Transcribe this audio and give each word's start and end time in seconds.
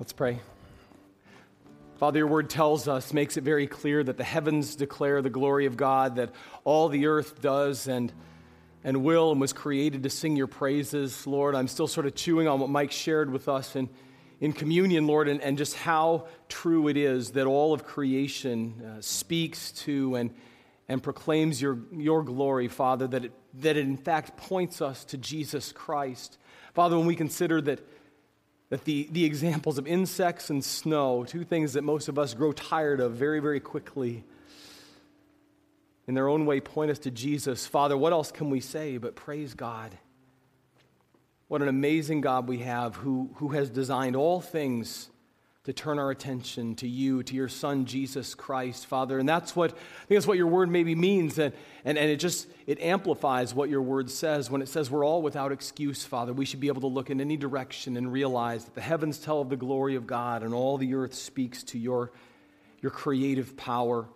Let's 0.00 0.14
pray. 0.14 0.40
Father, 1.98 2.20
your 2.20 2.26
word 2.26 2.48
tells 2.48 2.88
us, 2.88 3.12
makes 3.12 3.36
it 3.36 3.44
very 3.44 3.66
clear 3.66 4.02
that 4.02 4.16
the 4.16 4.24
heavens 4.24 4.74
declare 4.74 5.20
the 5.20 5.28
glory 5.28 5.66
of 5.66 5.76
God, 5.76 6.16
that 6.16 6.30
all 6.64 6.88
the 6.88 7.04
earth 7.04 7.42
does 7.42 7.86
and, 7.86 8.10
and 8.82 9.04
will 9.04 9.30
and 9.30 9.38
was 9.38 9.52
created 9.52 10.04
to 10.04 10.08
sing 10.08 10.36
your 10.36 10.46
praises. 10.46 11.26
Lord, 11.26 11.54
I'm 11.54 11.68
still 11.68 11.86
sort 11.86 12.06
of 12.06 12.14
chewing 12.14 12.48
on 12.48 12.60
what 12.60 12.70
Mike 12.70 12.92
shared 12.92 13.30
with 13.30 13.46
us 13.46 13.76
in, 13.76 13.90
in 14.40 14.54
communion, 14.54 15.06
Lord, 15.06 15.28
and, 15.28 15.38
and 15.42 15.58
just 15.58 15.76
how 15.76 16.28
true 16.48 16.88
it 16.88 16.96
is 16.96 17.32
that 17.32 17.46
all 17.46 17.74
of 17.74 17.84
creation 17.84 18.82
uh, 18.82 19.02
speaks 19.02 19.70
to 19.72 20.14
and, 20.14 20.30
and 20.88 21.02
proclaims 21.02 21.60
your, 21.60 21.78
your 21.92 22.22
glory, 22.22 22.68
Father, 22.68 23.06
that 23.08 23.26
it, 23.26 23.32
that 23.52 23.76
it 23.76 23.84
in 23.84 23.98
fact 23.98 24.38
points 24.38 24.80
us 24.80 25.04
to 25.04 25.18
Jesus 25.18 25.72
Christ. 25.72 26.38
Father, 26.72 26.96
when 26.96 27.06
we 27.06 27.16
consider 27.16 27.60
that 27.60 27.80
that 28.70 28.84
the, 28.84 29.08
the 29.10 29.24
examples 29.24 29.78
of 29.78 29.86
insects 29.86 30.48
and 30.48 30.64
snow, 30.64 31.24
two 31.24 31.44
things 31.44 31.74
that 31.74 31.82
most 31.82 32.08
of 32.08 32.18
us 32.18 32.34
grow 32.34 32.52
tired 32.52 33.00
of 33.00 33.12
very, 33.12 33.40
very 33.40 33.60
quickly, 33.60 34.24
in 36.06 36.14
their 36.14 36.28
own 36.28 36.46
way 36.46 36.60
point 36.60 36.90
us 36.90 36.98
to 37.00 37.10
Jesus. 37.10 37.66
Father, 37.66 37.96
what 37.96 38.12
else 38.12 38.32
can 38.32 38.48
we 38.50 38.60
say 38.60 38.96
but 38.96 39.14
praise 39.14 39.54
God? 39.54 39.96
What 41.48 41.62
an 41.62 41.68
amazing 41.68 42.20
God 42.20 42.48
we 42.48 42.58
have 42.58 42.96
who, 42.96 43.30
who 43.36 43.48
has 43.48 43.70
designed 43.70 44.16
all 44.16 44.40
things 44.40 45.10
to 45.64 45.74
turn 45.74 45.98
our 45.98 46.10
attention 46.10 46.74
to 46.74 46.88
you, 46.88 47.22
to 47.22 47.34
your 47.34 47.48
Son, 47.48 47.84
Jesus 47.84 48.34
Christ, 48.34 48.86
Father. 48.86 49.18
And 49.18 49.28
that's 49.28 49.54
what, 49.54 49.72
I 49.72 49.74
think 49.74 50.16
that's 50.16 50.26
what 50.26 50.38
your 50.38 50.46
word 50.46 50.70
maybe 50.70 50.94
means. 50.94 51.38
And, 51.38 51.52
and, 51.84 51.98
and 51.98 52.10
it 52.10 52.16
just, 52.16 52.48
it 52.66 52.80
amplifies 52.80 53.54
what 53.54 53.68
your 53.68 53.82
word 53.82 54.10
says 54.10 54.50
when 54.50 54.62
it 54.62 54.68
says 54.68 54.90
we're 54.90 55.04
all 55.04 55.20
without 55.20 55.52
excuse, 55.52 56.02
Father. 56.02 56.32
We 56.32 56.46
should 56.46 56.60
be 56.60 56.68
able 56.68 56.80
to 56.80 56.86
look 56.86 57.10
in 57.10 57.20
any 57.20 57.36
direction 57.36 57.98
and 57.98 58.10
realize 58.10 58.64
that 58.64 58.74
the 58.74 58.80
heavens 58.80 59.18
tell 59.18 59.42
of 59.42 59.50
the 59.50 59.56
glory 59.56 59.96
of 59.96 60.06
God 60.06 60.42
and 60.42 60.54
all 60.54 60.78
the 60.78 60.94
earth 60.94 61.12
speaks 61.12 61.62
to 61.64 61.78
your, 61.78 62.10
your 62.80 62.90
creative 62.90 63.54
power. 63.58 64.08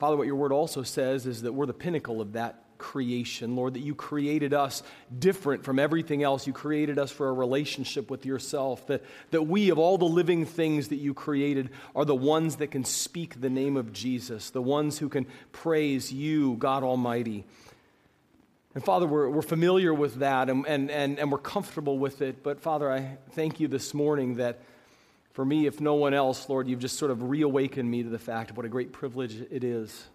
Father, 0.00 0.16
what 0.16 0.26
your 0.26 0.36
word 0.36 0.50
also 0.50 0.82
says 0.82 1.26
is 1.26 1.42
that 1.42 1.52
we're 1.52 1.66
the 1.66 1.72
pinnacle 1.72 2.20
of 2.20 2.32
that 2.32 2.63
creation, 2.78 3.56
Lord, 3.56 3.74
that 3.74 3.80
you 3.80 3.94
created 3.94 4.54
us 4.54 4.82
different 5.16 5.64
from 5.64 5.78
everything 5.78 6.22
else. 6.22 6.46
You 6.46 6.52
created 6.52 6.98
us 6.98 7.10
for 7.10 7.28
a 7.28 7.32
relationship 7.32 8.10
with 8.10 8.26
yourself, 8.26 8.86
that, 8.88 9.02
that 9.30 9.42
we, 9.42 9.70
of 9.70 9.78
all 9.78 9.98
the 9.98 10.04
living 10.04 10.46
things 10.46 10.88
that 10.88 10.96
you 10.96 11.14
created, 11.14 11.70
are 11.94 12.04
the 12.04 12.14
ones 12.14 12.56
that 12.56 12.68
can 12.68 12.84
speak 12.84 13.40
the 13.40 13.50
name 13.50 13.76
of 13.76 13.92
Jesus, 13.92 14.50
the 14.50 14.62
ones 14.62 14.98
who 14.98 15.08
can 15.08 15.26
praise 15.52 16.12
you, 16.12 16.56
God 16.56 16.82
Almighty. 16.82 17.44
And 18.74 18.84
Father, 18.84 19.06
we're, 19.06 19.28
we're 19.28 19.42
familiar 19.42 19.94
with 19.94 20.16
that 20.16 20.50
and, 20.50 20.66
and, 20.66 20.90
and, 20.90 21.18
and 21.18 21.30
we're 21.30 21.38
comfortable 21.38 21.98
with 21.98 22.22
it. 22.22 22.42
But 22.42 22.60
Father, 22.60 22.90
I 22.90 23.18
thank 23.30 23.60
you 23.60 23.68
this 23.68 23.94
morning 23.94 24.34
that 24.34 24.60
for 25.32 25.44
me, 25.44 25.66
if 25.66 25.80
no 25.80 25.94
one 25.94 26.14
else, 26.14 26.48
Lord, 26.48 26.68
you've 26.68 26.80
just 26.80 26.98
sort 26.98 27.10
of 27.10 27.22
reawakened 27.28 27.88
me 27.88 28.02
to 28.02 28.08
the 28.08 28.18
fact 28.18 28.50
of 28.50 28.56
what 28.56 28.66
a 28.66 28.68
great 28.68 28.92
privilege 28.92 29.40
it 29.50 29.64
is. 29.64 30.06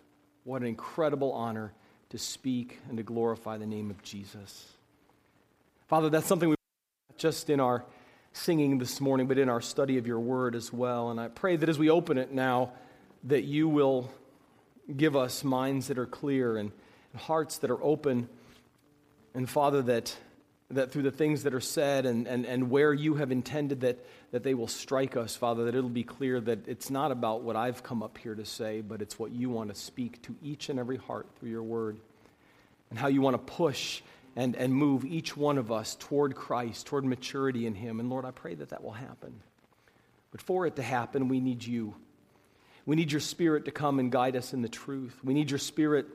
What 0.43 0.61
an 0.61 0.67
incredible 0.67 1.31
honor 1.33 1.73
to 2.09 2.17
speak 2.17 2.79
and 2.89 2.97
to 2.97 3.03
glorify 3.03 3.57
the 3.57 3.65
name 3.65 3.89
of 3.89 4.01
Jesus. 4.03 4.67
Father, 5.87 6.09
that's 6.09 6.27
something 6.27 6.49
we 6.49 6.55
not 7.09 7.17
just 7.17 7.49
in 7.49 7.59
our 7.59 7.85
singing 8.33 8.77
this 8.77 9.01
morning, 9.01 9.27
but 9.27 9.37
in 9.37 9.49
our 9.49 9.61
study 9.61 9.97
of 9.97 10.07
your 10.07 10.19
word 10.19 10.55
as 10.55 10.71
well. 10.71 11.09
And 11.09 11.19
I 11.19 11.27
pray 11.27 11.55
that 11.55 11.69
as 11.69 11.79
we 11.79 11.89
open 11.89 12.17
it 12.17 12.31
now, 12.31 12.71
that 13.25 13.43
you 13.43 13.67
will 13.67 14.09
give 14.95 15.15
us 15.15 15.43
minds 15.43 15.87
that 15.87 15.97
are 15.97 16.05
clear 16.05 16.57
and 16.57 16.71
hearts 17.15 17.57
that 17.59 17.71
are 17.71 17.83
open. 17.83 18.29
And 19.33 19.49
Father, 19.49 19.81
that, 19.83 20.15
that 20.71 20.91
through 20.91 21.01
the 21.01 21.11
things 21.11 21.43
that 21.43 21.53
are 21.53 21.59
said 21.59 22.05
and, 22.05 22.27
and, 22.27 22.45
and 22.45 22.69
where 22.69 22.93
you 22.93 23.15
have 23.15 23.31
intended 23.31 23.81
that, 23.81 24.05
that 24.31 24.43
they 24.43 24.53
will 24.53 24.67
strike 24.67 25.17
us, 25.17 25.35
Father, 25.35 25.65
that 25.65 25.75
it'll 25.75 25.89
be 25.89 26.03
clear 26.03 26.39
that 26.39 26.67
it's 26.67 26.91
not 26.91 27.11
about 27.11 27.41
what 27.41 27.55
I've 27.55 27.81
come 27.81 28.03
up 28.03 28.17
here 28.19 28.35
to 28.35 28.45
say, 28.45 28.81
but 28.81 29.01
it's 29.01 29.17
what 29.17 29.31
you 29.31 29.49
want 29.49 29.69
to 29.69 29.75
speak 29.75 30.21
to 30.23 30.35
each 30.43 30.69
and 30.69 30.79
every 30.79 30.97
heart 30.97 31.27
through 31.39 31.49
your 31.49 31.63
word. 31.63 31.97
And 32.91 32.97
how 32.97 33.07
you 33.07 33.21
want 33.21 33.35
to 33.35 33.53
push 33.53 34.01
and, 34.35 34.55
and 34.55 34.73
move 34.73 35.05
each 35.05 35.35
one 35.35 35.57
of 35.57 35.71
us 35.71 35.95
toward 35.99 36.35
Christ, 36.35 36.85
toward 36.87 37.05
maturity 37.05 37.65
in 37.65 37.75
Him. 37.75 37.99
And 37.99 38.09
Lord, 38.09 38.25
I 38.25 38.31
pray 38.31 38.55
that 38.55 38.69
that 38.69 38.83
will 38.83 38.91
happen. 38.91 39.41
But 40.31 40.41
for 40.41 40.65
it 40.67 40.75
to 40.75 40.83
happen, 40.83 41.27
we 41.27 41.39
need 41.39 41.65
you. 41.65 41.95
We 42.85 42.95
need 42.95 43.11
your 43.11 43.21
Spirit 43.21 43.65
to 43.65 43.71
come 43.71 43.99
and 43.99 44.11
guide 44.11 44.35
us 44.35 44.53
in 44.53 44.61
the 44.61 44.69
truth. 44.69 45.17
We 45.23 45.33
need 45.33 45.51
your 45.51 45.59
Spirit 45.59 46.07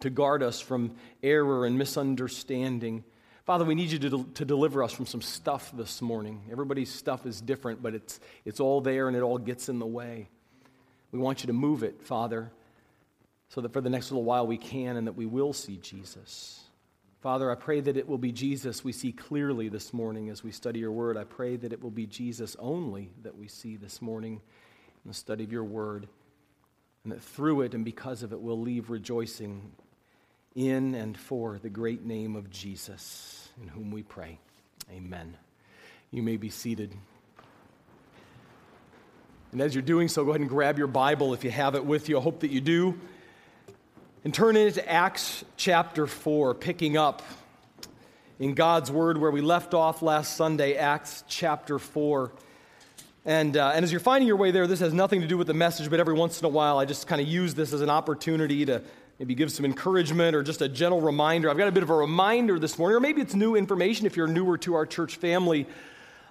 to 0.00 0.10
guard 0.10 0.42
us 0.42 0.60
from 0.60 0.94
error 1.22 1.66
and 1.66 1.78
misunderstanding. 1.78 3.04
Father, 3.44 3.66
we 3.66 3.74
need 3.74 3.90
you 3.90 3.98
to, 3.98 4.24
to 4.34 4.44
deliver 4.46 4.82
us 4.82 4.92
from 4.92 5.04
some 5.04 5.20
stuff 5.20 5.70
this 5.74 6.00
morning. 6.00 6.40
Everybody's 6.50 6.90
stuff 6.90 7.26
is 7.26 7.42
different, 7.42 7.82
but 7.82 7.94
it's, 7.94 8.18
it's 8.46 8.58
all 8.58 8.80
there 8.80 9.06
and 9.06 9.14
it 9.14 9.20
all 9.20 9.36
gets 9.36 9.68
in 9.68 9.78
the 9.78 9.86
way. 9.86 10.28
We 11.12 11.18
want 11.18 11.42
you 11.42 11.48
to 11.48 11.52
move 11.52 11.82
it, 11.82 12.02
Father, 12.02 12.50
so 13.50 13.60
that 13.60 13.72
for 13.74 13.82
the 13.82 13.90
next 13.90 14.10
little 14.10 14.24
while 14.24 14.46
we 14.46 14.56
can 14.56 14.96
and 14.96 15.06
that 15.06 15.12
we 15.12 15.26
will 15.26 15.52
see 15.52 15.76
Jesus. 15.76 16.62
Father, 17.20 17.50
I 17.50 17.54
pray 17.54 17.80
that 17.80 17.98
it 17.98 18.08
will 18.08 18.18
be 18.18 18.32
Jesus 18.32 18.82
we 18.82 18.92
see 18.92 19.12
clearly 19.12 19.68
this 19.68 19.92
morning 19.92 20.30
as 20.30 20.42
we 20.42 20.50
study 20.50 20.80
your 20.80 20.92
word. 20.92 21.18
I 21.18 21.24
pray 21.24 21.56
that 21.56 21.72
it 21.72 21.82
will 21.82 21.90
be 21.90 22.06
Jesus 22.06 22.56
only 22.58 23.10
that 23.22 23.36
we 23.36 23.48
see 23.48 23.76
this 23.76 24.00
morning 24.00 24.40
in 25.04 25.10
the 25.10 25.14
study 25.14 25.44
of 25.44 25.52
your 25.52 25.64
word, 25.64 26.08
and 27.02 27.12
that 27.12 27.22
through 27.22 27.60
it 27.60 27.74
and 27.74 27.84
because 27.84 28.22
of 28.22 28.32
it 28.32 28.40
we'll 28.40 28.60
leave 28.60 28.88
rejoicing 28.88 29.70
in 30.54 30.94
and 30.94 31.18
for 31.18 31.58
the 31.58 31.68
great 31.68 32.04
name 32.04 32.36
of 32.36 32.50
Jesus, 32.50 33.48
in 33.60 33.68
whom 33.68 33.90
we 33.90 34.02
pray. 34.02 34.38
Amen. 34.90 35.36
You 36.10 36.22
may 36.22 36.36
be 36.36 36.48
seated. 36.48 36.92
And 39.52 39.60
as 39.60 39.74
you're 39.74 39.82
doing 39.82 40.08
so, 40.08 40.24
go 40.24 40.30
ahead 40.30 40.40
and 40.40 40.50
grab 40.50 40.78
your 40.78 40.86
Bible 40.86 41.34
if 41.34 41.44
you 41.44 41.50
have 41.50 41.74
it 41.74 41.84
with 41.84 42.08
you. 42.08 42.18
I 42.18 42.22
hope 42.22 42.40
that 42.40 42.50
you 42.50 42.60
do. 42.60 42.98
And 44.24 44.32
turn 44.32 44.56
into 44.56 44.88
Acts 44.88 45.44
chapter 45.56 46.06
4, 46.06 46.54
picking 46.54 46.96
up 46.96 47.22
in 48.38 48.54
God's 48.54 48.90
Word 48.90 49.18
where 49.18 49.30
we 49.30 49.40
left 49.40 49.74
off 49.74 50.02
last 50.02 50.36
Sunday, 50.36 50.76
Acts 50.76 51.24
chapter 51.28 51.78
4. 51.78 52.32
And, 53.26 53.56
uh, 53.56 53.72
and 53.74 53.84
as 53.84 53.90
you're 53.90 54.00
finding 54.00 54.28
your 54.28 54.36
way 54.36 54.50
there, 54.50 54.66
this 54.66 54.80
has 54.80 54.92
nothing 54.92 55.20
to 55.20 55.26
do 55.26 55.38
with 55.38 55.46
the 55.46 55.54
message, 55.54 55.88
but 55.88 55.98
every 55.98 56.14
once 56.14 56.40
in 56.40 56.44
a 56.46 56.48
while 56.48 56.78
I 56.78 56.84
just 56.84 57.06
kind 57.06 57.20
of 57.20 57.26
use 57.26 57.54
this 57.54 57.72
as 57.72 57.80
an 57.80 57.90
opportunity 57.90 58.64
to 58.66 58.82
maybe 59.18 59.34
give 59.34 59.52
some 59.52 59.64
encouragement 59.64 60.34
or 60.34 60.42
just 60.42 60.60
a 60.60 60.68
gentle 60.68 61.00
reminder. 61.00 61.48
I've 61.48 61.56
got 61.56 61.68
a 61.68 61.72
bit 61.72 61.82
of 61.82 61.90
a 61.90 61.94
reminder 61.94 62.58
this 62.58 62.78
morning, 62.78 62.96
or 62.96 63.00
maybe 63.00 63.20
it's 63.20 63.34
new 63.34 63.54
information 63.54 64.06
if 64.06 64.16
you're 64.16 64.26
newer 64.26 64.58
to 64.58 64.74
our 64.74 64.86
church 64.86 65.16
family. 65.16 65.66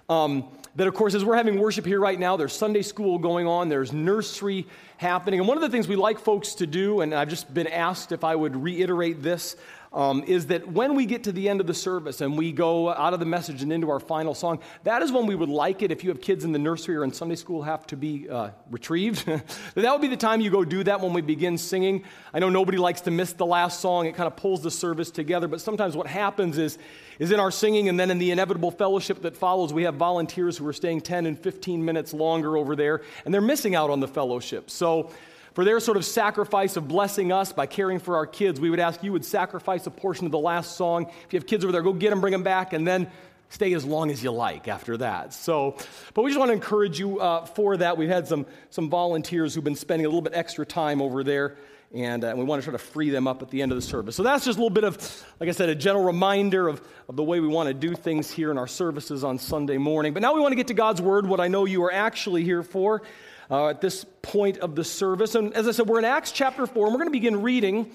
Um, 0.08 0.44
that, 0.76 0.86
of 0.86 0.94
course, 0.94 1.14
as 1.14 1.24
we're 1.24 1.36
having 1.36 1.58
worship 1.58 1.86
here 1.86 2.00
right 2.00 2.18
now, 2.18 2.36
there's 2.36 2.52
Sunday 2.52 2.82
school 2.82 3.18
going 3.18 3.46
on, 3.46 3.68
there's 3.68 3.92
nursery 3.92 4.66
happening. 4.98 5.40
And 5.40 5.48
one 5.48 5.56
of 5.56 5.62
the 5.62 5.70
things 5.70 5.88
we 5.88 5.96
like 5.96 6.18
folks 6.18 6.54
to 6.56 6.66
do, 6.66 7.00
and 7.00 7.14
I've 7.14 7.28
just 7.28 7.52
been 7.54 7.68
asked 7.68 8.12
if 8.12 8.22
I 8.22 8.34
would 8.34 8.54
reiterate 8.54 9.22
this 9.22 9.56
um, 9.94 10.24
is 10.26 10.46
that 10.48 10.66
when 10.66 10.96
we 10.96 11.06
get 11.06 11.24
to 11.24 11.32
the 11.32 11.48
end 11.48 11.60
of 11.60 11.68
the 11.68 11.74
service 11.74 12.20
and 12.20 12.36
we 12.36 12.50
go 12.50 12.92
out 12.92 13.14
of 13.14 13.20
the 13.20 13.26
message 13.26 13.62
and 13.62 13.72
into 13.72 13.88
our 13.90 14.00
final 14.00 14.34
song, 14.34 14.58
that 14.82 15.02
is 15.02 15.12
when 15.12 15.26
we 15.26 15.36
would 15.36 15.48
like 15.48 15.82
it 15.82 15.92
if 15.92 16.02
you 16.02 16.10
have 16.10 16.20
kids 16.20 16.44
in 16.44 16.50
the 16.50 16.58
nursery 16.58 16.96
or 16.96 17.04
in 17.04 17.12
Sunday 17.12 17.36
school 17.36 17.62
have 17.62 17.86
to 17.86 17.96
be 17.96 18.28
uh, 18.28 18.50
retrieved. 18.70 19.24
that 19.74 19.92
would 19.92 20.00
be 20.00 20.08
the 20.08 20.16
time 20.16 20.40
you 20.40 20.50
go 20.50 20.64
do 20.64 20.82
that 20.82 21.00
when 21.00 21.12
we 21.12 21.22
begin 21.22 21.56
singing. 21.56 22.02
I 22.34 22.40
know 22.40 22.50
nobody 22.50 22.76
likes 22.76 23.02
to 23.02 23.12
miss 23.12 23.32
the 23.32 23.46
last 23.46 23.80
song, 23.80 24.06
it 24.06 24.16
kind 24.16 24.26
of 24.26 24.34
pulls 24.34 24.62
the 24.62 24.70
service 24.70 25.12
together, 25.12 25.46
but 25.46 25.60
sometimes 25.60 25.96
what 25.96 26.08
happens 26.08 26.58
is, 26.58 26.76
is 27.20 27.30
in 27.30 27.38
our 27.38 27.52
singing 27.52 27.88
and 27.88 27.98
then 27.98 28.10
in 28.10 28.18
the 28.18 28.32
inevitable 28.32 28.72
fellowship 28.72 29.22
that 29.22 29.36
follows, 29.36 29.72
we 29.72 29.84
have 29.84 29.94
volunteers 29.94 30.58
who 30.58 30.66
are 30.66 30.72
staying 30.72 31.02
10 31.02 31.26
and 31.26 31.38
15 31.38 31.84
minutes 31.84 32.12
longer 32.12 32.56
over 32.56 32.74
there, 32.74 33.02
and 33.24 33.32
they're 33.32 33.40
missing 33.40 33.76
out 33.76 33.90
on 33.90 34.00
the 34.00 34.08
fellowship. 34.08 34.70
So, 34.70 35.12
for 35.54 35.64
their 35.64 35.80
sort 35.80 35.96
of 35.96 36.04
sacrifice 36.04 36.76
of 36.76 36.88
blessing 36.88 37.32
us 37.32 37.52
by 37.52 37.66
caring 37.66 38.00
for 38.00 38.16
our 38.16 38.26
kids, 38.26 38.60
we 38.60 38.70
would 38.70 38.80
ask 38.80 39.02
you 39.02 39.12
would 39.12 39.24
sacrifice 39.24 39.86
a 39.86 39.90
portion 39.90 40.26
of 40.26 40.32
the 40.32 40.38
last 40.38 40.76
song. 40.76 41.06
If 41.26 41.32
you 41.32 41.38
have 41.38 41.46
kids 41.46 41.64
over 41.64 41.72
there, 41.72 41.82
go 41.82 41.92
get 41.92 42.10
them, 42.10 42.20
bring 42.20 42.32
them 42.32 42.42
back, 42.42 42.72
and 42.72 42.86
then 42.86 43.10
stay 43.50 43.72
as 43.72 43.84
long 43.84 44.10
as 44.10 44.22
you 44.22 44.32
like 44.32 44.66
after 44.66 44.96
that. 44.96 45.32
So, 45.32 45.76
but 46.12 46.22
we 46.22 46.30
just 46.30 46.40
want 46.40 46.48
to 46.48 46.54
encourage 46.54 46.98
you 46.98 47.20
uh, 47.20 47.46
for 47.46 47.76
that. 47.76 47.96
We've 47.96 48.08
had 48.08 48.26
some, 48.26 48.46
some 48.70 48.90
volunteers 48.90 49.54
who've 49.54 49.62
been 49.62 49.76
spending 49.76 50.06
a 50.06 50.08
little 50.08 50.22
bit 50.22 50.34
extra 50.34 50.66
time 50.66 51.00
over 51.00 51.22
there, 51.22 51.56
and, 51.94 52.24
uh, 52.24 52.28
and 52.28 52.38
we 52.38 52.44
want 52.44 52.60
to 52.60 52.64
try 52.68 52.72
to 52.72 52.84
free 52.84 53.10
them 53.10 53.28
up 53.28 53.40
at 53.40 53.50
the 53.50 53.62
end 53.62 53.70
of 53.70 53.76
the 53.76 53.82
service. 53.82 54.16
So 54.16 54.24
that's 54.24 54.44
just 54.44 54.58
a 54.58 54.60
little 54.60 54.74
bit 54.74 54.82
of, 54.82 55.24
like 55.38 55.48
I 55.48 55.52
said, 55.52 55.68
a 55.68 55.76
general 55.76 56.04
reminder 56.04 56.66
of, 56.66 56.82
of 57.08 57.14
the 57.14 57.22
way 57.22 57.38
we 57.38 57.46
want 57.46 57.68
to 57.68 57.74
do 57.74 57.94
things 57.94 58.28
here 58.28 58.50
in 58.50 58.58
our 58.58 58.66
services 58.66 59.22
on 59.22 59.38
Sunday 59.38 59.78
morning. 59.78 60.14
But 60.14 60.22
now 60.22 60.34
we 60.34 60.40
want 60.40 60.50
to 60.50 60.56
get 60.56 60.66
to 60.66 60.74
God's 60.74 61.00
Word, 61.00 61.28
what 61.28 61.38
I 61.38 61.46
know 61.46 61.64
you 61.64 61.84
are 61.84 61.92
actually 61.92 62.42
here 62.42 62.64
for 62.64 63.02
uh, 63.50 63.68
at 63.68 63.80
this 63.80 64.04
point 64.22 64.58
of 64.58 64.74
the 64.74 64.84
service. 64.84 65.34
And 65.34 65.54
as 65.54 65.68
I 65.68 65.72
said, 65.72 65.86
we're 65.86 65.98
in 65.98 66.04
Acts 66.04 66.32
chapter 66.32 66.66
4, 66.66 66.86
and 66.86 66.94
we're 66.94 66.98
going 66.98 67.08
to 67.08 67.12
begin 67.12 67.42
reading 67.42 67.90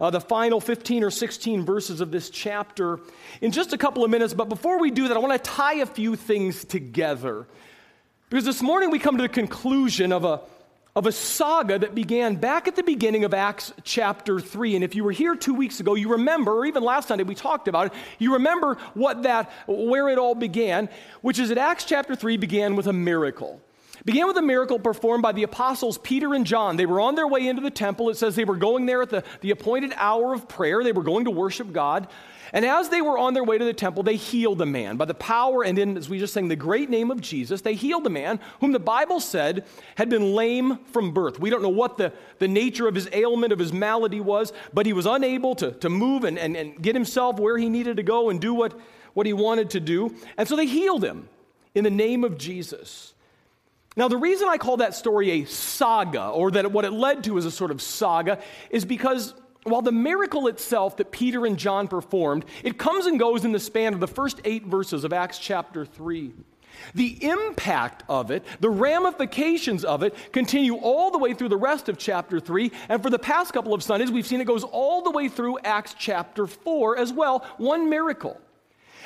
uh, 0.00 0.10
the 0.10 0.20
final 0.20 0.60
15 0.60 1.04
or 1.04 1.10
16 1.10 1.64
verses 1.64 2.00
of 2.00 2.10
this 2.10 2.30
chapter 2.30 3.00
in 3.40 3.52
just 3.52 3.72
a 3.72 3.78
couple 3.78 4.04
of 4.04 4.10
minutes. 4.10 4.34
But 4.34 4.48
before 4.48 4.80
we 4.80 4.90
do 4.90 5.08
that, 5.08 5.16
I 5.16 5.20
want 5.20 5.32
to 5.32 5.50
tie 5.50 5.74
a 5.74 5.86
few 5.86 6.16
things 6.16 6.64
together. 6.64 7.46
Because 8.28 8.44
this 8.44 8.62
morning 8.62 8.90
we 8.90 8.98
come 8.98 9.16
to 9.18 9.22
the 9.22 9.28
conclusion 9.28 10.10
of 10.10 10.24
a, 10.24 10.40
of 10.96 11.06
a 11.06 11.12
saga 11.12 11.78
that 11.78 11.94
began 11.94 12.36
back 12.36 12.66
at 12.66 12.76
the 12.76 12.82
beginning 12.82 13.24
of 13.24 13.34
Acts 13.34 13.72
chapter 13.84 14.40
3. 14.40 14.74
And 14.74 14.84
if 14.84 14.94
you 14.94 15.04
were 15.04 15.12
here 15.12 15.36
two 15.36 15.54
weeks 15.54 15.80
ago, 15.80 15.94
you 15.94 16.12
remember, 16.12 16.52
or 16.52 16.66
even 16.66 16.82
last 16.82 17.08
Sunday 17.08 17.24
we 17.24 17.34
talked 17.34 17.68
about 17.68 17.88
it, 17.88 17.92
you 18.18 18.34
remember 18.34 18.78
what 18.94 19.22
that, 19.24 19.52
where 19.66 20.08
it 20.08 20.18
all 20.18 20.34
began, 20.34 20.88
which 21.20 21.38
is 21.38 21.50
that 21.50 21.58
Acts 21.58 21.84
chapter 21.84 22.16
3 22.16 22.38
began 22.38 22.74
with 22.74 22.86
a 22.86 22.92
miracle. 22.92 23.60
Began 24.04 24.26
with 24.26 24.36
a 24.36 24.42
miracle 24.42 24.78
performed 24.78 25.22
by 25.22 25.32
the 25.32 25.42
apostles 25.42 25.98
Peter 25.98 26.34
and 26.34 26.46
John. 26.46 26.76
They 26.76 26.86
were 26.86 27.00
on 27.00 27.14
their 27.14 27.26
way 27.26 27.46
into 27.46 27.62
the 27.62 27.70
temple. 27.70 28.10
It 28.10 28.16
says 28.16 28.36
they 28.36 28.44
were 28.44 28.56
going 28.56 28.86
there 28.86 29.02
at 29.02 29.10
the, 29.10 29.24
the 29.40 29.50
appointed 29.50 29.92
hour 29.96 30.34
of 30.34 30.48
prayer. 30.48 30.82
They 30.82 30.92
were 30.92 31.02
going 31.02 31.24
to 31.26 31.30
worship 31.30 31.72
God. 31.72 32.08
And 32.54 32.66
as 32.66 32.90
they 32.90 33.00
were 33.00 33.16
on 33.16 33.32
their 33.32 33.44
way 33.44 33.56
to 33.56 33.64
the 33.64 33.72
temple, 33.72 34.02
they 34.02 34.16
healed 34.16 34.60
a 34.60 34.66
man. 34.66 34.98
By 34.98 35.06
the 35.06 35.14
power 35.14 35.64
and 35.64 35.78
in, 35.78 35.96
as 35.96 36.10
we 36.10 36.18
just 36.18 36.34
sang, 36.34 36.48
the 36.48 36.56
great 36.56 36.90
name 36.90 37.10
of 37.10 37.20
Jesus, 37.20 37.62
they 37.62 37.74
healed 37.74 38.06
a 38.06 38.10
man 38.10 38.40
whom 38.60 38.72
the 38.72 38.78
Bible 38.78 39.20
said 39.20 39.64
had 39.94 40.10
been 40.10 40.34
lame 40.34 40.76
from 40.92 41.12
birth. 41.12 41.40
We 41.40 41.48
don't 41.48 41.62
know 41.62 41.70
what 41.70 41.96
the, 41.96 42.12
the 42.40 42.48
nature 42.48 42.86
of 42.86 42.94
his 42.94 43.08
ailment, 43.12 43.54
of 43.54 43.58
his 43.58 43.72
malady 43.72 44.20
was, 44.20 44.52
but 44.74 44.84
he 44.84 44.92
was 44.92 45.06
unable 45.06 45.54
to, 45.56 45.70
to 45.72 45.88
move 45.88 46.24
and, 46.24 46.38
and, 46.38 46.54
and 46.54 46.80
get 46.82 46.94
himself 46.94 47.40
where 47.40 47.56
he 47.56 47.70
needed 47.70 47.96
to 47.96 48.02
go 48.02 48.28
and 48.28 48.38
do 48.38 48.52
what, 48.52 48.78
what 49.14 49.24
he 49.24 49.32
wanted 49.32 49.70
to 49.70 49.80
do. 49.80 50.14
And 50.36 50.46
so 50.46 50.54
they 50.54 50.66
healed 50.66 51.02
him 51.02 51.30
in 51.74 51.84
the 51.84 51.90
name 51.90 52.22
of 52.22 52.36
Jesus. 52.36 53.14
Now, 53.96 54.08
the 54.08 54.16
reason 54.16 54.48
I 54.48 54.56
call 54.56 54.78
that 54.78 54.94
story 54.94 55.30
a 55.30 55.44
saga, 55.44 56.28
or 56.28 56.50
that 56.52 56.72
what 56.72 56.84
it 56.84 56.92
led 56.92 57.24
to 57.24 57.36
is 57.36 57.44
a 57.44 57.50
sort 57.50 57.70
of 57.70 57.82
saga, 57.82 58.38
is 58.70 58.84
because 58.84 59.34
while 59.64 59.82
the 59.82 59.92
miracle 59.92 60.48
itself 60.48 60.96
that 60.96 61.12
Peter 61.12 61.46
and 61.46 61.58
John 61.58 61.88
performed, 61.88 62.44
it 62.64 62.78
comes 62.78 63.06
and 63.06 63.18
goes 63.18 63.44
in 63.44 63.52
the 63.52 63.60
span 63.60 63.94
of 63.94 64.00
the 64.00 64.08
first 64.08 64.40
eight 64.44 64.66
verses 64.66 65.04
of 65.04 65.12
Acts 65.12 65.38
chapter 65.38 65.84
3. 65.84 66.32
The 66.94 67.24
impact 67.24 68.02
of 68.08 68.30
it, 68.30 68.44
the 68.60 68.70
ramifications 68.70 69.84
of 69.84 70.02
it, 70.02 70.14
continue 70.32 70.76
all 70.76 71.10
the 71.10 71.18
way 71.18 71.34
through 71.34 71.50
the 71.50 71.56
rest 71.56 71.88
of 71.88 71.98
chapter 71.98 72.40
3. 72.40 72.72
And 72.88 73.02
for 73.02 73.10
the 73.10 73.18
past 73.18 73.52
couple 73.52 73.74
of 73.74 73.82
Sundays, 73.82 74.10
we've 74.10 74.26
seen 74.26 74.40
it 74.40 74.46
goes 74.46 74.64
all 74.64 75.02
the 75.02 75.10
way 75.10 75.28
through 75.28 75.58
Acts 75.64 75.94
chapter 75.96 76.46
4 76.46 76.96
as 76.96 77.12
well. 77.12 77.46
One 77.58 77.90
miracle. 77.90 78.40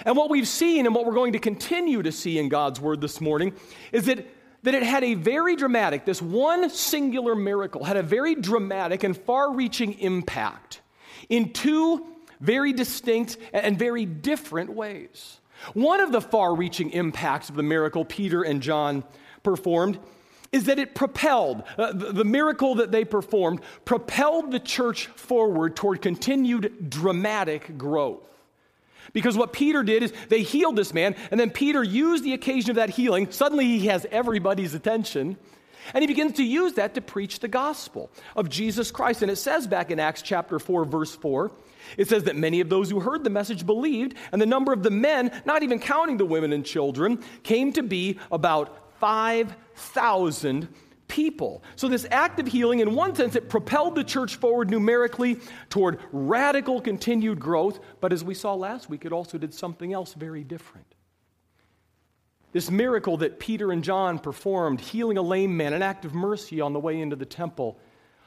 And 0.04 0.16
what 0.16 0.30
we've 0.30 0.48
seen 0.48 0.86
and 0.86 0.94
what 0.94 1.06
we're 1.06 1.14
going 1.14 1.32
to 1.32 1.38
continue 1.38 2.02
to 2.02 2.12
see 2.12 2.38
in 2.38 2.48
God's 2.48 2.80
Word 2.80 3.00
this 3.00 3.20
morning 3.20 3.54
is 3.92 4.06
that 4.06 4.26
that 4.66 4.74
it 4.74 4.82
had 4.82 5.04
a 5.04 5.14
very 5.14 5.54
dramatic, 5.54 6.04
this 6.04 6.20
one 6.20 6.68
singular 6.70 7.36
miracle 7.36 7.84
had 7.84 7.96
a 7.96 8.02
very 8.02 8.34
dramatic 8.34 9.04
and 9.04 9.16
far 9.16 9.54
reaching 9.54 9.92
impact 10.00 10.80
in 11.28 11.52
two 11.52 12.04
very 12.40 12.72
distinct 12.72 13.36
and 13.52 13.78
very 13.78 14.04
different 14.04 14.72
ways. 14.72 15.38
One 15.74 16.00
of 16.00 16.10
the 16.10 16.20
far 16.20 16.52
reaching 16.52 16.90
impacts 16.90 17.48
of 17.48 17.54
the 17.54 17.62
miracle 17.62 18.04
Peter 18.04 18.42
and 18.42 18.60
John 18.60 19.04
performed 19.44 20.00
is 20.50 20.64
that 20.64 20.80
it 20.80 20.96
propelled, 20.96 21.62
uh, 21.78 21.92
the, 21.92 22.10
the 22.10 22.24
miracle 22.24 22.74
that 22.74 22.90
they 22.90 23.04
performed 23.04 23.60
propelled 23.84 24.50
the 24.50 24.58
church 24.58 25.06
forward 25.06 25.76
toward 25.76 26.02
continued 26.02 26.90
dramatic 26.90 27.78
growth. 27.78 28.35
Because 29.16 29.34
what 29.34 29.54
Peter 29.54 29.82
did 29.82 30.02
is 30.02 30.12
they 30.28 30.42
healed 30.42 30.76
this 30.76 30.92
man, 30.92 31.16
and 31.30 31.40
then 31.40 31.48
Peter 31.48 31.82
used 31.82 32.22
the 32.22 32.34
occasion 32.34 32.68
of 32.68 32.76
that 32.76 32.90
healing. 32.90 33.30
Suddenly 33.30 33.64
he 33.64 33.86
has 33.86 34.06
everybody's 34.10 34.74
attention. 34.74 35.38
And 35.94 36.02
he 36.02 36.06
begins 36.06 36.34
to 36.34 36.44
use 36.44 36.74
that 36.74 36.92
to 36.96 37.00
preach 37.00 37.40
the 37.40 37.48
gospel 37.48 38.10
of 38.36 38.50
Jesus 38.50 38.90
Christ. 38.90 39.22
And 39.22 39.30
it 39.30 39.36
says 39.36 39.66
back 39.66 39.90
in 39.90 39.98
Acts 39.98 40.20
chapter 40.20 40.58
4, 40.58 40.84
verse 40.84 41.16
4, 41.16 41.50
it 41.96 42.10
says 42.10 42.24
that 42.24 42.36
many 42.36 42.60
of 42.60 42.68
those 42.68 42.90
who 42.90 43.00
heard 43.00 43.24
the 43.24 43.30
message 43.30 43.64
believed, 43.64 44.16
and 44.32 44.42
the 44.42 44.44
number 44.44 44.74
of 44.74 44.82
the 44.82 44.90
men, 44.90 45.32
not 45.46 45.62
even 45.62 45.78
counting 45.78 46.18
the 46.18 46.26
women 46.26 46.52
and 46.52 46.66
children, 46.66 47.24
came 47.42 47.72
to 47.72 47.82
be 47.82 48.18
about 48.30 48.98
5,000 49.00 50.68
people. 51.08 51.62
So, 51.76 51.88
this 51.88 52.06
act 52.10 52.40
of 52.40 52.46
healing, 52.46 52.80
in 52.80 52.94
one 52.94 53.14
sense, 53.14 53.36
it 53.36 53.48
propelled 53.48 53.94
the 53.94 54.04
church 54.04 54.36
forward 54.36 54.70
numerically 54.70 55.38
toward 55.70 56.00
radical 56.12 56.80
continued 56.80 57.40
growth. 57.40 57.80
But 58.00 58.12
as 58.12 58.24
we 58.24 58.34
saw 58.34 58.54
last 58.54 58.88
week, 58.88 59.04
it 59.04 59.12
also 59.12 59.38
did 59.38 59.54
something 59.54 59.92
else 59.92 60.14
very 60.14 60.44
different. 60.44 60.86
This 62.52 62.70
miracle 62.70 63.18
that 63.18 63.38
Peter 63.38 63.70
and 63.72 63.84
John 63.84 64.18
performed, 64.18 64.80
healing 64.80 65.18
a 65.18 65.22
lame 65.22 65.56
man, 65.56 65.72
an 65.72 65.82
act 65.82 66.04
of 66.04 66.14
mercy 66.14 66.60
on 66.60 66.72
the 66.72 66.80
way 66.80 67.00
into 67.00 67.16
the 67.16 67.26
temple, 67.26 67.78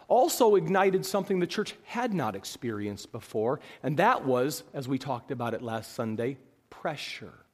also 0.07 0.55
ignited 0.55 1.05
something 1.05 1.39
the 1.39 1.47
church 1.47 1.75
had 1.83 2.13
not 2.13 2.35
experienced 2.35 3.11
before, 3.11 3.59
and 3.83 3.97
that 3.97 4.25
was, 4.25 4.63
as 4.73 4.87
we 4.87 4.97
talked 4.97 5.31
about 5.31 5.53
it 5.53 5.61
last 5.61 5.93
Sunday, 5.93 6.37
pressure. 6.69 7.45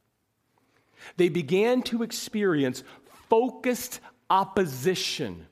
They 1.17 1.29
began 1.29 1.81
to 1.83 2.03
experience 2.03 2.83
focused 3.29 3.99
opposition 4.29 5.47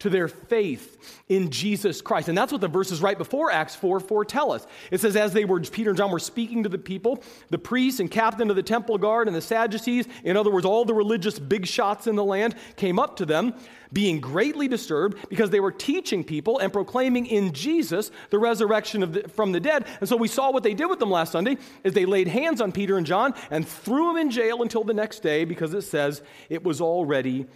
to 0.00 0.08
their 0.08 0.28
faith 0.28 1.20
in 1.28 1.50
Jesus 1.50 2.00
Christ. 2.00 2.28
And 2.28 2.36
that's 2.36 2.50
what 2.50 2.60
the 2.60 2.68
verses 2.68 3.00
right 3.00 3.16
before 3.16 3.50
Acts 3.50 3.76
4 3.76 4.00
4 4.00 4.24
tell 4.24 4.50
us. 4.50 4.66
It 4.90 5.00
says, 5.00 5.14
As 5.14 5.32
they 5.32 5.44
were, 5.44 5.60
Peter 5.60 5.90
and 5.90 5.96
John 5.96 6.10
were 6.10 6.18
speaking 6.18 6.62
to 6.64 6.68
the 6.68 6.78
people, 6.78 7.22
the 7.50 7.58
priests 7.58 8.00
and 8.00 8.10
captain 8.10 8.50
of 8.50 8.56
the 8.56 8.62
temple 8.62 8.98
guard 8.98 9.28
and 9.28 9.36
the 9.36 9.42
Sadducees, 9.42 10.06
in 10.24 10.36
other 10.36 10.50
words, 10.50 10.66
all 10.66 10.84
the 10.84 10.94
religious 10.94 11.38
big 11.38 11.66
shots 11.66 12.06
in 12.06 12.16
the 12.16 12.24
land, 12.24 12.54
came 12.76 12.98
up 12.98 13.16
to 13.16 13.26
them, 13.26 13.54
being 13.92 14.20
greatly 14.20 14.68
disturbed 14.68 15.18
because 15.28 15.50
they 15.50 15.60
were 15.60 15.72
teaching 15.72 16.24
people 16.24 16.58
and 16.58 16.72
proclaiming 16.72 17.26
in 17.26 17.52
Jesus 17.52 18.10
the 18.30 18.38
resurrection 18.38 19.02
of 19.02 19.12
the, 19.12 19.28
from 19.28 19.52
the 19.52 19.60
dead. 19.60 19.84
And 20.00 20.08
so 20.08 20.16
we 20.16 20.28
saw 20.28 20.50
what 20.50 20.62
they 20.62 20.74
did 20.74 20.86
with 20.86 20.98
them 20.98 21.10
last 21.10 21.32
Sunday 21.32 21.58
is 21.84 21.92
they 21.92 22.06
laid 22.06 22.28
hands 22.28 22.62
on 22.62 22.72
Peter 22.72 22.96
and 22.96 23.06
John 23.06 23.34
and 23.50 23.68
threw 23.68 24.08
them 24.08 24.16
in 24.16 24.30
jail 24.30 24.62
until 24.62 24.84
the 24.84 24.94
next 24.94 25.20
day 25.20 25.44
because 25.44 25.74
it 25.74 25.82
says 25.82 26.22
it 26.48 26.64
was 26.64 26.80
already 26.80 27.46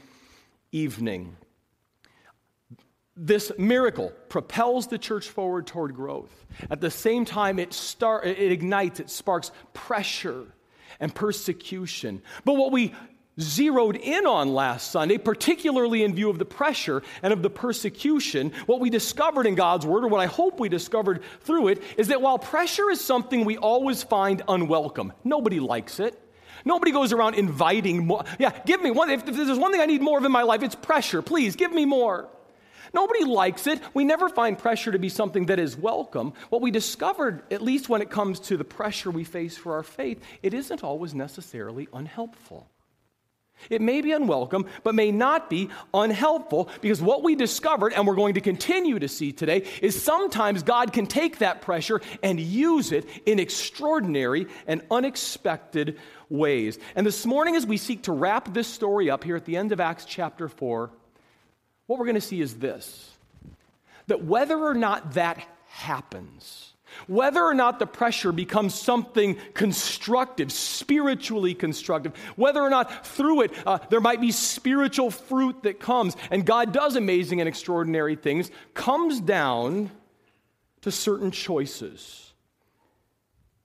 evening. 0.75 1.37
This 3.17 3.53
miracle 3.57 4.13
propels 4.29 4.89
the 4.89 4.99
church 4.99 5.29
forward 5.29 5.69
toward 5.69 5.95
growth. 5.95 6.47
At 6.69 6.81
the 6.81 6.91
same 6.91 7.25
time, 7.25 7.61
it, 7.61 7.73
start, 7.73 8.27
it 8.27 8.51
ignites, 8.51 8.99
it 8.99 9.09
sparks 9.09 9.53
pressure 9.73 10.47
and 10.99 11.15
persecution. 11.15 12.23
But 12.45 12.55
what 12.55 12.73
we 12.73 12.93
zeroed 13.41 13.97
in 13.97 14.27
on 14.27 14.53
last 14.53 14.91
Sunday, 14.91 15.19
particularly 15.19 16.03
in 16.03 16.15
view 16.15 16.29
of 16.29 16.39
the 16.39 16.45
pressure 16.45 17.03
and 17.23 17.33
of 17.33 17.43
the 17.43 17.51
persecution, 17.51 18.53
what 18.67 18.81
we 18.81 18.91
discovered 18.91 19.47
in 19.47 19.55
God's 19.55 19.87
Word, 19.87 20.05
or 20.05 20.09
what 20.09 20.21
I 20.21 20.27
hope 20.27 20.59
we 20.59 20.69
discovered 20.69 21.23
through 21.43 21.69
it, 21.69 21.83
is 21.97 22.09
that 22.09 22.21
while 22.21 22.39
pressure 22.39 22.91
is 22.91 23.01
something 23.01 23.45
we 23.45 23.59
always 23.59 24.03
find 24.03 24.43
unwelcome, 24.49 25.13
nobody 25.23 25.61
likes 25.61 26.01
it. 26.01 26.21
Nobody 26.65 26.93
goes 26.93 27.13
around 27.13 27.35
inviting 27.35 28.07
more. 28.07 28.25
Yeah, 28.39 28.59
give 28.65 28.83
me 28.83 28.91
one. 28.91 29.11
If, 29.11 29.29
if 29.29 29.37
there's 29.37 29.59
one 29.59 29.73
thing 29.73 29.81
I 29.81 29.87
need 29.87 30.03
more 30.03 30.19
of 30.19 30.25
in 30.25 30.33
my 30.33 30.43
life, 30.43 30.63
it's 30.63 30.75
pressure. 30.75 31.23
Please 31.23 31.57
give 31.57 31.73
me 31.73 31.85
more. 31.85 32.29
Nobody 32.95 33.25
likes 33.25 33.67
it. 33.67 33.81
We 33.93 34.05
never 34.05 34.29
find 34.29 34.57
pressure 34.57 34.93
to 34.93 34.99
be 34.99 35.09
something 35.09 35.47
that 35.47 35.59
is 35.59 35.77
welcome. 35.77 36.33
What 36.51 36.63
we 36.63 36.71
discovered, 36.71 37.43
at 37.53 37.61
least 37.61 37.89
when 37.89 38.03
it 38.03 38.09
comes 38.09 38.39
to 38.41 38.57
the 38.57 38.65
pressure 38.65 39.11
we 39.11 39.25
face 39.25 39.57
for 39.57 39.75
our 39.75 39.83
faith, 39.83 40.23
it 40.43 40.55
isn't 40.55 40.85
always 40.85 41.13
necessarily 41.13 41.89
unhelpful. 41.93 42.71
It 43.71 43.81
may 43.81 44.01
be 44.01 44.13
unwelcome, 44.13 44.67
but 44.83 44.95
may 44.95 45.11
not 45.11 45.49
be 45.49 45.71
unhelpful 45.93 46.69
because 46.81 47.01
what 47.01 47.23
we 47.23 47.35
discovered, 47.35 47.93
and 47.93 48.07
we're 48.07 48.15
going 48.15 48.35
to 48.35 48.41
continue 48.41 48.99
to 48.99 49.09
see 49.09 49.33
today, 49.33 49.65
is 49.81 50.01
sometimes 50.01 50.63
God 50.63 50.93
can 50.93 51.07
take 51.07 51.39
that 51.39 51.63
pressure 51.63 52.01
and 52.23 52.39
use 52.39 52.93
it 52.93 53.09
in 53.27 53.39
extraordinary 53.39 54.47
and 54.67 54.83
unexpected 54.91 55.99
ways. 56.29 56.79
And 56.95 57.07
this 57.07 57.25
morning, 57.25 57.57
as 57.57 57.67
we 57.67 57.77
seek 57.77 58.03
to 58.03 58.13
wrap 58.13 58.53
this 58.53 58.69
story 58.69 59.11
up 59.11 59.25
here 59.25 59.37
at 59.37 59.45
the 59.45 59.57
end 59.57 59.73
of 59.73 59.81
Acts 59.81 60.05
chapter 60.05 60.49
4, 60.49 60.91
what 61.87 61.99
we're 61.99 62.07
going 62.07 62.15
to 62.17 62.21
see 62.21 62.41
is 62.41 62.55
this 62.55 63.11
that 64.07 64.23
whether 64.23 64.59
or 64.59 64.75
not 64.75 65.15
that 65.15 65.43
happens, 65.69 66.74
whether 67.07 67.43
or 67.43 67.55
not 67.55 67.79
the 67.79 67.87
pressure 67.87 68.33
becomes 68.33 68.75
something 68.75 69.37
constructive, 69.55 70.51
spiritually 70.53 71.55
constructive, 71.55 72.17
whether 72.37 72.61
or 72.61 72.71
not 72.71 73.07
through 73.07 73.43
it 73.43 73.53
uh, 73.67 73.79
there 73.91 74.01
might 74.01 74.21
be 74.21 74.31
spiritual 74.33 75.11
fruit 75.11 75.63
that 75.63 75.81
comes, 75.81 76.17
and 76.31 76.45
God 76.45 76.73
does 76.73 76.97
amazing 76.97 77.41
and 77.41 77.49
extraordinary 77.49 78.17
things, 78.17 78.51
comes 78.75 79.21
down 79.21 79.91
to 80.83 80.91
certain 80.91 81.31
choices. 81.31 82.33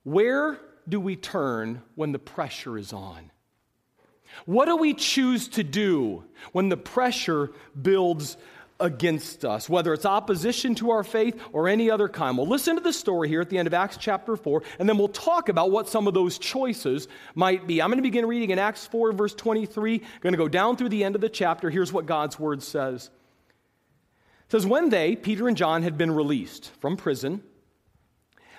Where 0.04 0.58
do 0.88 0.98
we 0.98 1.16
turn 1.16 1.82
when 1.94 2.12
the 2.12 2.18
pressure 2.18 2.78
is 2.78 2.92
on? 2.92 3.30
What 4.46 4.66
do 4.66 4.76
we 4.76 4.94
choose 4.94 5.48
to 5.48 5.62
do 5.62 6.24
when 6.52 6.68
the 6.68 6.76
pressure 6.76 7.50
builds 7.80 8.36
against 8.80 9.44
us, 9.44 9.68
whether 9.68 9.92
it's 9.92 10.06
opposition 10.06 10.74
to 10.76 10.90
our 10.90 11.04
faith 11.04 11.40
or 11.52 11.68
any 11.68 11.90
other 11.90 12.08
kind. 12.08 12.36
Well, 12.36 12.46
listen 12.46 12.76
to 12.76 12.82
the 12.82 12.92
story 12.92 13.28
here 13.28 13.40
at 13.40 13.50
the 13.50 13.58
end 13.58 13.66
of 13.66 13.74
Acts 13.74 13.96
chapter 13.96 14.36
4, 14.36 14.62
and 14.78 14.88
then 14.88 14.98
we'll 14.98 15.08
talk 15.08 15.48
about 15.48 15.70
what 15.70 15.88
some 15.88 16.06
of 16.06 16.14
those 16.14 16.38
choices 16.38 17.08
might 17.34 17.66
be. 17.66 17.80
I'm 17.80 17.88
going 17.90 17.98
to 17.98 18.02
begin 18.02 18.26
reading 18.26 18.50
in 18.50 18.58
Acts 18.58 18.86
4, 18.86 19.12
verse 19.12 19.34
23. 19.34 19.94
I'm 19.94 20.20
going 20.20 20.32
to 20.32 20.38
go 20.38 20.48
down 20.48 20.76
through 20.76 20.88
the 20.88 21.04
end 21.04 21.14
of 21.14 21.20
the 21.20 21.28
chapter. 21.28 21.70
Here's 21.70 21.92
what 21.92 22.06
God's 22.06 22.38
word 22.38 22.62
says. 22.62 23.10
It 24.46 24.52
says, 24.52 24.66
When 24.66 24.90
they, 24.90 25.16
Peter 25.16 25.46
and 25.48 25.56
John, 25.56 25.82
had 25.82 25.96
been 25.96 26.10
released 26.10 26.70
from 26.80 26.96
prison, 26.96 27.42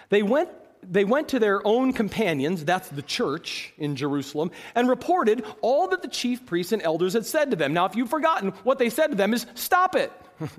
they 0.09 0.23
went 0.23 0.49
they 0.83 1.05
went 1.05 1.29
to 1.29 1.39
their 1.39 1.65
own 1.65 1.93
companions, 1.93 2.65
that's 2.65 2.89
the 2.89 3.01
church 3.01 3.73
in 3.77 3.95
Jerusalem, 3.95 4.51
and 4.75 4.89
reported 4.89 5.43
all 5.61 5.87
that 5.89 6.01
the 6.01 6.07
chief 6.07 6.45
priests 6.45 6.71
and 6.71 6.81
elders 6.81 7.13
had 7.13 7.25
said 7.25 7.51
to 7.51 7.57
them. 7.57 7.73
Now, 7.73 7.85
if 7.85 7.95
you've 7.95 8.09
forgotten, 8.09 8.51
what 8.63 8.79
they 8.79 8.89
said 8.89 9.07
to 9.07 9.15
them 9.15 9.33
is 9.33 9.45
stop 9.53 9.95
it. 9.95 10.11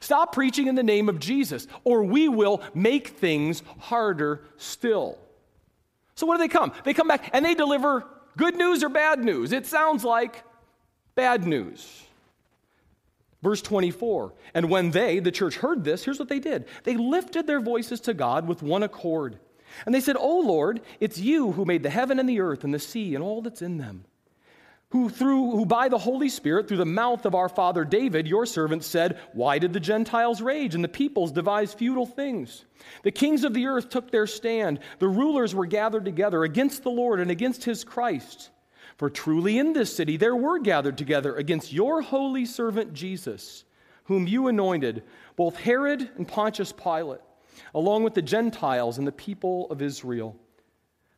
stop 0.00 0.32
preaching 0.32 0.66
in 0.66 0.74
the 0.74 0.82
name 0.82 1.08
of 1.08 1.18
Jesus, 1.18 1.66
or 1.84 2.04
we 2.04 2.28
will 2.28 2.62
make 2.74 3.08
things 3.08 3.62
harder 3.78 4.42
still. 4.56 5.18
So, 6.14 6.26
what 6.26 6.36
do 6.36 6.38
they 6.38 6.48
come? 6.48 6.72
They 6.84 6.94
come 6.94 7.08
back 7.08 7.30
and 7.32 7.44
they 7.44 7.54
deliver 7.54 8.06
good 8.36 8.56
news 8.56 8.82
or 8.82 8.88
bad 8.88 9.22
news. 9.22 9.52
It 9.52 9.66
sounds 9.66 10.04
like 10.04 10.42
bad 11.14 11.46
news. 11.46 12.04
Verse 13.42 13.62
24, 13.62 14.32
and 14.54 14.70
when 14.70 14.90
they, 14.90 15.20
the 15.20 15.30
church, 15.30 15.56
heard 15.56 15.84
this, 15.84 16.04
here's 16.04 16.18
what 16.18 16.28
they 16.28 16.40
did. 16.40 16.64
They 16.84 16.96
lifted 16.96 17.46
their 17.46 17.60
voices 17.60 18.00
to 18.00 18.14
God 18.14 18.48
with 18.48 18.62
one 18.62 18.82
accord. 18.82 19.38
And 19.84 19.94
they 19.94 20.00
said, 20.00 20.16
O 20.18 20.40
Lord, 20.40 20.80
it's 21.00 21.18
you 21.18 21.52
who 21.52 21.64
made 21.64 21.82
the 21.82 21.90
heaven 21.90 22.18
and 22.18 22.28
the 22.28 22.40
earth 22.40 22.64
and 22.64 22.72
the 22.72 22.78
sea 22.78 23.14
and 23.14 23.22
all 23.22 23.42
that's 23.42 23.62
in 23.62 23.78
them. 23.78 24.04
Who, 24.90 25.08
through, 25.08 25.50
who 25.50 25.66
by 25.66 25.88
the 25.88 25.98
Holy 25.98 26.28
Spirit, 26.28 26.68
through 26.68 26.76
the 26.76 26.84
mouth 26.84 27.26
of 27.26 27.34
our 27.34 27.48
father 27.48 27.84
David, 27.84 28.28
your 28.28 28.46
servant, 28.46 28.84
said, 28.84 29.18
Why 29.32 29.58
did 29.58 29.72
the 29.72 29.80
Gentiles 29.80 30.40
rage 30.40 30.76
and 30.76 30.84
the 30.84 30.88
peoples 30.88 31.32
devise 31.32 31.74
futile 31.74 32.06
things? 32.06 32.64
The 33.02 33.10
kings 33.10 33.42
of 33.42 33.52
the 33.52 33.66
earth 33.66 33.90
took 33.90 34.10
their 34.10 34.28
stand. 34.28 34.78
The 35.00 35.08
rulers 35.08 35.54
were 35.54 35.66
gathered 35.66 36.04
together 36.04 36.44
against 36.44 36.84
the 36.84 36.90
Lord 36.90 37.18
and 37.18 37.32
against 37.32 37.64
his 37.64 37.82
Christ. 37.82 38.50
For 38.96 39.10
truly 39.10 39.58
in 39.58 39.72
this 39.72 39.94
city 39.94 40.16
there 40.16 40.36
were 40.36 40.58
gathered 40.58 40.96
together 40.96 41.34
against 41.34 41.72
your 41.72 42.00
holy 42.00 42.46
servant 42.46 42.94
Jesus, 42.94 43.64
whom 44.04 44.28
you 44.28 44.46
anointed, 44.46 45.02
both 45.34 45.56
Herod 45.56 46.10
and 46.16 46.26
Pontius 46.26 46.72
Pilate, 46.72 47.20
along 47.74 48.04
with 48.04 48.14
the 48.14 48.22
Gentiles 48.22 48.98
and 48.98 49.06
the 49.06 49.12
people 49.12 49.66
of 49.70 49.82
Israel, 49.82 50.36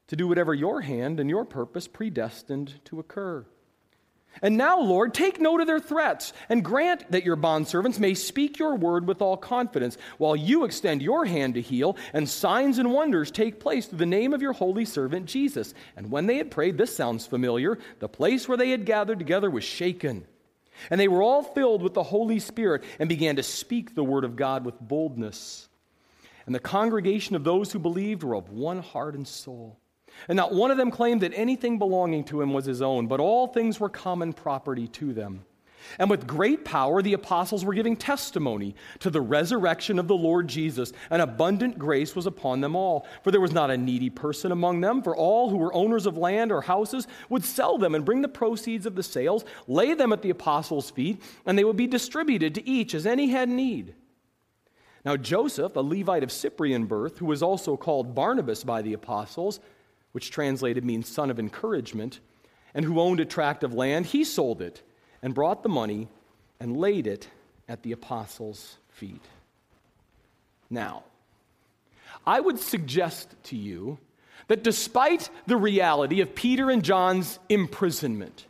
to 0.09 0.17
do 0.17 0.27
whatever 0.27 0.55
your 0.55 0.81
hand 0.81 1.21
and 1.21 1.29
your 1.29 1.45
purpose 1.45 1.87
predestined 1.87 2.81
to 2.87 2.99
occur. 2.99 3.45
And 4.41 4.57
now, 4.57 4.81
Lord, 4.81 5.15
take 5.15 5.41
note 5.41 5.61
of 5.61 5.67
their 5.67 5.81
threats 5.81 6.33
and 6.49 6.65
grant 6.65 7.11
that 7.11 7.25
your 7.25 7.37
bondservants 7.37 7.99
may 7.99 8.15
speak 8.15 8.59
your 8.59 8.77
word 8.77 9.09
with 9.09 9.21
all 9.21 9.37
confidence, 9.37 9.99
while 10.19 10.37
you 10.37 10.65
extend 10.65 11.03
your 11.03 11.25
hand 11.25 11.55
to 11.55 11.61
heal, 11.61 11.97
and 12.13 12.29
signs 12.29 12.79
and 12.79 12.93
wonders 12.93 13.31
take 13.31 13.59
place 13.59 13.87
through 13.87 13.99
the 13.99 14.07
name 14.07 14.33
of 14.33 14.43
your 14.43 14.53
holy 14.53 14.85
servant 14.85 15.27
Jesus. 15.27 15.75
And 15.97 16.11
when 16.11 16.27
they 16.27 16.37
had 16.37 16.51
prayed, 16.51 16.79
this 16.79 16.95
sounds 16.95 17.27
familiar, 17.27 17.79
the 17.99 18.09
place 18.09 18.47
where 18.47 18.59
they 18.59 18.71
had 18.71 18.87
gathered 18.87 19.19
together 19.19 19.51
was 19.51 19.65
shaken. 19.65 20.27
And 20.91 21.01
they 21.01 21.09
were 21.09 21.23
all 21.23 21.43
filled 21.43 21.83
with 21.83 21.95
the 21.95 22.05
Holy 22.05 22.39
Spirit 22.39 22.85
and 23.01 23.09
began 23.09 23.37
to 23.37 23.43
speak 23.43 23.95
the 23.95 24.05
word 24.05 24.25
of 24.25 24.37
God 24.37 24.65
with 24.65 24.81
boldness. 24.81 25.68
And 26.49 26.55
the 26.55 26.61
congregation 26.61 27.37
of 27.37 27.45
those 27.45 27.73
who 27.73 27.79
believed 27.79 28.23
were 28.23 28.35
of 28.35 28.49
one 28.49 28.79
heart 28.79 29.15
and 29.15 29.29
soul. 29.29 29.79
And 30.29 30.37
not 30.37 30.55
one 30.55 30.71
of 30.71 30.79
them 30.79 30.91
claimed 30.91 31.21
that 31.21 31.35
anything 31.35 31.79
belonging 31.79 32.25
to 32.25 32.41
him 32.41 32.55
was 32.55 32.65
his 32.65 32.81
own, 32.81 33.07
but 33.07 33.21
all 33.21 33.49
things 33.49 33.79
were 33.79 33.91
common 33.91 34.33
property 34.33 34.89
to 34.89 35.13
them. 35.13 35.45
And 35.99 36.09
with 36.09 36.27
great 36.27 36.65
power, 36.65 37.03
the 37.03 37.13
apostles 37.13 37.67
were 37.67 37.75
giving 37.75 37.99
testimony 37.99 38.75
to 39.01 39.11
the 39.11 39.21
resurrection 39.21 39.99
of 39.99 40.09
the 40.09 40.17
Lord 40.17 40.49
Jesus, 40.49 40.95
and 41.11 41.21
abundant 41.21 41.79
grace 41.79 42.17
was 42.17 42.25
upon 42.25 42.63
them 42.63 42.75
all. 42.75 43.07
For 43.23 43.31
there 43.31 43.43
was 43.43 43.53
not 43.53 43.71
a 43.71 43.77
needy 43.77 44.09
person 44.09 44.51
among 44.51 44.81
them, 44.81 45.03
for 45.03 45.15
all 45.15 45.51
who 45.51 45.59
were 45.59 45.75
owners 45.75 46.07
of 46.07 46.17
land 46.17 46.51
or 46.51 46.63
houses 46.63 47.07
would 47.29 47.45
sell 47.45 47.77
them 47.77 47.95
and 47.95 48.07
bring 48.07 48.23
the 48.23 48.27
proceeds 48.27 48.87
of 48.87 48.95
the 48.95 49.03
sales, 49.03 49.45
lay 49.67 49.93
them 49.93 50.15
at 50.15 50.23
the 50.23 50.31
apostles' 50.31 50.89
feet, 50.89 51.21
and 51.45 51.59
they 51.59 51.65
would 51.65 51.77
be 51.77 51.87
distributed 51.87 52.55
to 52.55 52.67
each 52.67 52.95
as 52.95 53.05
any 53.05 53.29
had 53.29 53.51
need. 53.51 53.95
Now, 55.09 55.17
Joseph, 55.17 55.75
a 55.75 55.81
Levite 55.81 56.23
of 56.23 56.31
Cyprian 56.31 56.85
birth, 56.85 57.17
who 57.17 57.25
was 57.25 57.43
also 57.43 57.79
called 57.79 58.15
Barnabas 58.15 58.63
by 58.63 58.83
the 58.83 58.93
apostles, 58.93 59.59
which 60.13 60.31
translated 60.31 60.85
means 60.85 61.09
son 61.09 61.31
of 61.31 61.39
encouragement, 61.39 62.21
and 62.75 62.85
who 62.85 63.01
owned 63.01 63.19
a 63.19 63.25
tract 63.25 63.65
of 63.65 63.73
land, 63.73 64.05
he 64.05 64.23
sold 64.23 64.61
it 64.61 64.83
and 65.23 65.35
brought 65.35 65.63
the 65.63 65.71
money 65.71 66.09
and 66.61 66.77
laid 66.77 67.07
it 67.07 67.27
at 67.71 67.83
the 67.83 67.93
apostles' 67.93 68.77
feet. 68.91 69.25
Now, 70.69 71.05
I 72.27 72.41
would 72.41 72.59
suggest 72.59 73.35
to 73.45 73.57
you 73.57 73.97
that 74.49 74.63
despite 74.63 75.31
the 75.47 75.57
reality 75.57 76.21
of 76.21 76.35
Peter 76.35 76.69
and 76.69 76.85
John's 76.85 77.39
imprisonment, 77.49 78.45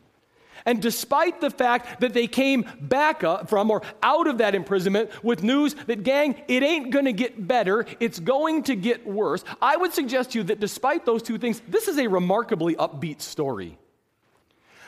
and 0.67 0.81
despite 0.81 1.41
the 1.41 1.50
fact 1.50 2.00
that 2.00 2.12
they 2.12 2.27
came 2.27 2.65
back 2.81 3.23
from 3.49 3.71
or 3.71 3.83
out 4.03 4.27
of 4.27 4.38
that 4.38 4.55
imprisonment 4.55 5.11
with 5.25 5.43
news 5.43 5.75
that, 5.87 6.03
gang, 6.03 6.41
it 6.49 6.62
ain't 6.62 6.91
going 6.91 7.05
to 7.05 7.12
get 7.12 7.47
better, 7.47 7.87
it's 8.00 8.21
going 8.21 8.62
to 8.65 8.77
get 8.77 9.07
worse, 9.07 9.45
I 9.61 9.77
would 9.77 9.93
suggest 9.93 10.33
to 10.33 10.38
you 10.38 10.45
that 10.45 10.61
despite 10.61 11.05
those 11.07 11.23
two 11.23 11.38
things, 11.38 11.61
this 11.69 11.88
is 11.88 11.99
a 11.99 12.07
remarkably 12.07 12.75
upbeat 12.77 13.21
story. 13.21 13.79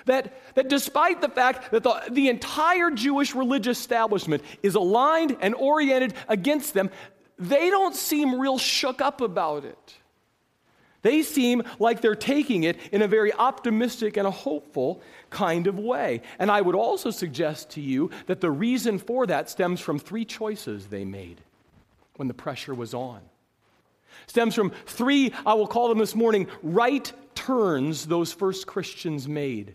That, 0.07 0.55
that 0.55 0.69
despite 0.69 1.21
the 1.21 1.29
fact 1.29 1.73
that 1.73 1.83
the, 1.83 2.03
the 2.11 2.29
entire 2.29 2.91
Jewish 2.91 3.35
religious 3.35 3.79
establishment 3.79 4.43
is 4.63 4.75
aligned 4.75 5.37
and 5.41 5.55
oriented 5.55 6.15
against 6.29 6.75
them, 6.75 6.91
they 7.39 7.71
don't 7.71 7.95
seem 7.95 8.41
real 8.41 8.59
shook 8.59 9.01
up 9.01 9.21
about 9.21 9.65
it. 9.65 9.95
They 11.03 11.23
seem 11.23 11.63
like 11.79 12.01
they're 12.01 12.15
taking 12.15 12.65
it 12.65 12.79
in 12.93 13.03
a 13.03 13.09
very 13.09 13.33
optimistic 13.33 14.17
and 14.17 14.27
a 14.27 14.31
hopeful 14.31 15.01
kind 15.31 15.67
of 15.67 15.79
way. 15.79 16.23
And 16.39 16.51
I 16.51 16.61
would 16.61 16.75
also 16.75 17.11
suggest 17.11 17.71
to 17.71 17.81
you 17.81 18.11
that 18.27 18.41
the 18.41 18.51
reason 18.51 18.99
for 18.99 19.27
that 19.27 19.49
stems 19.49 19.81
from 19.81 19.99
three 19.99 20.25
choices 20.25 20.87
they 20.87 21.05
made 21.05 21.41
when 22.17 22.29
the 22.29 22.35
pressure 22.35 22.75
was 22.75 22.93
on. 22.93 23.21
Stems 24.27 24.55
from 24.55 24.73
three, 24.87 25.33
I 25.47 25.55
will 25.55 25.67
call 25.67 25.89
them 25.89 25.99
this 25.99 26.15
morning, 26.15 26.49
right 26.63 27.11
turns 27.35 28.07
those 28.07 28.33
first 28.33 28.67
Christians 28.67 29.27
made 29.27 29.75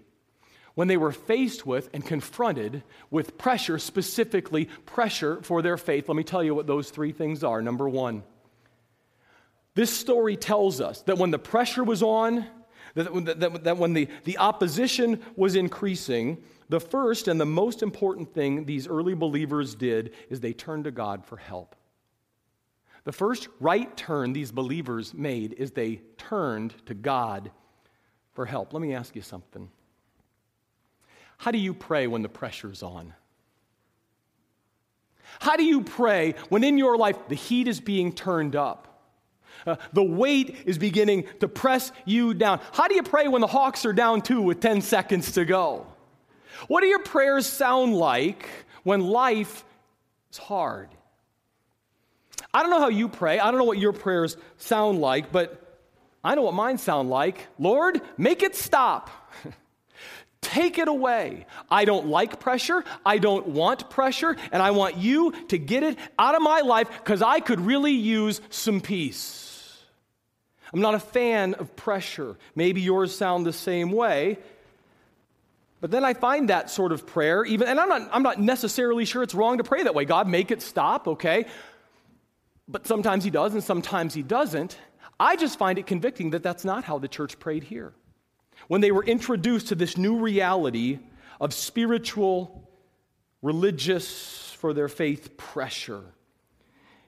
when 0.75 0.87
they 0.87 0.97
were 0.97 1.11
faced 1.11 1.65
with 1.65 1.89
and 1.93 2.05
confronted 2.05 2.83
with 3.09 3.37
pressure, 3.37 3.79
specifically 3.79 4.65
pressure 4.85 5.41
for 5.41 5.61
their 5.61 5.77
faith. 5.77 6.07
Let 6.07 6.17
me 6.17 6.23
tell 6.23 6.43
you 6.43 6.53
what 6.53 6.67
those 6.67 6.91
three 6.91 7.11
things 7.11 7.43
are. 7.43 7.61
Number 7.61 7.89
one, 7.89 8.23
this 9.75 9.91
story 9.91 10.37
tells 10.37 10.81
us 10.81 11.01
that 11.03 11.17
when 11.17 11.31
the 11.31 11.39
pressure 11.39 11.83
was 11.83 12.01
on, 12.01 12.47
that, 12.95 13.63
that, 13.63 13.77
when 13.77 13.93
the, 13.93 14.07
the 14.23 14.37
opposition 14.37 15.21
was 15.35 15.55
increasing, 15.55 16.41
the 16.69 16.79
first 16.79 17.27
and 17.27 17.39
the 17.39 17.45
most 17.45 17.83
important 17.83 18.33
thing 18.33 18.65
these 18.65 18.87
early 18.87 19.13
believers 19.13 19.75
did 19.75 20.13
is 20.29 20.39
they 20.39 20.53
turned 20.53 20.85
to 20.85 20.91
God 20.91 21.25
for 21.25 21.35
help. 21.37 21.75
The 23.03 23.11
first 23.11 23.49
right 23.59 23.95
turn 23.95 24.33
these 24.33 24.51
believers 24.51 25.13
made 25.13 25.53
is 25.53 25.71
they 25.71 26.01
turned 26.17 26.73
to 26.87 26.93
God 26.93 27.51
for 28.31 28.45
help. 28.45 28.73
Let 28.73 28.81
me 28.81 28.93
ask 28.95 29.15
you 29.15 29.21
something. 29.21 29.69
How 31.37 31.51
do 31.51 31.57
you 31.57 31.73
pray 31.73 32.07
when 32.07 32.21
the 32.21 32.29
pressure's 32.29 32.81
on? 32.81 33.13
How 35.39 35.57
do 35.57 35.63
you 35.63 35.81
pray 35.81 36.35
when 36.47 36.63
in 36.63 36.77
your 36.77 36.97
life 36.97 37.27
the 37.27 37.35
heat 37.35 37.67
is 37.67 37.81
being 37.81 38.13
turned 38.13 38.55
up? 38.55 38.94
Uh, 39.65 39.75
the 39.93 40.03
weight 40.03 40.55
is 40.65 40.77
beginning 40.77 41.25
to 41.39 41.47
press 41.47 41.91
you 42.05 42.33
down. 42.33 42.59
How 42.71 42.87
do 42.87 42.95
you 42.95 43.03
pray 43.03 43.27
when 43.27 43.41
the 43.41 43.47
Hawks 43.47 43.85
are 43.85 43.93
down 43.93 44.21
two 44.21 44.41
with 44.41 44.59
10 44.59 44.81
seconds 44.81 45.33
to 45.33 45.45
go? 45.45 45.87
What 46.67 46.81
do 46.81 46.87
your 46.87 47.03
prayers 47.03 47.45
sound 47.45 47.95
like 47.95 48.47
when 48.83 49.01
life 49.01 49.63
is 50.31 50.37
hard? 50.37 50.89
I 52.53 52.61
don't 52.61 52.71
know 52.71 52.79
how 52.79 52.89
you 52.89 53.09
pray. 53.09 53.39
I 53.39 53.51
don't 53.51 53.59
know 53.59 53.65
what 53.65 53.77
your 53.77 53.91
prayers 53.91 54.37
sound 54.57 54.99
like, 54.99 55.31
but 55.31 55.61
I 56.23 56.35
know 56.35 56.43
what 56.43 56.53
mine 56.53 56.77
sound 56.77 57.09
like. 57.09 57.47
Lord, 57.59 58.01
make 58.17 58.43
it 58.43 58.55
stop. 58.55 59.09
Take 60.41 60.77
it 60.77 60.87
away. 60.87 61.47
I 61.69 61.85
don't 61.85 62.07
like 62.07 62.39
pressure. 62.39 62.83
I 63.05 63.17
don't 63.17 63.47
want 63.47 63.89
pressure. 63.89 64.37
And 64.51 64.61
I 64.61 64.71
want 64.71 64.97
you 64.97 65.33
to 65.49 65.57
get 65.57 65.83
it 65.83 65.97
out 66.17 66.35
of 66.35 66.41
my 66.41 66.61
life 66.61 66.87
because 66.89 67.21
I 67.21 67.39
could 67.39 67.59
really 67.59 67.91
use 67.91 68.41
some 68.49 68.79
peace. 68.79 69.44
I'm 70.75 70.81
not 70.81 70.93
a 70.93 70.99
fan 70.99 71.53
of 71.53 71.73
pressure. 71.77 72.35
Maybe 72.53 72.81
yours 72.81 73.15
sound 73.15 73.45
the 73.45 73.53
same 73.53 73.93
way. 73.93 74.37
But 75.79 75.89
then 75.89 76.03
I 76.03 76.13
find 76.13 76.49
that 76.49 76.69
sort 76.69 76.91
of 76.91 77.07
prayer, 77.07 77.45
even, 77.45 77.69
and 77.69 77.79
I'm 77.79 77.87
not, 77.87 78.09
I'm 78.11 78.23
not 78.23 78.41
necessarily 78.41 79.05
sure 79.05 79.23
it's 79.23 79.33
wrong 79.33 79.59
to 79.59 79.63
pray 79.63 79.83
that 79.83 79.95
way. 79.95 80.03
God, 80.03 80.27
make 80.27 80.51
it 80.51 80.61
stop, 80.61 81.07
okay? 81.07 81.45
But 82.67 82.85
sometimes 82.85 83.23
He 83.23 83.29
does, 83.29 83.53
and 83.53 83.63
sometimes 83.63 84.13
He 84.13 84.21
doesn't. 84.21 84.77
I 85.17 85.37
just 85.37 85.57
find 85.57 85.79
it 85.79 85.87
convicting 85.87 86.31
that 86.31 86.43
that's 86.43 86.65
not 86.65 86.83
how 86.83 86.97
the 86.97 87.07
church 87.07 87.39
prayed 87.39 87.63
here. 87.63 87.93
When 88.67 88.81
they 88.81 88.91
were 88.91 89.05
introduced 89.05 89.69
to 89.69 89.75
this 89.75 89.95
new 89.95 90.17
reality 90.17 90.99
of 91.39 91.53
spiritual, 91.53 92.67
religious, 93.41 94.51
for 94.51 94.73
their 94.73 94.89
faith 94.89 95.37
pressure. 95.37 96.03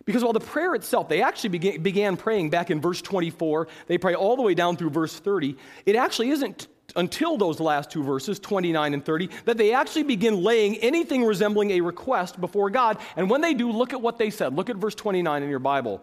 Because 0.08 0.24
while 0.24 0.32
the 0.32 0.40
prayer 0.40 0.74
itself, 0.74 1.10
they 1.10 1.22
actually 1.22 1.50
began, 1.80 2.16
praying 2.16 2.50
back 2.50 2.72
in 2.72 2.80
verse 2.80 3.02
24, 3.02 3.68
they 3.88 3.98
pray 3.98 4.16
all 4.16 4.38
the 4.38 4.42
way 4.42 4.54
down 4.54 4.78
through 4.78 4.92
verse 4.92 5.20
30. 5.20 5.58
It 5.86 5.98
actually 5.98 6.30
isn't 6.30 6.68
until 6.96 7.38
those 7.38 7.60
last 7.60 7.92
two 7.92 8.02
verses, 8.02 8.40
29 8.40 8.94
and 8.94 9.04
30, 9.04 9.30
that 9.44 9.58
they 9.58 9.74
actually 9.74 10.04
begin 10.04 10.42
laying 10.42 10.78
anything 10.78 11.26
resembling 11.26 11.72
a 11.72 11.82
request 11.82 12.40
before 12.40 12.70
God. 12.70 12.98
And 13.18 13.30
when 13.30 13.42
they 13.42 13.54
do, 13.54 13.70
look 13.70 13.92
at 13.92 14.02
what 14.02 14.18
they 14.18 14.30
said. 14.30 14.56
Look 14.56 14.70
at 14.70 14.78
verse 14.78 14.96
29 14.96 15.44
in 15.44 15.50
your 15.50 15.60
Bible. 15.60 16.02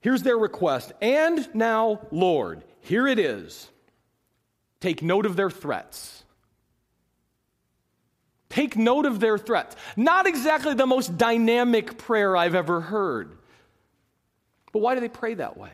Here's 0.00 0.24
their 0.24 0.36
request. 0.36 0.90
And 1.00 1.48
now, 1.54 2.00
Lord, 2.10 2.64
here 2.80 3.06
it 3.06 3.20
is. 3.20 3.70
Take 4.80 5.00
note 5.00 5.26
of 5.26 5.36
their 5.36 5.50
threats. 5.50 6.24
Take 8.48 8.76
note 8.76 9.06
of 9.06 9.20
their 9.20 9.38
threats. 9.38 9.76
Not 9.96 10.26
exactly 10.26 10.74
the 10.74 10.86
most 10.86 11.18
dynamic 11.18 11.98
prayer 11.98 12.36
I've 12.36 12.54
ever 12.54 12.80
heard. 12.80 13.36
But 14.72 14.80
why 14.80 14.94
do 14.94 15.00
they 15.00 15.08
pray 15.08 15.34
that 15.34 15.56
way? 15.56 15.72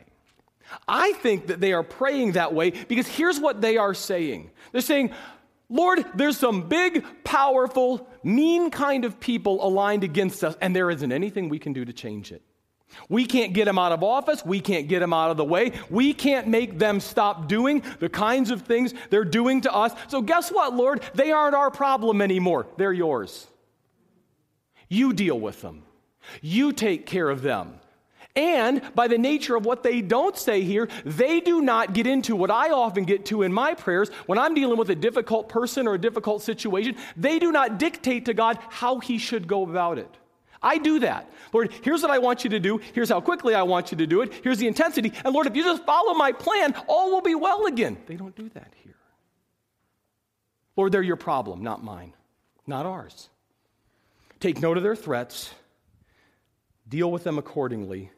I 0.89 1.13
think 1.13 1.49
that 1.49 1.61
they 1.61 1.73
are 1.73 1.83
praying 1.83 2.33
that 2.33 2.55
way 2.55 2.71
because 2.71 3.07
here's 3.07 3.39
what 3.39 3.61
they 3.61 3.77
are 3.77 3.95
saying 3.95 4.51
they're 4.73 4.81
saying, 4.81 5.13
Lord, 5.69 6.05
there's 6.15 6.37
some 6.37 6.69
big, 6.69 7.05
powerful, 7.25 8.09
mean 8.23 8.71
kind 8.71 9.05
of 9.05 9.19
people 9.19 9.65
aligned 9.67 10.05
against 10.05 10.45
us, 10.45 10.57
and 10.61 10.75
there 10.75 10.91
isn't 10.91 11.11
anything 11.11 11.49
we 11.49 11.59
can 11.59 11.73
do 11.73 11.85
to 11.85 11.93
change 11.93 12.33
it. 12.33 12.43
We 13.09 13.25
can't 13.27 13.53
get 13.53 13.65
them 13.65 13.79
out 13.79 13.93
of 13.93 14.03
office. 14.03 14.45
We 14.45 14.61
can't 14.61 14.89
get 14.89 15.01
them 15.01 15.13
out 15.13 15.31
of 15.31 15.37
the 15.37 15.45
way. 15.45 15.73
We 15.91 16.13
can't 16.13 16.47
make 16.47 16.79
them 16.79 17.01
stop 17.01 17.49
doing 17.49 17.83
the 17.99 18.09
kinds 18.09 18.51
of 18.51 18.63
things 18.63 18.95
they're 19.11 19.25
doing 19.25 19.61
to 19.63 19.73
us. 19.73 19.93
So, 20.09 20.23
guess 20.23 20.51
what, 20.51 20.75
Lord? 20.75 21.03
They 21.15 21.33
aren't 21.33 21.55
our 21.55 21.71
problem 21.71 22.23
anymore. 22.23 22.67
They're 22.77 22.93
yours. 22.93 23.47
You 24.89 25.13
deal 25.13 25.39
with 25.39 25.61
them, 25.61 25.83
you 26.41 26.73
take 26.73 27.07
care 27.07 27.29
of 27.29 27.43
them. 27.43 27.81
And 28.37 28.83
by 28.97 29.07
the 29.07 29.19
nature 29.19 29.55
of 29.55 29.65
what 29.65 29.85
they 29.85 30.01
don't 30.01 30.37
say 30.37 30.63
here, 30.63 30.89
they 31.05 31.39
do 31.39 31.63
not 31.63 31.93
get 31.93 32.09
into 32.09 32.35
what 32.35 32.51
I 32.51 32.71
often 32.71 33.05
get 33.05 33.27
to 33.27 33.43
in 33.43 33.53
my 33.53 33.75
prayers 33.75 34.09
when 34.27 34.39
I'm 34.39 34.55
dealing 34.55 34.77
with 34.77 34.91
a 34.91 34.97
difficult 34.97 35.49
person 35.49 35.87
or 35.87 35.95
a 35.95 36.01
difficult 36.01 36.43
situation. 36.43 36.97
They 37.17 37.39
do 37.39 37.53
not 37.53 37.79
dictate 37.79 38.25
to 38.25 38.35
God 38.35 38.59
how 38.71 38.99
he 38.99 39.19
should 39.19 39.47
go 39.47 39.63
about 39.63 39.99
it. 39.99 40.11
I 40.65 40.79
do 40.79 41.01
that. 41.01 41.31
Lord, 41.53 41.73
here's 41.83 42.01
what 42.01 42.11
I 42.11 42.19
want 42.19 42.43
you 42.43 42.51
to 42.51 42.59
do. 42.59 42.81
Here's 42.95 43.11
how 43.11 43.21
quickly 43.21 43.55
I 43.55 43.63
want 43.63 43.93
you 43.93 43.99
to 43.99 44.07
do 44.07 44.23
it. 44.23 44.33
Here's 44.43 44.59
the 44.59 44.67
intensity. 44.67 45.13
And 45.25 45.35
Lord, 45.35 45.47
if 45.47 45.55
you 45.55 45.63
just 45.63 45.85
follow 45.85 46.15
my 46.15 46.33
plan, 46.33 46.75
all 46.89 47.11
will 47.11 47.21
be 47.21 47.35
well 47.35 47.67
again. 47.67 47.99
They 48.07 48.17
don't 48.17 48.35
do 48.35 48.49
that 48.55 48.73
here. 48.83 48.97
Lord, 50.75 50.91
they're 50.91 51.03
your 51.03 51.17
problem, 51.17 51.63
not 51.63 51.85
mine, 51.85 52.15
not 52.67 52.87
ours. 52.87 53.29
Take 54.41 54.61
note 54.61 54.79
of 54.79 54.83
their 54.83 54.97
threats, 54.97 55.53
deal 56.89 57.13
with 57.13 57.25
them 57.25 57.39
accordingly. 57.39 58.11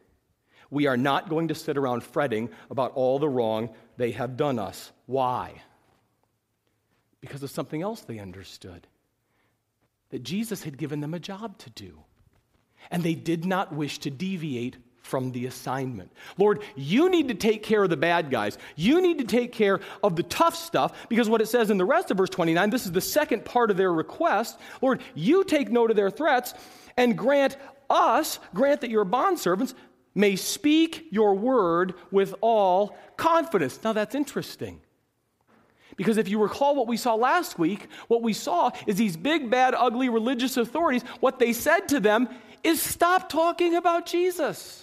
We 0.70 0.86
are 0.86 0.96
not 0.96 1.28
going 1.28 1.48
to 1.48 1.54
sit 1.54 1.76
around 1.76 2.04
fretting 2.04 2.48
about 2.70 2.92
all 2.94 3.18
the 3.18 3.28
wrong 3.28 3.70
they 3.96 4.12
have 4.12 4.36
done 4.36 4.58
us. 4.58 4.92
Why? 5.06 5.62
Because 7.20 7.42
of 7.42 7.50
something 7.50 7.82
else 7.82 8.02
they 8.02 8.18
understood 8.18 8.86
that 10.10 10.22
Jesus 10.22 10.62
had 10.62 10.78
given 10.78 11.00
them 11.00 11.12
a 11.12 11.18
job 11.18 11.58
to 11.58 11.70
do 11.70 12.04
and 12.90 13.02
they 13.02 13.14
did 13.14 13.44
not 13.44 13.72
wish 13.72 13.98
to 14.00 14.10
deviate 14.10 14.76
from 15.06 15.30
the 15.30 15.46
assignment. 15.46 16.10
Lord, 16.36 16.62
you 16.74 17.08
need 17.08 17.28
to 17.28 17.34
take 17.34 17.62
care 17.62 17.84
of 17.84 17.90
the 17.90 17.96
bad 17.96 18.30
guys. 18.30 18.58
You 18.74 19.00
need 19.00 19.18
to 19.18 19.24
take 19.24 19.52
care 19.52 19.80
of 20.02 20.16
the 20.16 20.24
tough 20.24 20.56
stuff 20.56 21.08
because 21.08 21.28
what 21.28 21.40
it 21.40 21.46
says 21.46 21.70
in 21.70 21.78
the 21.78 21.84
rest 21.84 22.10
of 22.10 22.16
verse 22.16 22.30
29, 22.30 22.70
this 22.70 22.86
is 22.86 22.92
the 22.92 23.00
second 23.00 23.44
part 23.44 23.70
of 23.70 23.76
their 23.76 23.92
request. 23.92 24.58
Lord, 24.82 25.00
you 25.14 25.44
take 25.44 25.70
note 25.70 25.90
of 25.90 25.96
their 25.96 26.10
threats 26.10 26.54
and 26.96 27.16
grant 27.16 27.56
us, 27.88 28.40
grant 28.52 28.80
that 28.80 28.90
your 28.90 29.04
bondservants 29.04 29.74
may 30.14 30.34
speak 30.34 31.06
your 31.10 31.34
word 31.34 31.94
with 32.10 32.34
all 32.40 32.96
confidence. 33.16 33.78
Now 33.84 33.92
that's 33.92 34.14
interesting. 34.14 34.80
Because 35.96 36.18
if 36.18 36.28
you 36.28 36.42
recall 36.42 36.74
what 36.74 36.88
we 36.88 36.96
saw 36.96 37.14
last 37.14 37.58
week, 37.58 37.88
what 38.08 38.22
we 38.22 38.32
saw 38.32 38.70
is 38.86 38.96
these 38.96 39.16
big, 39.16 39.50
bad, 39.50 39.74
ugly 39.74 40.08
religious 40.08 40.56
authorities, 40.56 41.02
what 41.20 41.38
they 41.38 41.52
said 41.52 41.88
to 41.88 42.00
them 42.00 42.28
is 42.66 42.82
stop 42.82 43.28
talking 43.28 43.74
about 43.74 44.06
Jesus. 44.06 44.82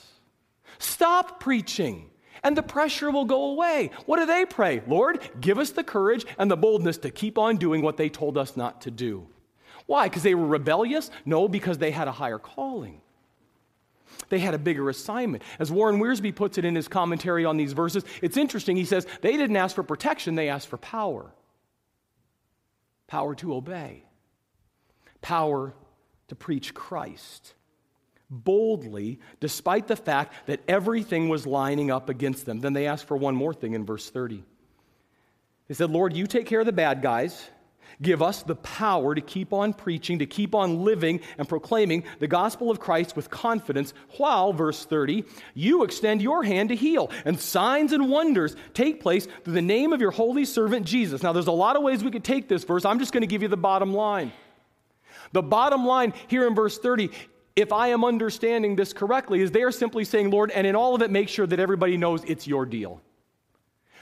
Stop 0.80 1.40
preaching, 1.40 2.10
and 2.44 2.58
the 2.58 2.64
pressure 2.64 3.12
will 3.12 3.26
go 3.26 3.52
away. 3.52 3.92
What 4.06 4.20
do 4.20 4.26
they 4.26 4.46
pray? 4.46 4.82
Lord, 4.88 5.20
give 5.40 5.60
us 5.60 5.72
the 5.72 5.84
courage 5.84 6.26
and 6.38 6.50
the 6.50 6.58
boldness 6.58 6.98
to 7.00 7.12
keep 7.12 7.38
on 7.38 7.58
doing 7.58 7.82
what 7.82 7.98
they 7.98 8.10
told 8.10 8.38
us 8.38 8.58
not 8.58 8.82
to 8.82 8.92
do. 8.92 9.28
Why? 9.86 10.08
Because 10.08 10.24
they 10.24 10.36
were 10.36 10.48
rebellious? 10.48 11.12
No, 11.26 11.48
because 11.48 11.78
they 11.78 11.92
had 11.92 12.08
a 12.08 12.12
higher 12.12 12.40
calling. 12.40 13.02
They 14.30 14.40
had 14.40 14.54
a 14.54 14.60
bigger 14.60 14.90
assignment. 14.90 15.44
As 15.60 15.72
Warren 15.72 16.00
Wiersbe 16.00 16.34
puts 16.34 16.58
it 16.58 16.66
in 16.66 16.76
his 16.76 16.88
commentary 16.88 17.46
on 17.46 17.58
these 17.58 17.74
verses, 17.74 18.06
it's 18.22 18.38
interesting. 18.38 18.78
He 18.78 18.86
says 18.86 19.06
they 19.22 19.36
didn't 19.36 19.58
ask 19.58 19.76
for 19.76 19.84
protection, 19.84 20.36
they 20.36 20.50
asked 20.50 20.68
for 20.68 20.78
power 20.78 21.34
power 23.06 23.36
to 23.36 23.54
obey, 23.54 24.04
power 25.22 25.76
to 26.30 26.36
preach 26.36 26.74
Christ 26.74 27.54
boldly, 28.34 29.20
despite 29.40 29.88
the 29.88 29.96
fact 29.96 30.34
that 30.48 30.62
everything 30.68 31.30
was 31.30 31.46
lining 31.46 31.92
up 31.92 32.10
against 32.10 32.46
them. 32.46 32.60
Then 32.60 32.74
they 32.74 32.88
asked 32.88 33.08
for 33.08 33.18
one 33.18 33.36
more 33.36 33.54
thing 33.54 33.74
in 33.74 33.86
verse 33.86 34.10
30. 34.10 34.44
They 35.68 35.74
said, 35.74 35.92
Lord, 35.92 36.16
you 36.16 36.28
take 36.28 36.46
care 36.46 36.60
of 36.60 36.66
the 36.66 36.72
bad 36.72 37.02
guys. 37.02 37.50
Give 38.02 38.24
us 38.24 38.42
the 38.42 38.56
power 38.56 39.14
to 39.14 39.22
keep 39.22 39.54
on 39.54 39.74
preaching, 39.74 40.20
to 40.20 40.26
keep 40.26 40.56
on 40.56 40.84
living 40.84 41.20
and 41.38 41.48
proclaiming 41.48 42.04
the 42.20 42.28
gospel 42.28 42.72
of 42.72 42.80
Christ 42.80 43.16
with 43.16 43.30
confidence, 43.30 43.94
while, 44.18 44.52
verse 44.52 44.84
30, 44.84 45.24
you 45.54 45.84
extend 45.84 46.22
your 46.22 46.44
hand 46.44 46.70
to 46.70 46.76
heal, 46.76 47.12
and 47.24 47.40
signs 47.40 47.94
and 47.94 48.10
wonders 48.10 48.56
take 48.74 49.00
place 49.00 49.28
through 49.44 49.54
the 49.54 49.62
name 49.62 49.94
of 49.94 50.02
your 50.02 50.12
holy 50.12 50.44
servant 50.44 50.88
Jesus. 50.88 51.22
Now, 51.22 51.34
there's 51.34 51.48
a 51.48 51.52
lot 51.52 51.76
of 51.76 51.84
ways 51.84 52.04
we 52.04 52.12
could 52.12 52.24
take 52.24 52.48
this 52.48 52.64
verse. 52.64 52.84
I'm 52.84 53.00
just 53.00 53.14
going 53.14 53.22
to 53.22 53.28
give 53.28 53.44
you 53.44 53.48
the 53.48 53.58
bottom 53.58 53.94
line. 53.94 54.34
The 55.32 55.44
bottom 55.44 55.86
line 55.86 56.14
here 56.28 56.48
in 56.48 56.56
verse 56.56 56.78
30 56.78 57.12
if 57.56 57.72
I 57.72 57.90
am 57.90 58.04
understanding 58.04 58.76
this 58.76 58.94
correctly, 58.94 59.42
is 59.42 59.52
they 59.52 59.64
are 59.64 59.72
simply 59.72 60.06
saying, 60.06 60.32
Lord, 60.32 60.50
and 60.52 60.66
in 60.66 60.76
all 60.76 60.96
of 60.96 61.02
it, 61.02 61.12
make 61.12 61.30
sure 61.30 61.46
that 61.46 61.60
everybody 61.60 61.98
knows 61.98 62.24
it's 62.26 62.48
your 62.48 62.66
deal. 62.66 63.02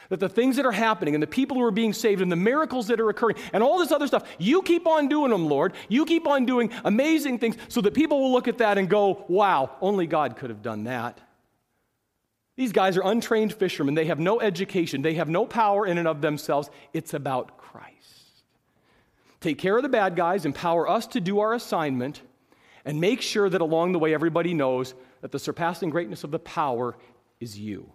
That 0.10 0.20
the 0.20 0.30
things 0.30 0.58
that 0.58 0.66
are 0.66 0.72
happening 0.72 1.16
and 1.16 1.24
the 1.24 1.28
people 1.28 1.58
who 1.58 1.64
are 1.64 1.72
being 1.72 1.94
saved 1.94 2.22
and 2.22 2.32
the 2.32 2.38
miracles 2.38 2.88
that 2.88 3.00
are 3.00 3.10
occurring 3.10 3.38
and 3.54 3.64
all 3.64 3.80
this 3.80 3.92
other 3.92 4.08
stuff, 4.08 4.28
you 4.38 4.62
keep 4.62 4.88
on 4.88 5.08
doing 5.08 5.32
them, 5.32 5.48
Lord. 5.48 5.74
You 5.88 6.06
keep 6.06 6.28
on 6.28 6.46
doing 6.46 6.72
amazing 6.84 7.40
things 7.40 7.56
so 7.70 7.82
that 7.82 7.94
people 7.94 8.22
will 8.22 8.32
look 8.32 8.48
at 8.48 8.58
that 8.58 8.78
and 8.78 8.90
go, 8.90 9.26
wow, 9.28 9.72
only 9.82 10.08
God 10.08 10.36
could 10.36 10.50
have 10.50 10.62
done 10.62 10.86
that. 10.86 11.20
These 12.58 12.74
guys 12.74 12.98
are 12.98 13.04
untrained 13.04 13.54
fishermen. 13.54 13.96
They 13.96 14.06
have 14.06 14.20
no 14.20 14.42
education, 14.42 15.02
they 15.02 15.16
have 15.16 15.30
no 15.30 15.46
power 15.46 15.86
in 15.86 15.98
and 15.98 16.08
of 16.08 16.22
themselves. 16.22 16.70
It's 16.94 17.14
about 17.14 17.58
Christ. 17.58 17.96
Take 19.40 19.58
care 19.58 19.76
of 19.78 19.84
the 19.84 19.90
bad 19.90 20.16
guys, 20.16 20.46
empower 20.46 20.88
us 20.90 21.08
to 21.08 21.22
do 21.22 21.40
our 21.40 21.54
assignment 21.54 22.22
and 22.86 23.00
make 23.00 23.22
sure 23.22 23.50
that 23.50 23.62
along 23.62 23.92
the 23.92 24.00
way 24.00 24.14
everybody 24.14 24.54
knows 24.54 24.94
that 25.22 25.32
the 25.32 25.40
surpassing 25.40 25.90
greatness 25.90 26.24
of 26.24 26.32
the 26.32 26.40
power 26.40 26.96
is 27.40 27.58
you. 27.58 27.92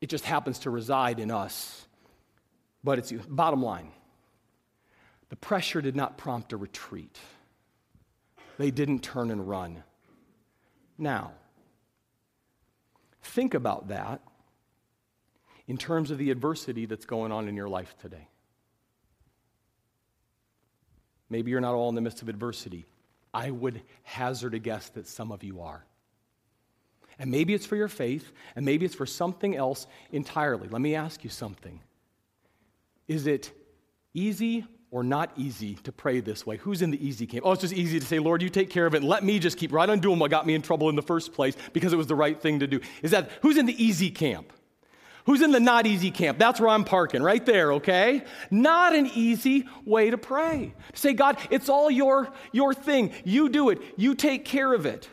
It 0.00 0.08
just 0.08 0.24
happens 0.24 0.60
to 0.60 0.70
reside 0.70 1.20
in 1.20 1.30
us, 1.30 1.86
but 2.82 2.98
it's 2.98 3.12
you. 3.12 3.20
Bottom 3.28 3.62
line 3.62 3.92
the 5.28 5.36
pressure 5.36 5.80
did 5.80 5.94
not 5.94 6.18
prompt 6.18 6.52
a 6.52 6.56
retreat, 6.56 7.18
they 8.58 8.70
didn't 8.70 9.00
turn 9.00 9.30
and 9.30 9.48
run. 9.48 9.82
Now, 10.98 11.32
think 13.22 13.54
about 13.54 13.88
that 13.88 14.20
in 15.66 15.78
terms 15.78 16.10
of 16.10 16.18
the 16.18 16.30
adversity 16.30 16.84
that's 16.84 17.06
going 17.06 17.32
on 17.32 17.48
in 17.48 17.56
your 17.56 17.68
life 17.68 17.94
today. 18.02 18.28
Maybe 21.30 21.52
you're 21.52 21.60
not 21.60 21.74
all 21.74 21.88
in 21.88 21.94
the 21.94 22.00
midst 22.00 22.22
of 22.22 22.28
adversity. 22.28 22.86
I 23.32 23.50
would 23.50 23.82
hazard 24.02 24.54
a 24.54 24.58
guess 24.58 24.88
that 24.90 25.06
some 25.06 25.32
of 25.32 25.44
you 25.44 25.60
are. 25.60 25.84
And 27.18 27.30
maybe 27.30 27.52
it's 27.52 27.66
for 27.66 27.76
your 27.76 27.88
faith, 27.88 28.32
and 28.56 28.64
maybe 28.64 28.86
it's 28.86 28.94
for 28.94 29.06
something 29.06 29.54
else 29.54 29.86
entirely. 30.10 30.68
Let 30.68 30.80
me 30.80 30.94
ask 30.94 31.22
you 31.22 31.30
something. 31.30 31.80
Is 33.08 33.26
it 33.26 33.52
easy 34.14 34.64
or 34.90 35.04
not 35.04 35.30
easy 35.36 35.74
to 35.74 35.92
pray 35.92 36.20
this 36.20 36.46
way? 36.46 36.56
Who's 36.56 36.80
in 36.80 36.90
the 36.90 37.06
easy 37.06 37.26
camp? 37.26 37.44
Oh, 37.44 37.52
it's 37.52 37.60
just 37.60 37.74
easy 37.74 38.00
to 38.00 38.06
say, 38.06 38.18
Lord, 38.18 38.42
you 38.42 38.48
take 38.48 38.70
care 38.70 38.86
of 38.86 38.94
it, 38.94 39.02
let 39.02 39.22
me 39.22 39.38
just 39.38 39.58
keep 39.58 39.72
right 39.72 39.88
on 39.88 40.00
doing 40.00 40.18
what 40.18 40.30
got 40.30 40.46
me 40.46 40.54
in 40.54 40.62
trouble 40.62 40.88
in 40.88 40.96
the 40.96 41.02
first 41.02 41.32
place 41.32 41.56
because 41.72 41.92
it 41.92 41.96
was 41.96 42.06
the 42.06 42.14
right 42.14 42.40
thing 42.40 42.60
to 42.60 42.66
do. 42.66 42.80
Is 43.02 43.10
that 43.10 43.30
who's 43.42 43.58
in 43.58 43.66
the 43.66 43.84
easy 43.84 44.10
camp? 44.10 44.52
Who's 45.30 45.42
in 45.42 45.52
the 45.52 45.60
not 45.60 45.86
easy 45.86 46.10
camp? 46.10 46.40
That's 46.40 46.58
where 46.58 46.70
I'm 46.70 46.82
parking, 46.82 47.22
right 47.22 47.46
there, 47.46 47.74
okay? 47.74 48.24
Not 48.50 48.96
an 48.96 49.06
easy 49.14 49.68
way 49.84 50.10
to 50.10 50.18
pray. 50.18 50.74
say, 50.92 51.12
God, 51.12 51.38
it's 51.50 51.68
all 51.68 51.88
your, 51.88 52.32
your 52.50 52.74
thing. 52.74 53.12
You 53.22 53.48
do 53.48 53.70
it, 53.70 53.80
you 53.96 54.16
take 54.16 54.44
care 54.44 54.74
of 54.74 54.86
it. 54.86 55.08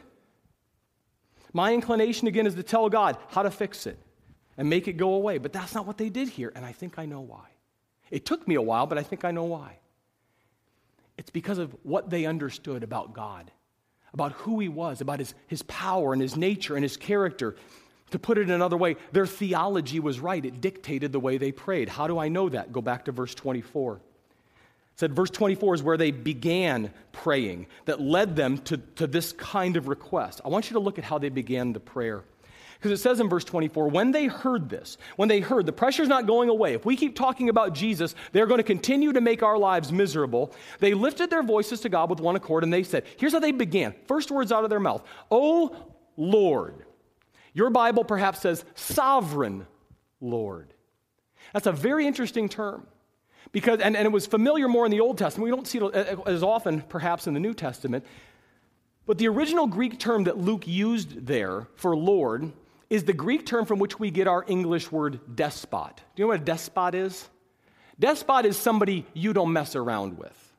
My 1.53 1.71
inclination, 1.71 2.27
again, 2.27 2.47
is 2.47 2.55
to 2.55 2.63
tell 2.63 2.89
God 2.89 3.15
how 3.27 3.43
to 3.43 3.51
fix 3.51 3.85
it 3.85 3.99
and 4.57 4.67
make 4.67 4.87
it 4.87 4.93
go 4.93 5.13
away. 5.13 5.37
But 5.37 5.53
that's 5.53 5.75
not 5.75 5.85
what 5.85 5.99
they 5.99 6.09
did 6.09 6.29
here, 6.29 6.51
and 6.55 6.65
I 6.65 6.71
think 6.71 6.97
I 6.97 7.05
know 7.05 7.21
why. 7.21 7.45
It 8.09 8.25
took 8.25 8.47
me 8.47 8.55
a 8.55 8.61
while, 8.63 8.87
but 8.87 8.97
I 8.97 9.03
think 9.03 9.23
I 9.23 9.29
know 9.29 9.43
why. 9.43 9.77
It's 11.19 11.29
because 11.29 11.59
of 11.59 11.75
what 11.83 12.09
they 12.09 12.25
understood 12.25 12.81
about 12.81 13.13
God, 13.13 13.51
about 14.15 14.31
who 14.31 14.59
He 14.59 14.67
was, 14.67 14.99
about 14.99 15.19
His, 15.19 15.35
his 15.45 15.61
power 15.61 16.11
and 16.11 16.23
His 16.23 16.35
nature 16.35 16.73
and 16.73 16.83
His 16.83 16.97
character. 16.97 17.55
To 18.11 18.19
put 18.19 18.37
it 18.37 18.49
another 18.49 18.77
way, 18.77 18.95
their 19.11 19.25
theology 19.25 19.99
was 19.99 20.19
right. 20.19 20.43
It 20.43 20.61
dictated 20.61 21.11
the 21.11 21.19
way 21.19 21.37
they 21.37 21.51
prayed. 21.51 21.89
How 21.89 22.07
do 22.07 22.17
I 22.17 22.29
know 22.29 22.47
that? 22.49 22.71
Go 22.71 22.81
back 22.81 23.05
to 23.05 23.11
verse 23.11 23.35
24. 23.35 23.95
It 23.95 24.01
said 24.95 25.13
verse 25.13 25.29
24 25.29 25.75
is 25.75 25.83
where 25.83 25.97
they 25.97 26.11
began 26.11 26.91
praying 27.11 27.67
that 27.85 27.99
led 27.99 28.35
them 28.35 28.57
to, 28.59 28.77
to 28.77 29.07
this 29.07 29.33
kind 29.33 29.75
of 29.75 29.87
request. 29.87 30.41
I 30.45 30.49
want 30.49 30.69
you 30.69 30.75
to 30.75 30.79
look 30.79 30.97
at 30.97 31.03
how 31.03 31.17
they 31.17 31.29
began 31.29 31.73
the 31.73 31.79
prayer. 31.79 32.23
Because 32.77 32.97
it 32.97 33.01
says 33.01 33.19
in 33.19 33.27
verse 33.27 33.43
24, 33.43 33.89
when 33.89 34.11
they 34.11 34.27
heard 34.27 34.69
this, 34.69 34.97
when 35.15 35.27
they 35.27 35.39
heard 35.39 35.65
the 35.65 35.73
pressure's 35.73 36.07
not 36.07 36.27
going 36.27 36.47
away, 36.47 36.73
if 36.73 36.85
we 36.85 36.95
keep 36.95 37.15
talking 37.15 37.49
about 37.49 37.73
Jesus, 37.73 38.13
they're 38.31 38.45
going 38.45 38.59
to 38.59 38.63
continue 38.63 39.11
to 39.13 39.21
make 39.21 39.41
our 39.41 39.57
lives 39.57 39.91
miserable. 39.91 40.53
They 40.79 40.93
lifted 40.93 41.29
their 41.29 41.43
voices 41.43 41.81
to 41.81 41.89
God 41.89 42.09
with 42.09 42.19
one 42.19 42.35
accord 42.35 42.63
and 42.63 42.71
they 42.71 42.83
said, 42.83 43.03
here's 43.17 43.33
how 43.33 43.39
they 43.39 43.51
began. 43.51 43.95
First 44.05 44.31
words 44.31 44.51
out 44.51 44.63
of 44.63 44.69
their 44.69 44.79
mouth, 44.79 45.03
Oh 45.29 45.75
Lord. 46.15 46.86
Your 47.57 47.71
Bible 47.71 48.03
perhaps 48.03 48.41
says 48.41 48.63
sovereign 48.75 49.65
Lord. 50.21 50.71
That's 51.53 51.65
a 51.65 51.71
very 51.71 52.05
interesting 52.05 52.49
term. 52.49 52.85
Because, 53.51 53.79
and, 53.79 53.97
and 53.97 54.05
it 54.05 54.11
was 54.11 54.27
familiar 54.27 54.67
more 54.67 54.85
in 54.85 54.91
the 54.91 54.99
Old 54.99 55.17
Testament. 55.17 55.45
We 55.45 55.55
don't 55.55 55.65
see 55.65 55.79
it 55.79 56.19
as 56.27 56.43
often, 56.43 56.81
perhaps, 56.81 57.25
in 57.25 57.33
the 57.33 57.39
New 57.39 57.55
Testament. 57.55 58.05
But 59.07 59.17
the 59.17 59.27
original 59.27 59.65
Greek 59.65 59.97
term 59.97 60.25
that 60.25 60.37
Luke 60.37 60.67
used 60.67 61.25
there 61.25 61.65
for 61.73 61.97
Lord 61.97 62.51
is 62.91 63.05
the 63.05 63.13
Greek 63.13 63.47
term 63.47 63.65
from 63.65 63.79
which 63.79 63.97
we 63.97 64.11
get 64.11 64.27
our 64.27 64.45
English 64.47 64.91
word 64.91 65.19
despot. 65.35 65.95
Do 65.95 66.03
you 66.21 66.25
know 66.25 66.27
what 66.27 66.41
a 66.41 66.43
despot 66.43 66.93
is? 66.93 67.27
Despot 67.97 68.45
is 68.45 68.55
somebody 68.55 69.03
you 69.15 69.33
don't 69.33 69.51
mess 69.51 69.75
around 69.75 70.19
with. 70.19 70.53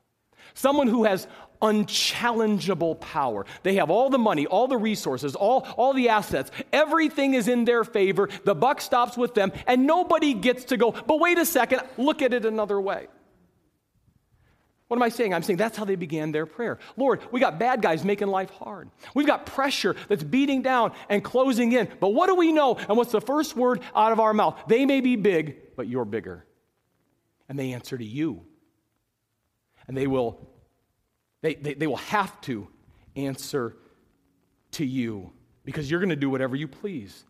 Someone 0.54 0.88
who 0.88 1.04
has 1.04 1.28
unchallengeable 1.60 3.00
power. 3.00 3.46
They 3.62 3.74
have 3.76 3.90
all 3.90 4.10
the 4.10 4.18
money, 4.18 4.46
all 4.46 4.68
the 4.68 4.76
resources, 4.76 5.34
all, 5.34 5.66
all 5.76 5.92
the 5.92 6.08
assets. 6.08 6.50
Everything 6.72 7.34
is 7.34 7.48
in 7.48 7.64
their 7.64 7.84
favor. 7.84 8.28
The 8.44 8.54
buck 8.54 8.80
stops 8.80 9.16
with 9.16 9.34
them, 9.34 9.52
and 9.66 9.86
nobody 9.86 10.34
gets 10.34 10.64
to 10.64 10.76
go, 10.76 10.92
but 10.92 11.20
wait 11.20 11.38
a 11.38 11.46
second, 11.46 11.82
look 11.96 12.22
at 12.22 12.32
it 12.32 12.44
another 12.44 12.80
way. 12.80 13.08
What 14.88 14.96
am 14.96 15.02
I 15.02 15.10
saying? 15.10 15.34
I'm 15.34 15.42
saying 15.42 15.58
that's 15.58 15.76
how 15.76 15.84
they 15.84 15.96
began 15.96 16.32
their 16.32 16.46
prayer. 16.46 16.78
Lord, 16.96 17.20
we 17.30 17.40
got 17.40 17.58
bad 17.58 17.82
guys 17.82 18.04
making 18.04 18.28
life 18.28 18.48
hard. 18.48 18.88
We've 19.14 19.26
got 19.26 19.44
pressure 19.44 19.94
that's 20.08 20.24
beating 20.24 20.62
down 20.62 20.92
and 21.10 21.22
closing 21.22 21.72
in. 21.72 21.88
But 22.00 22.14
what 22.14 22.28
do 22.28 22.34
we 22.34 22.52
know? 22.52 22.76
And 22.76 22.96
what's 22.96 23.12
the 23.12 23.20
first 23.20 23.54
word 23.54 23.82
out 23.94 24.12
of 24.12 24.20
our 24.20 24.32
mouth? 24.32 24.58
They 24.66 24.86
may 24.86 25.02
be 25.02 25.16
big, 25.16 25.76
but 25.76 25.88
you're 25.88 26.06
bigger. 26.06 26.46
And 27.50 27.58
they 27.58 27.72
answer 27.74 27.98
to 27.98 28.04
you. 28.04 28.46
And 29.86 29.94
they 29.94 30.06
will 30.06 30.48
they, 31.40 31.54
they, 31.54 31.74
they 31.74 31.86
will 31.86 31.96
have 31.96 32.40
to 32.42 32.68
answer 33.16 33.76
to 34.72 34.84
you 34.84 35.32
because 35.64 35.90
you're 35.90 36.00
going 36.00 36.10
to 36.10 36.16
do 36.16 36.30
whatever 36.30 36.56
you 36.56 36.68
please. 36.68 37.24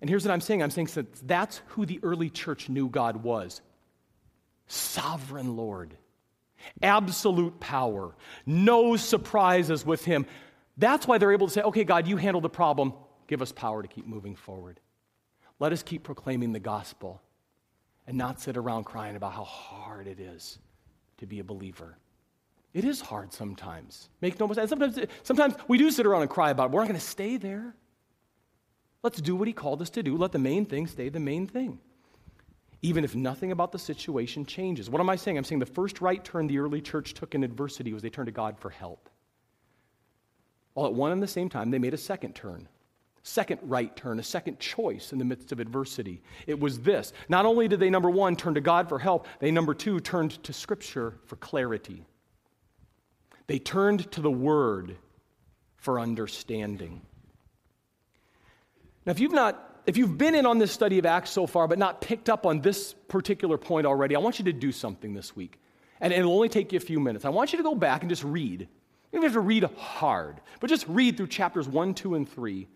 And 0.00 0.10
here's 0.10 0.24
what 0.24 0.32
I'm 0.32 0.40
saying 0.40 0.62
I'm 0.62 0.70
saying 0.70 0.88
that's 1.22 1.60
who 1.68 1.86
the 1.86 2.00
early 2.02 2.30
church 2.30 2.68
knew 2.68 2.88
God 2.88 3.22
was 3.22 3.60
sovereign 4.66 5.56
Lord 5.56 5.96
absolute 6.82 7.58
power, 7.60 8.14
no 8.46 8.96
surprises 8.96 9.84
with 9.84 10.04
him. 10.04 10.26
That's 10.76 11.06
why 11.06 11.18
they're 11.18 11.32
able 11.32 11.46
to 11.46 11.52
say, 11.52 11.62
okay, 11.62 11.84
God, 11.84 12.08
you 12.08 12.16
handle 12.16 12.40
the 12.40 12.48
problem. 12.48 12.94
Give 13.26 13.42
us 13.42 13.52
power 13.52 13.82
to 13.82 13.88
keep 13.88 14.06
moving 14.06 14.34
forward. 14.34 14.80
Let 15.60 15.72
us 15.72 15.82
keep 15.82 16.02
proclaiming 16.02 16.52
the 16.52 16.60
gospel 16.60 17.22
and 18.06 18.18
not 18.18 18.40
sit 18.40 18.56
around 18.56 18.84
crying 18.84 19.16
about 19.16 19.32
how 19.32 19.44
hard 19.44 20.06
it 20.06 20.20
is 20.20 20.58
to 21.18 21.26
be 21.26 21.38
a 21.38 21.44
believer. 21.44 21.96
It 22.74 22.84
is 22.84 23.00
hard 23.00 23.32
sometimes. 23.32 24.10
Make 24.20 24.38
no 24.38 24.46
mistake. 24.48 24.68
Sometimes, 24.68 24.98
sometimes 25.22 25.54
we 25.68 25.78
do 25.78 25.90
sit 25.90 26.04
around 26.04 26.22
and 26.22 26.30
cry 26.30 26.50
about 26.50 26.66
it. 26.66 26.70
We're 26.72 26.80
not 26.80 26.88
going 26.88 27.00
to 27.00 27.06
stay 27.06 27.36
there. 27.38 27.74
Let's 29.02 29.20
do 29.20 29.36
what 29.36 29.48
he 29.48 29.54
called 29.54 29.80
us 29.80 29.90
to 29.90 30.02
do. 30.02 30.16
Let 30.16 30.32
the 30.32 30.38
main 30.38 30.66
thing 30.66 30.86
stay 30.86 31.08
the 31.08 31.20
main 31.20 31.46
thing 31.46 31.78
even 32.84 33.02
if 33.02 33.14
nothing 33.14 33.50
about 33.50 33.72
the 33.72 33.78
situation 33.78 34.44
changes. 34.44 34.90
What 34.90 35.00
am 35.00 35.08
I 35.08 35.16
saying? 35.16 35.38
I'm 35.38 35.44
saying 35.44 35.58
the 35.58 35.64
first 35.64 36.02
right 36.02 36.22
turn 36.22 36.46
the 36.46 36.58
early 36.58 36.82
church 36.82 37.14
took 37.14 37.34
in 37.34 37.42
adversity 37.42 37.94
was 37.94 38.02
they 38.02 38.10
turned 38.10 38.26
to 38.26 38.32
God 38.32 38.58
for 38.58 38.68
help. 38.68 39.08
All 40.74 40.84
at 40.84 40.92
one 40.92 41.10
and 41.10 41.22
the 41.22 41.26
same 41.26 41.48
time, 41.48 41.70
they 41.70 41.78
made 41.78 41.94
a 41.94 41.98
second 41.98 42.34
turn. 42.34 42.68
Second 43.22 43.60
right 43.62 43.96
turn, 43.96 44.18
a 44.18 44.22
second 44.22 44.60
choice 44.60 45.12
in 45.12 45.18
the 45.18 45.24
midst 45.24 45.50
of 45.50 45.60
adversity. 45.60 46.20
It 46.46 46.60
was 46.60 46.80
this. 46.80 47.14
Not 47.30 47.46
only 47.46 47.68
did 47.68 47.80
they, 47.80 47.88
number 47.88 48.10
one, 48.10 48.36
turn 48.36 48.52
to 48.52 48.60
God 48.60 48.86
for 48.86 48.98
help, 48.98 49.26
they, 49.38 49.50
number 49.50 49.72
two, 49.72 49.98
turned 49.98 50.42
to 50.42 50.52
Scripture 50.52 51.14
for 51.24 51.36
clarity. 51.36 52.04
They 53.46 53.58
turned 53.58 54.10
to 54.12 54.20
the 54.20 54.30
Word 54.30 54.96
for 55.76 56.00
understanding. 56.00 57.02
Now, 59.04 59.12
if 59.12 59.20
you've 59.20 59.32
not 59.32 59.74
if 59.86 59.98
you've 59.98 60.16
been 60.16 60.34
in 60.34 60.46
on 60.46 60.58
this 60.58 60.72
study 60.72 60.98
of 60.98 61.04
Acts 61.04 61.30
so 61.30 61.46
far, 61.46 61.68
but 61.68 61.78
not 61.78 62.00
picked 62.00 62.30
up 62.30 62.46
on 62.46 62.60
this 62.60 62.94
particular 63.08 63.58
point 63.58 63.86
already, 63.86 64.16
I 64.16 64.18
want 64.18 64.38
you 64.38 64.46
to 64.46 64.52
do 64.52 64.72
something 64.72 65.12
this 65.12 65.36
week. 65.36 65.60
And 66.00 66.12
it'll 66.12 66.32
only 66.32 66.48
take 66.48 66.72
you 66.72 66.78
a 66.78 66.80
few 66.80 67.00
minutes. 67.00 67.24
I 67.24 67.28
want 67.28 67.52
you 67.52 67.58
to 67.58 67.62
go 67.62 67.74
back 67.74 68.02
and 68.02 68.08
just 68.08 68.24
read. 68.24 68.60
You 68.60 68.68
don't 69.12 69.24
have 69.24 69.34
to 69.34 69.40
read 69.40 69.64
hard, 69.76 70.40
but 70.60 70.68
just 70.68 70.88
read 70.88 71.16
through 71.16 71.28
chapters 71.28 71.68
1, 71.68 71.94
2, 71.94 72.14
and 72.14 72.28
3 72.28 72.66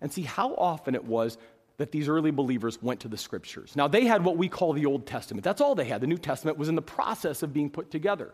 and 0.00 0.12
see 0.12 0.22
how 0.22 0.54
often 0.54 0.94
it 0.94 1.04
was 1.04 1.38
that 1.76 1.92
these 1.92 2.08
early 2.08 2.30
believers 2.30 2.82
went 2.82 3.00
to 3.00 3.08
the 3.08 3.18
scriptures. 3.18 3.76
Now, 3.76 3.86
they 3.86 4.06
had 4.06 4.24
what 4.24 4.38
we 4.38 4.48
call 4.48 4.72
the 4.72 4.86
Old 4.86 5.06
Testament. 5.06 5.44
That's 5.44 5.60
all 5.60 5.74
they 5.74 5.84
had. 5.84 6.00
The 6.00 6.06
New 6.06 6.18
Testament 6.18 6.56
was 6.56 6.68
in 6.68 6.74
the 6.74 6.82
process 6.82 7.42
of 7.42 7.52
being 7.52 7.68
put 7.68 7.90
together. 7.90 8.32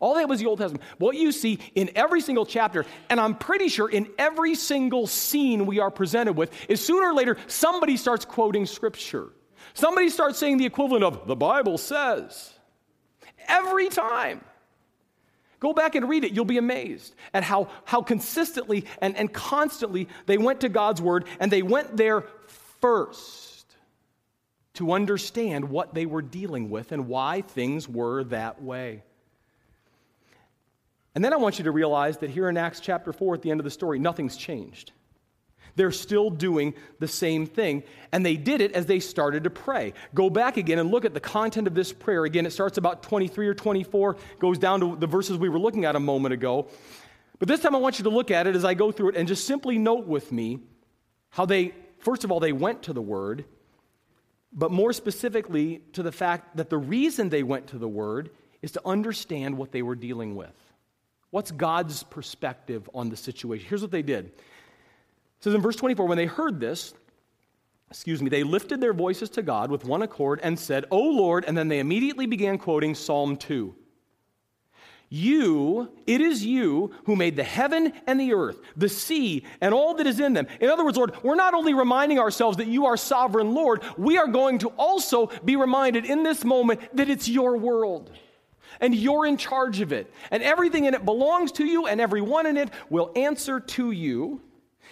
All 0.00 0.14
that 0.14 0.28
was 0.28 0.40
the 0.40 0.46
Old 0.46 0.58
Testament. 0.58 0.84
What 0.98 1.16
you 1.16 1.32
see 1.32 1.58
in 1.74 1.90
every 1.94 2.20
single 2.20 2.46
chapter, 2.46 2.84
and 3.08 3.20
I'm 3.20 3.34
pretty 3.34 3.68
sure 3.68 3.88
in 3.88 4.08
every 4.18 4.54
single 4.54 5.06
scene 5.06 5.66
we 5.66 5.78
are 5.78 5.90
presented 5.90 6.34
with, 6.34 6.52
is 6.68 6.84
sooner 6.84 7.08
or 7.08 7.14
later 7.14 7.36
somebody 7.46 7.96
starts 7.96 8.24
quoting 8.24 8.66
Scripture. 8.66 9.28
Somebody 9.74 10.08
starts 10.08 10.38
saying 10.38 10.58
the 10.58 10.66
equivalent 10.66 11.04
of, 11.04 11.26
the 11.26 11.36
Bible 11.36 11.78
says. 11.78 12.52
Every 13.48 13.88
time. 13.88 14.42
Go 15.60 15.72
back 15.72 15.94
and 15.94 16.08
read 16.08 16.24
it. 16.24 16.32
You'll 16.32 16.44
be 16.44 16.58
amazed 16.58 17.14
at 17.32 17.42
how, 17.42 17.68
how 17.84 18.02
consistently 18.02 18.84
and, 19.00 19.16
and 19.16 19.32
constantly 19.32 20.08
they 20.26 20.38
went 20.38 20.60
to 20.60 20.68
God's 20.68 21.00
Word 21.00 21.24
and 21.40 21.50
they 21.50 21.62
went 21.62 21.96
there 21.96 22.24
first 22.80 23.74
to 24.74 24.92
understand 24.92 25.70
what 25.70 25.94
they 25.94 26.04
were 26.04 26.20
dealing 26.20 26.68
with 26.68 26.92
and 26.92 27.08
why 27.08 27.40
things 27.40 27.88
were 27.88 28.24
that 28.24 28.62
way. 28.62 29.02
And 31.16 31.24
then 31.24 31.32
I 31.32 31.36
want 31.36 31.58
you 31.58 31.64
to 31.64 31.70
realize 31.70 32.18
that 32.18 32.28
here 32.28 32.50
in 32.50 32.58
Acts 32.58 32.78
chapter 32.78 33.10
4, 33.10 33.36
at 33.36 33.42
the 33.42 33.50
end 33.50 33.58
of 33.58 33.64
the 33.64 33.70
story, 33.70 33.98
nothing's 33.98 34.36
changed. 34.36 34.92
They're 35.74 35.90
still 35.90 36.28
doing 36.28 36.74
the 36.98 37.08
same 37.08 37.46
thing. 37.46 37.84
And 38.12 38.24
they 38.24 38.36
did 38.36 38.60
it 38.60 38.72
as 38.72 38.84
they 38.84 39.00
started 39.00 39.44
to 39.44 39.50
pray. 39.50 39.94
Go 40.14 40.28
back 40.28 40.58
again 40.58 40.78
and 40.78 40.90
look 40.90 41.06
at 41.06 41.14
the 41.14 41.20
content 41.20 41.66
of 41.66 41.74
this 41.74 41.90
prayer. 41.90 42.26
Again, 42.26 42.44
it 42.44 42.52
starts 42.52 42.76
about 42.76 43.02
23 43.02 43.48
or 43.48 43.54
24, 43.54 44.18
goes 44.38 44.58
down 44.58 44.80
to 44.80 44.94
the 44.94 45.06
verses 45.06 45.38
we 45.38 45.48
were 45.48 45.58
looking 45.58 45.86
at 45.86 45.96
a 45.96 46.00
moment 46.00 46.34
ago. 46.34 46.68
But 47.38 47.48
this 47.48 47.60
time 47.60 47.74
I 47.74 47.78
want 47.78 47.98
you 47.98 48.02
to 48.04 48.10
look 48.10 48.30
at 48.30 48.46
it 48.46 48.54
as 48.54 48.66
I 48.66 48.74
go 48.74 48.92
through 48.92 49.10
it 49.10 49.16
and 49.16 49.26
just 49.26 49.46
simply 49.46 49.78
note 49.78 50.06
with 50.06 50.30
me 50.32 50.58
how 51.30 51.46
they, 51.46 51.72
first 51.98 52.24
of 52.24 52.30
all, 52.30 52.40
they 52.40 52.52
went 52.52 52.82
to 52.82 52.92
the 52.92 53.00
Word, 53.00 53.46
but 54.52 54.70
more 54.70 54.92
specifically 54.92 55.80
to 55.94 56.02
the 56.02 56.12
fact 56.12 56.58
that 56.58 56.68
the 56.68 56.76
reason 56.76 57.30
they 57.30 57.42
went 57.42 57.68
to 57.68 57.78
the 57.78 57.88
Word 57.88 58.28
is 58.60 58.72
to 58.72 58.82
understand 58.84 59.56
what 59.56 59.72
they 59.72 59.80
were 59.80 59.96
dealing 59.96 60.34
with. 60.34 60.52
What's 61.30 61.50
God's 61.50 62.02
perspective 62.04 62.88
on 62.94 63.08
the 63.08 63.16
situation? 63.16 63.66
Here's 63.68 63.82
what 63.82 63.90
they 63.90 64.02
did. 64.02 64.26
It 64.26 64.34
says 65.40 65.54
in 65.54 65.60
verse 65.60 65.76
24, 65.76 66.06
when 66.06 66.16
they 66.16 66.26
heard 66.26 66.60
this, 66.60 66.94
excuse 67.90 68.22
me, 68.22 68.30
they 68.30 68.42
lifted 68.42 68.80
their 68.80 68.92
voices 68.92 69.30
to 69.30 69.42
God 69.42 69.70
with 69.70 69.84
one 69.84 70.02
accord 70.02 70.40
and 70.42 70.58
said, 70.58 70.86
O 70.90 71.00
Lord, 71.00 71.44
and 71.46 71.56
then 71.56 71.68
they 71.68 71.78
immediately 71.78 72.26
began 72.26 72.58
quoting 72.58 72.94
Psalm 72.94 73.36
2. 73.36 73.74
You, 75.08 75.92
it 76.06 76.20
is 76.20 76.44
you 76.44 76.92
who 77.04 77.14
made 77.14 77.36
the 77.36 77.44
heaven 77.44 77.92
and 78.08 78.18
the 78.18 78.34
earth, 78.34 78.60
the 78.76 78.88
sea, 78.88 79.44
and 79.60 79.72
all 79.72 79.94
that 79.94 80.06
is 80.06 80.18
in 80.18 80.32
them. 80.32 80.48
In 80.60 80.68
other 80.68 80.84
words, 80.84 80.96
Lord, 80.96 81.14
we're 81.22 81.36
not 81.36 81.54
only 81.54 81.74
reminding 81.74 82.18
ourselves 82.18 82.56
that 82.56 82.66
you 82.66 82.86
are 82.86 82.96
sovereign 82.96 83.54
Lord, 83.54 83.82
we 83.96 84.18
are 84.18 84.26
going 84.26 84.58
to 84.58 84.68
also 84.70 85.28
be 85.44 85.54
reminded 85.54 86.06
in 86.06 86.24
this 86.24 86.44
moment 86.44 86.80
that 86.96 87.08
it's 87.08 87.28
your 87.28 87.56
world 87.56 88.10
and 88.80 88.94
you're 88.94 89.26
in 89.26 89.36
charge 89.36 89.80
of 89.80 89.92
it. 89.92 90.12
And 90.30 90.42
everything 90.42 90.84
in 90.84 90.94
it 90.94 91.04
belongs 91.04 91.52
to 91.52 91.64
you, 91.64 91.86
and 91.86 92.00
everyone 92.00 92.46
in 92.46 92.56
it 92.56 92.70
will 92.90 93.12
answer 93.16 93.60
to 93.60 93.90
you. 93.90 94.40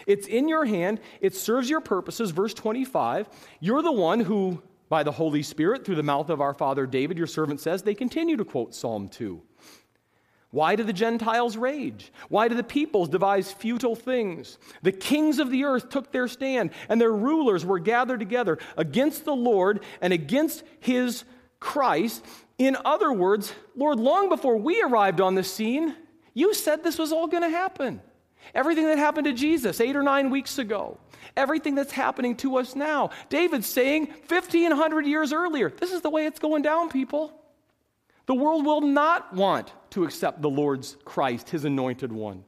It's 0.06 0.26
in 0.26 0.48
your 0.48 0.64
hand, 0.64 1.00
it 1.20 1.34
serves 1.34 1.70
your 1.70 1.80
purposes. 1.80 2.30
Verse 2.30 2.54
25 2.54 3.28
You're 3.60 3.82
the 3.82 3.92
one 3.92 4.20
who, 4.20 4.62
by 4.88 5.02
the 5.02 5.12
Holy 5.12 5.42
Spirit, 5.42 5.84
through 5.84 5.96
the 5.96 6.02
mouth 6.02 6.30
of 6.30 6.40
our 6.40 6.54
father 6.54 6.86
David, 6.86 7.18
your 7.18 7.26
servant 7.26 7.60
says, 7.60 7.82
they 7.82 7.94
continue 7.94 8.36
to 8.36 8.44
quote 8.44 8.74
Psalm 8.74 9.08
2. 9.08 9.40
Why 10.54 10.76
do 10.76 10.84
the 10.84 10.92
Gentiles 10.92 11.56
rage? 11.56 12.12
Why 12.28 12.46
do 12.46 12.54
the 12.54 12.62
peoples 12.62 13.08
devise 13.08 13.50
futile 13.50 13.96
things? 13.96 14.56
The 14.82 14.92
kings 14.92 15.40
of 15.40 15.50
the 15.50 15.64
earth 15.64 15.88
took 15.88 16.12
their 16.12 16.28
stand, 16.28 16.70
and 16.88 17.00
their 17.00 17.12
rulers 17.12 17.66
were 17.66 17.80
gathered 17.80 18.20
together 18.20 18.58
against 18.76 19.24
the 19.24 19.34
Lord 19.34 19.82
and 20.00 20.12
against 20.12 20.62
his 20.78 21.24
Christ. 21.58 22.24
In 22.58 22.76
other 22.84 23.12
words, 23.12 23.52
Lord, 23.74 23.98
long 23.98 24.28
before 24.28 24.56
we 24.56 24.82
arrived 24.82 25.20
on 25.20 25.34
the 25.34 25.42
scene, 25.42 25.94
you 26.34 26.54
said 26.54 26.82
this 26.82 26.98
was 26.98 27.12
all 27.12 27.26
going 27.26 27.42
to 27.42 27.48
happen. 27.48 28.00
Everything 28.54 28.86
that 28.86 28.98
happened 28.98 29.24
to 29.26 29.32
Jesus 29.32 29.80
eight 29.80 29.96
or 29.96 30.02
nine 30.02 30.30
weeks 30.30 30.58
ago, 30.58 30.98
everything 31.36 31.74
that's 31.74 31.92
happening 31.92 32.36
to 32.36 32.56
us 32.58 32.76
now. 32.76 33.10
David's 33.28 33.66
saying 33.66 34.08
1,500 34.28 35.06
years 35.06 35.32
earlier, 35.32 35.70
this 35.70 35.92
is 35.92 36.02
the 36.02 36.10
way 36.10 36.26
it's 36.26 36.38
going 36.38 36.62
down, 36.62 36.90
people. 36.90 37.32
The 38.26 38.34
world 38.34 38.64
will 38.64 38.80
not 38.80 39.32
want 39.34 39.72
to 39.90 40.04
accept 40.04 40.42
the 40.42 40.50
Lord's 40.50 40.96
Christ, 41.04 41.50
his 41.50 41.64
anointed 41.64 42.12
one. 42.12 42.44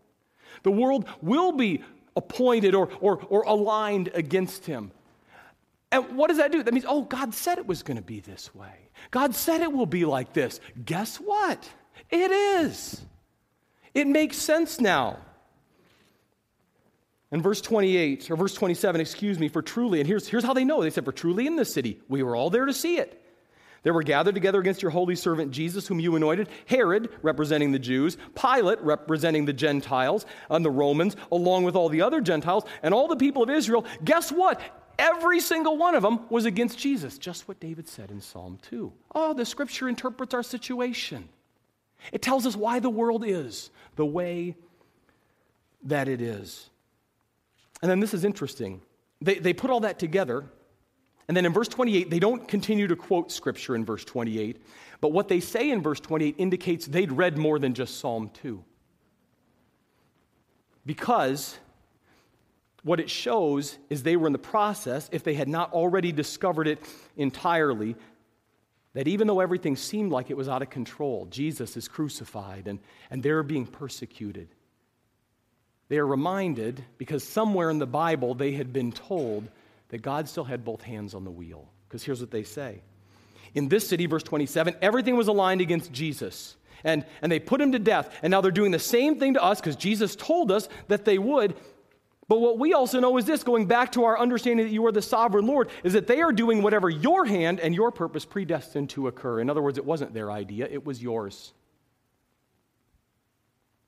The 0.62 0.70
world 0.70 1.06
will 1.20 1.52
be 1.52 1.82
appointed 2.16 2.74
or, 2.74 2.88
or, 3.00 3.20
or 3.28 3.42
aligned 3.42 4.10
against 4.14 4.66
him. 4.66 4.90
And 5.92 6.16
what 6.16 6.28
does 6.28 6.38
that 6.38 6.50
do? 6.50 6.62
That 6.62 6.74
means, 6.74 6.86
oh, 6.88 7.02
God 7.02 7.34
said 7.34 7.58
it 7.58 7.66
was 7.66 7.82
going 7.82 7.98
to 7.98 8.02
be 8.02 8.20
this 8.20 8.54
way. 8.54 8.85
God 9.10 9.34
said 9.34 9.60
it 9.60 9.72
will 9.72 9.86
be 9.86 10.04
like 10.04 10.32
this. 10.32 10.60
Guess 10.84 11.16
what? 11.16 11.68
It 12.10 12.30
is. 12.30 13.00
It 13.94 14.06
makes 14.06 14.36
sense 14.36 14.80
now. 14.80 15.18
In 17.32 17.42
verse 17.42 17.60
28, 17.60 18.30
or 18.30 18.36
verse 18.36 18.54
27, 18.54 19.00
excuse 19.00 19.38
me, 19.38 19.48
for 19.48 19.60
truly, 19.60 20.00
and 20.00 20.06
here's, 20.06 20.28
here's 20.28 20.44
how 20.44 20.54
they 20.54 20.64
know. 20.64 20.82
They 20.82 20.90
said, 20.90 21.04
For 21.04 21.12
truly 21.12 21.46
in 21.46 21.56
this 21.56 21.72
city, 21.72 22.00
we 22.08 22.22
were 22.22 22.36
all 22.36 22.50
there 22.50 22.66
to 22.66 22.72
see 22.72 22.98
it. 22.98 23.22
They 23.82 23.90
were 23.90 24.02
gathered 24.02 24.34
together 24.34 24.60
against 24.60 24.82
your 24.82 24.90
holy 24.90 25.14
servant 25.16 25.52
Jesus, 25.52 25.86
whom 25.86 26.00
you 26.00 26.16
anointed, 26.16 26.48
Herod, 26.66 27.08
representing 27.22 27.72
the 27.72 27.78
Jews, 27.78 28.16
Pilate, 28.34 28.80
representing 28.80 29.44
the 29.44 29.52
Gentiles 29.52 30.26
and 30.50 30.64
the 30.64 30.70
Romans, 30.70 31.14
along 31.30 31.64
with 31.64 31.76
all 31.76 31.88
the 31.88 32.02
other 32.02 32.20
Gentiles, 32.20 32.64
and 32.82 32.92
all 32.92 33.06
the 33.06 33.16
people 33.16 33.42
of 33.42 33.50
Israel. 33.50 33.84
Guess 34.04 34.32
what? 34.32 34.60
Every 34.98 35.40
single 35.40 35.76
one 35.76 35.94
of 35.94 36.02
them 36.02 36.20
was 36.30 36.46
against 36.46 36.78
Jesus. 36.78 37.18
Just 37.18 37.48
what 37.48 37.60
David 37.60 37.88
said 37.88 38.10
in 38.10 38.20
Psalm 38.20 38.58
2. 38.70 38.92
Oh, 39.14 39.34
the 39.34 39.44
scripture 39.44 39.88
interprets 39.88 40.34
our 40.34 40.42
situation. 40.42 41.28
It 42.12 42.22
tells 42.22 42.46
us 42.46 42.56
why 42.56 42.78
the 42.78 42.90
world 42.90 43.24
is 43.26 43.70
the 43.96 44.06
way 44.06 44.56
that 45.84 46.08
it 46.08 46.20
is. 46.20 46.70
And 47.82 47.90
then 47.90 48.00
this 48.00 48.14
is 48.14 48.24
interesting. 48.24 48.80
They, 49.20 49.34
they 49.34 49.52
put 49.52 49.70
all 49.70 49.80
that 49.80 49.98
together, 49.98 50.44
and 51.28 51.36
then 51.36 51.44
in 51.44 51.52
verse 51.52 51.68
28, 51.68 52.10
they 52.10 52.18
don't 52.18 52.46
continue 52.46 52.86
to 52.86 52.96
quote 52.96 53.32
scripture 53.32 53.74
in 53.74 53.84
verse 53.84 54.04
28, 54.04 54.62
but 55.00 55.12
what 55.12 55.28
they 55.28 55.40
say 55.40 55.70
in 55.70 55.82
verse 55.82 56.00
28 56.00 56.36
indicates 56.38 56.86
they'd 56.86 57.12
read 57.12 57.36
more 57.36 57.58
than 57.58 57.74
just 57.74 57.98
Psalm 57.98 58.30
2. 58.34 58.62
Because 60.84 61.58
what 62.86 63.00
it 63.00 63.10
shows 63.10 63.76
is 63.90 64.04
they 64.04 64.14
were 64.14 64.28
in 64.28 64.32
the 64.32 64.38
process, 64.38 65.08
if 65.10 65.24
they 65.24 65.34
had 65.34 65.48
not 65.48 65.72
already 65.72 66.12
discovered 66.12 66.68
it 66.68 66.78
entirely, 67.16 67.96
that 68.94 69.08
even 69.08 69.26
though 69.26 69.40
everything 69.40 69.74
seemed 69.74 70.12
like 70.12 70.30
it 70.30 70.36
was 70.36 70.48
out 70.48 70.62
of 70.62 70.70
control, 70.70 71.26
Jesus 71.26 71.76
is 71.76 71.88
crucified 71.88 72.68
and, 72.68 72.78
and 73.10 73.24
they're 73.24 73.42
being 73.42 73.66
persecuted. 73.66 74.46
They 75.88 75.98
are 75.98 76.06
reminded, 76.06 76.84
because 76.96 77.24
somewhere 77.24 77.70
in 77.70 77.80
the 77.80 77.86
Bible 77.86 78.34
they 78.34 78.52
had 78.52 78.72
been 78.72 78.92
told 78.92 79.48
that 79.88 79.98
God 79.98 80.28
still 80.28 80.44
had 80.44 80.64
both 80.64 80.82
hands 80.82 81.12
on 81.12 81.24
the 81.24 81.30
wheel. 81.30 81.68
Because 81.88 82.04
here's 82.04 82.20
what 82.20 82.30
they 82.30 82.44
say. 82.44 82.82
In 83.56 83.68
this 83.68 83.88
city, 83.88 84.06
verse 84.06 84.22
27, 84.22 84.76
everything 84.80 85.16
was 85.16 85.26
aligned 85.26 85.60
against 85.60 85.92
Jesus. 85.92 86.54
And, 86.84 87.04
and 87.20 87.32
they 87.32 87.40
put 87.40 87.60
him 87.60 87.72
to 87.72 87.80
death. 87.80 88.16
And 88.22 88.30
now 88.30 88.42
they're 88.42 88.52
doing 88.52 88.70
the 88.70 88.78
same 88.78 89.18
thing 89.18 89.34
to 89.34 89.42
us 89.42 89.60
because 89.60 89.74
Jesus 89.74 90.14
told 90.14 90.52
us 90.52 90.68
that 90.86 91.04
they 91.04 91.18
would. 91.18 91.56
But 92.28 92.40
what 92.40 92.58
we 92.58 92.72
also 92.72 92.98
know 92.98 93.16
is 93.18 93.24
this 93.24 93.44
going 93.44 93.66
back 93.66 93.92
to 93.92 94.04
our 94.04 94.18
understanding 94.18 94.66
that 94.66 94.72
you 94.72 94.84
are 94.86 94.92
the 94.92 95.02
sovereign 95.02 95.46
Lord, 95.46 95.68
is 95.84 95.92
that 95.92 96.08
they 96.08 96.22
are 96.22 96.32
doing 96.32 96.60
whatever 96.62 96.90
your 96.90 97.24
hand 97.24 97.60
and 97.60 97.74
your 97.74 97.92
purpose 97.92 98.24
predestined 98.24 98.90
to 98.90 99.06
occur. 99.06 99.40
In 99.40 99.48
other 99.48 99.62
words, 99.62 99.78
it 99.78 99.84
wasn't 99.84 100.12
their 100.12 100.30
idea, 100.30 100.66
it 100.70 100.84
was 100.84 101.02
yours. 101.02 101.52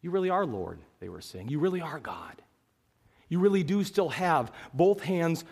You 0.01 0.13
really 0.13 0.31
are 0.31 0.47
Lord, 0.47 0.79
they 1.01 1.09
were 1.09 1.21
saying. 1.21 1.49
You 1.49 1.59
really 1.59 1.81
are 1.81 1.99
God. 1.99 2.41
You 3.29 3.41
really 3.41 3.65
do 3.65 3.83
still 3.83 4.09
have 4.11 4.53
both 4.73 5.03
hands 5.03 5.45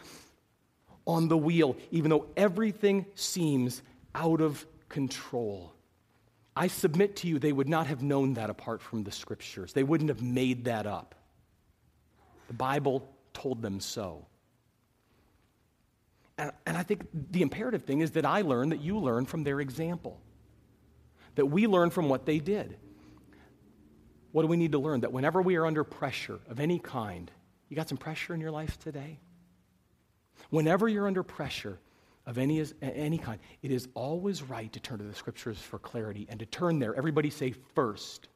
on 1.06 1.26
the 1.28 1.36
wheel, 1.36 1.76
even 1.90 2.10
though 2.10 2.26
everything 2.36 3.06
seems 3.16 3.82
out 4.14 4.40
of 4.40 4.64
control. 4.88 5.72
I 6.54 6.68
submit 6.68 7.16
to 7.16 7.28
you, 7.28 7.38
they 7.38 7.52
would 7.52 7.68
not 7.68 7.88
have 7.88 8.02
known 8.02 8.34
that 8.34 8.48
apart 8.48 8.80
from 8.80 9.02
the 9.02 9.10
scriptures. 9.10 9.72
They 9.72 9.82
wouldn't 9.82 10.08
have 10.08 10.22
made 10.22 10.64
that 10.64 10.86
up. 10.86 11.15
The 12.48 12.54
Bible 12.54 13.08
told 13.32 13.62
them 13.62 13.80
so. 13.80 14.26
And, 16.38 16.52
and 16.66 16.76
I 16.76 16.82
think 16.82 17.06
the 17.12 17.42
imperative 17.42 17.84
thing 17.84 18.00
is 18.00 18.12
that 18.12 18.24
I 18.24 18.42
learn, 18.42 18.70
that 18.70 18.80
you 18.80 18.98
learn 18.98 19.26
from 19.26 19.44
their 19.44 19.60
example, 19.60 20.20
that 21.34 21.46
we 21.46 21.66
learn 21.66 21.90
from 21.90 22.08
what 22.08 22.26
they 22.26 22.38
did. 22.38 22.76
What 24.32 24.42
do 24.42 24.48
we 24.48 24.56
need 24.56 24.72
to 24.72 24.78
learn? 24.78 25.00
That 25.00 25.12
whenever 25.12 25.40
we 25.40 25.56
are 25.56 25.64
under 25.64 25.82
pressure 25.82 26.38
of 26.48 26.60
any 26.60 26.78
kind, 26.78 27.30
you 27.68 27.76
got 27.76 27.88
some 27.88 27.98
pressure 27.98 28.34
in 28.34 28.40
your 28.40 28.50
life 28.50 28.78
today? 28.78 29.18
Whenever 30.50 30.88
you're 30.88 31.06
under 31.06 31.22
pressure 31.22 31.78
of 32.26 32.38
any, 32.38 32.62
any 32.82 33.18
kind, 33.18 33.40
it 33.62 33.70
is 33.70 33.88
always 33.94 34.42
right 34.42 34.70
to 34.72 34.80
turn 34.80 34.98
to 34.98 35.04
the 35.04 35.14
scriptures 35.14 35.58
for 35.58 35.78
clarity 35.78 36.26
and 36.28 36.40
to 36.40 36.46
turn 36.46 36.78
there. 36.78 36.94
Everybody 36.94 37.30
say 37.30 37.54
first, 37.74 38.28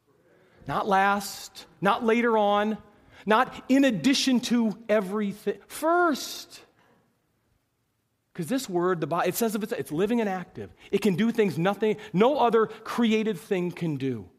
not 0.67 0.87
last, 0.87 1.67
not 1.81 2.03
later 2.03 2.37
on, 2.37 2.77
not 3.25 3.63
in 3.69 3.83
addition 3.85 4.39
to 4.41 4.77
everything. 4.89 5.57
First. 5.67 6.61
Because 8.33 8.47
this 8.47 8.69
word, 8.69 9.01
the 9.01 9.07
Bible, 9.07 9.27
it 9.27 9.35
says 9.35 9.55
it's 9.55 9.91
living 9.91 10.21
and 10.21 10.29
active. 10.29 10.73
It 10.89 11.01
can 11.01 11.15
do 11.15 11.31
things 11.31 11.57
nothing, 11.57 11.97
no 12.13 12.37
other 12.37 12.67
created 12.67 13.37
thing 13.37 13.71
can 13.71 13.97
do. 13.97 14.29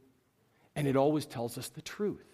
And 0.75 0.89
it 0.89 0.97
always 0.97 1.27
tells 1.27 1.59
us 1.59 1.69
the 1.69 1.83
truth. 1.83 2.25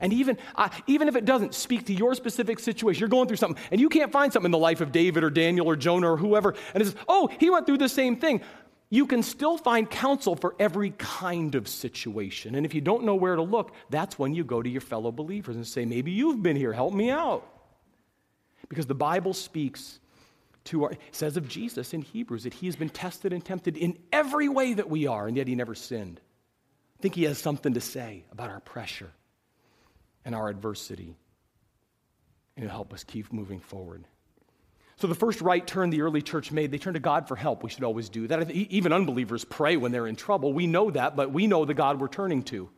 And 0.00 0.12
even, 0.12 0.38
uh, 0.54 0.68
even 0.86 1.08
if 1.08 1.16
it 1.16 1.24
doesn't 1.24 1.54
speak 1.54 1.86
to 1.86 1.94
your 1.94 2.14
specific 2.14 2.58
situation, 2.58 3.00
you're 3.00 3.08
going 3.08 3.28
through 3.28 3.38
something, 3.38 3.62
and 3.70 3.80
you 3.80 3.88
can't 3.88 4.12
find 4.12 4.32
something 4.32 4.46
in 4.46 4.52
the 4.52 4.58
life 4.58 4.80
of 4.80 4.92
David 4.92 5.24
or 5.24 5.30
Daniel 5.30 5.66
or 5.66 5.76
Jonah 5.76 6.12
or 6.12 6.16
whoever, 6.16 6.54
and 6.74 6.82
it 6.82 6.86
says, 6.86 6.96
oh, 7.08 7.30
he 7.40 7.48
went 7.48 7.66
through 7.66 7.78
the 7.78 7.88
same 7.88 8.16
thing 8.16 8.42
you 8.88 9.06
can 9.06 9.22
still 9.22 9.58
find 9.58 9.90
counsel 9.90 10.36
for 10.36 10.54
every 10.58 10.90
kind 10.90 11.54
of 11.54 11.66
situation. 11.66 12.54
And 12.54 12.64
if 12.64 12.74
you 12.74 12.80
don't 12.80 13.04
know 13.04 13.16
where 13.16 13.34
to 13.34 13.42
look, 13.42 13.74
that's 13.90 14.18
when 14.18 14.34
you 14.34 14.44
go 14.44 14.62
to 14.62 14.68
your 14.68 14.80
fellow 14.80 15.10
believers 15.10 15.56
and 15.56 15.66
say, 15.66 15.84
Maybe 15.84 16.12
you've 16.12 16.42
been 16.42 16.56
here, 16.56 16.72
help 16.72 16.94
me 16.94 17.10
out. 17.10 17.46
Because 18.68 18.86
the 18.86 18.94
Bible 18.94 19.34
speaks 19.34 20.00
to 20.64 20.84
our, 20.84 20.92
says 21.10 21.36
of 21.36 21.48
Jesus 21.48 21.94
in 21.94 22.02
Hebrews 22.02 22.44
that 22.44 22.54
he 22.54 22.66
has 22.66 22.76
been 22.76 22.88
tested 22.88 23.32
and 23.32 23.44
tempted 23.44 23.76
in 23.76 23.98
every 24.12 24.48
way 24.48 24.74
that 24.74 24.88
we 24.88 25.06
are, 25.06 25.26
and 25.26 25.36
yet 25.36 25.48
he 25.48 25.54
never 25.54 25.74
sinned. 25.74 26.20
I 26.98 27.02
think 27.02 27.14
he 27.14 27.24
has 27.24 27.38
something 27.38 27.74
to 27.74 27.80
say 27.80 28.24
about 28.32 28.50
our 28.50 28.60
pressure 28.60 29.10
and 30.24 30.34
our 30.34 30.48
adversity, 30.48 31.16
and 32.56 32.64
he'll 32.64 32.72
help 32.72 32.92
us 32.92 33.04
keep 33.04 33.32
moving 33.32 33.60
forward. 33.60 34.04
So, 34.98 35.06
the 35.06 35.14
first 35.14 35.42
right 35.42 35.66
turn 35.66 35.90
the 35.90 36.00
early 36.00 36.22
church 36.22 36.50
made, 36.50 36.70
they 36.70 36.78
turned 36.78 36.94
to 36.94 37.00
God 37.00 37.28
for 37.28 37.36
help. 37.36 37.62
We 37.62 37.68
should 37.68 37.84
always 37.84 38.08
do 38.08 38.26
that. 38.28 38.50
Even 38.50 38.92
unbelievers 38.92 39.44
pray 39.44 39.76
when 39.76 39.92
they're 39.92 40.06
in 40.06 40.16
trouble. 40.16 40.54
We 40.54 40.66
know 40.66 40.90
that, 40.90 41.16
but 41.16 41.32
we 41.32 41.46
know 41.46 41.66
the 41.66 41.74
God 41.74 42.00
we're 42.00 42.08
turning 42.08 42.42
to. 42.44 42.70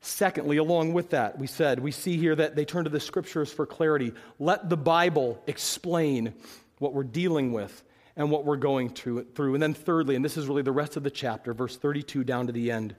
Secondly, 0.00 0.56
along 0.56 0.94
with 0.94 1.10
that, 1.10 1.38
we 1.38 1.46
said, 1.46 1.78
we 1.80 1.90
see 1.90 2.16
here 2.16 2.34
that 2.34 2.56
they 2.56 2.64
turn 2.64 2.84
to 2.84 2.90
the 2.90 3.00
scriptures 3.00 3.52
for 3.52 3.66
clarity. 3.66 4.14
Let 4.38 4.70
the 4.70 4.76
Bible 4.78 5.42
explain 5.46 6.32
what 6.78 6.94
we're 6.94 7.04
dealing 7.04 7.52
with 7.52 7.84
and 8.16 8.30
what 8.30 8.46
we're 8.46 8.56
going 8.56 8.88
through. 8.88 9.26
And 9.36 9.62
then, 9.62 9.74
thirdly, 9.74 10.16
and 10.16 10.24
this 10.24 10.38
is 10.38 10.46
really 10.46 10.62
the 10.62 10.72
rest 10.72 10.96
of 10.96 11.02
the 11.02 11.10
chapter, 11.10 11.52
verse 11.52 11.76
32 11.76 12.24
down 12.24 12.46
to 12.46 12.52
the 12.54 12.70
end. 12.70 12.94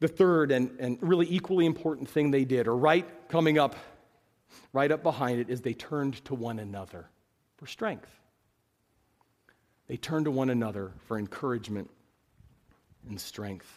The 0.00 0.08
third 0.08 0.50
and, 0.50 0.74
and 0.80 0.98
really 1.00 1.26
equally 1.30 1.66
important 1.66 2.08
thing 2.08 2.32
they 2.32 2.44
did, 2.44 2.66
or 2.66 2.76
right 2.76 3.06
coming 3.28 3.56
up 3.56 3.76
right 4.72 4.90
up 4.90 5.02
behind 5.02 5.40
it 5.40 5.50
is 5.50 5.60
they 5.60 5.74
turned 5.74 6.24
to 6.26 6.34
one 6.34 6.58
another 6.58 7.06
for 7.56 7.66
strength. 7.66 8.10
They 9.86 9.96
turned 9.96 10.26
to 10.26 10.30
one 10.30 10.50
another 10.50 10.92
for 11.06 11.18
encouragement 11.18 11.90
and 13.08 13.20
strength. 13.20 13.68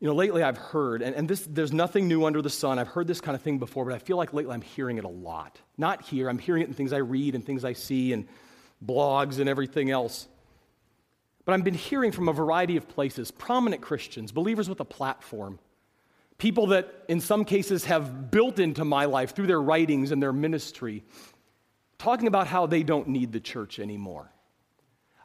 You 0.00 0.08
know, 0.08 0.14
lately 0.14 0.42
I've 0.42 0.58
heard, 0.58 1.02
and, 1.02 1.14
and 1.14 1.28
this, 1.28 1.46
there's 1.48 1.72
nothing 1.72 2.08
new 2.08 2.24
under 2.24 2.42
the 2.42 2.50
sun. 2.50 2.78
I've 2.78 2.88
heard 2.88 3.06
this 3.06 3.20
kind 3.20 3.36
of 3.36 3.42
thing 3.42 3.58
before, 3.58 3.84
but 3.84 3.94
I 3.94 3.98
feel 3.98 4.16
like 4.16 4.32
lately 4.32 4.52
I'm 4.54 4.62
hearing 4.62 4.98
it 4.98 5.04
a 5.04 5.08
lot. 5.08 5.60
Not 5.78 6.02
here, 6.02 6.28
I'm 6.28 6.38
hearing 6.38 6.62
it 6.62 6.68
in 6.68 6.74
things 6.74 6.92
I 6.92 6.98
read 6.98 7.34
and 7.34 7.44
things 7.44 7.64
I 7.64 7.74
see 7.74 8.12
and 8.12 8.26
blogs 8.84 9.38
and 9.38 9.48
everything 9.48 9.90
else. 9.90 10.26
But 11.44 11.52
I've 11.52 11.62
been 11.62 11.74
hearing 11.74 12.12
from 12.12 12.28
a 12.28 12.32
variety 12.32 12.76
of 12.76 12.88
places 12.88 13.30
prominent 13.30 13.82
Christians, 13.82 14.32
believers 14.32 14.68
with 14.68 14.80
a 14.80 14.84
platform, 14.84 15.58
people 16.42 16.66
that 16.66 16.92
in 17.06 17.20
some 17.20 17.44
cases 17.44 17.84
have 17.84 18.32
built 18.32 18.58
into 18.58 18.84
my 18.84 19.04
life 19.04 19.32
through 19.32 19.46
their 19.46 19.62
writings 19.62 20.10
and 20.10 20.20
their 20.20 20.32
ministry, 20.32 21.04
talking 21.98 22.26
about 22.26 22.48
how 22.48 22.66
they 22.66 22.82
don't 22.82 23.06
need 23.06 23.30
the 23.30 23.38
church 23.38 23.78
anymore. 23.78 24.28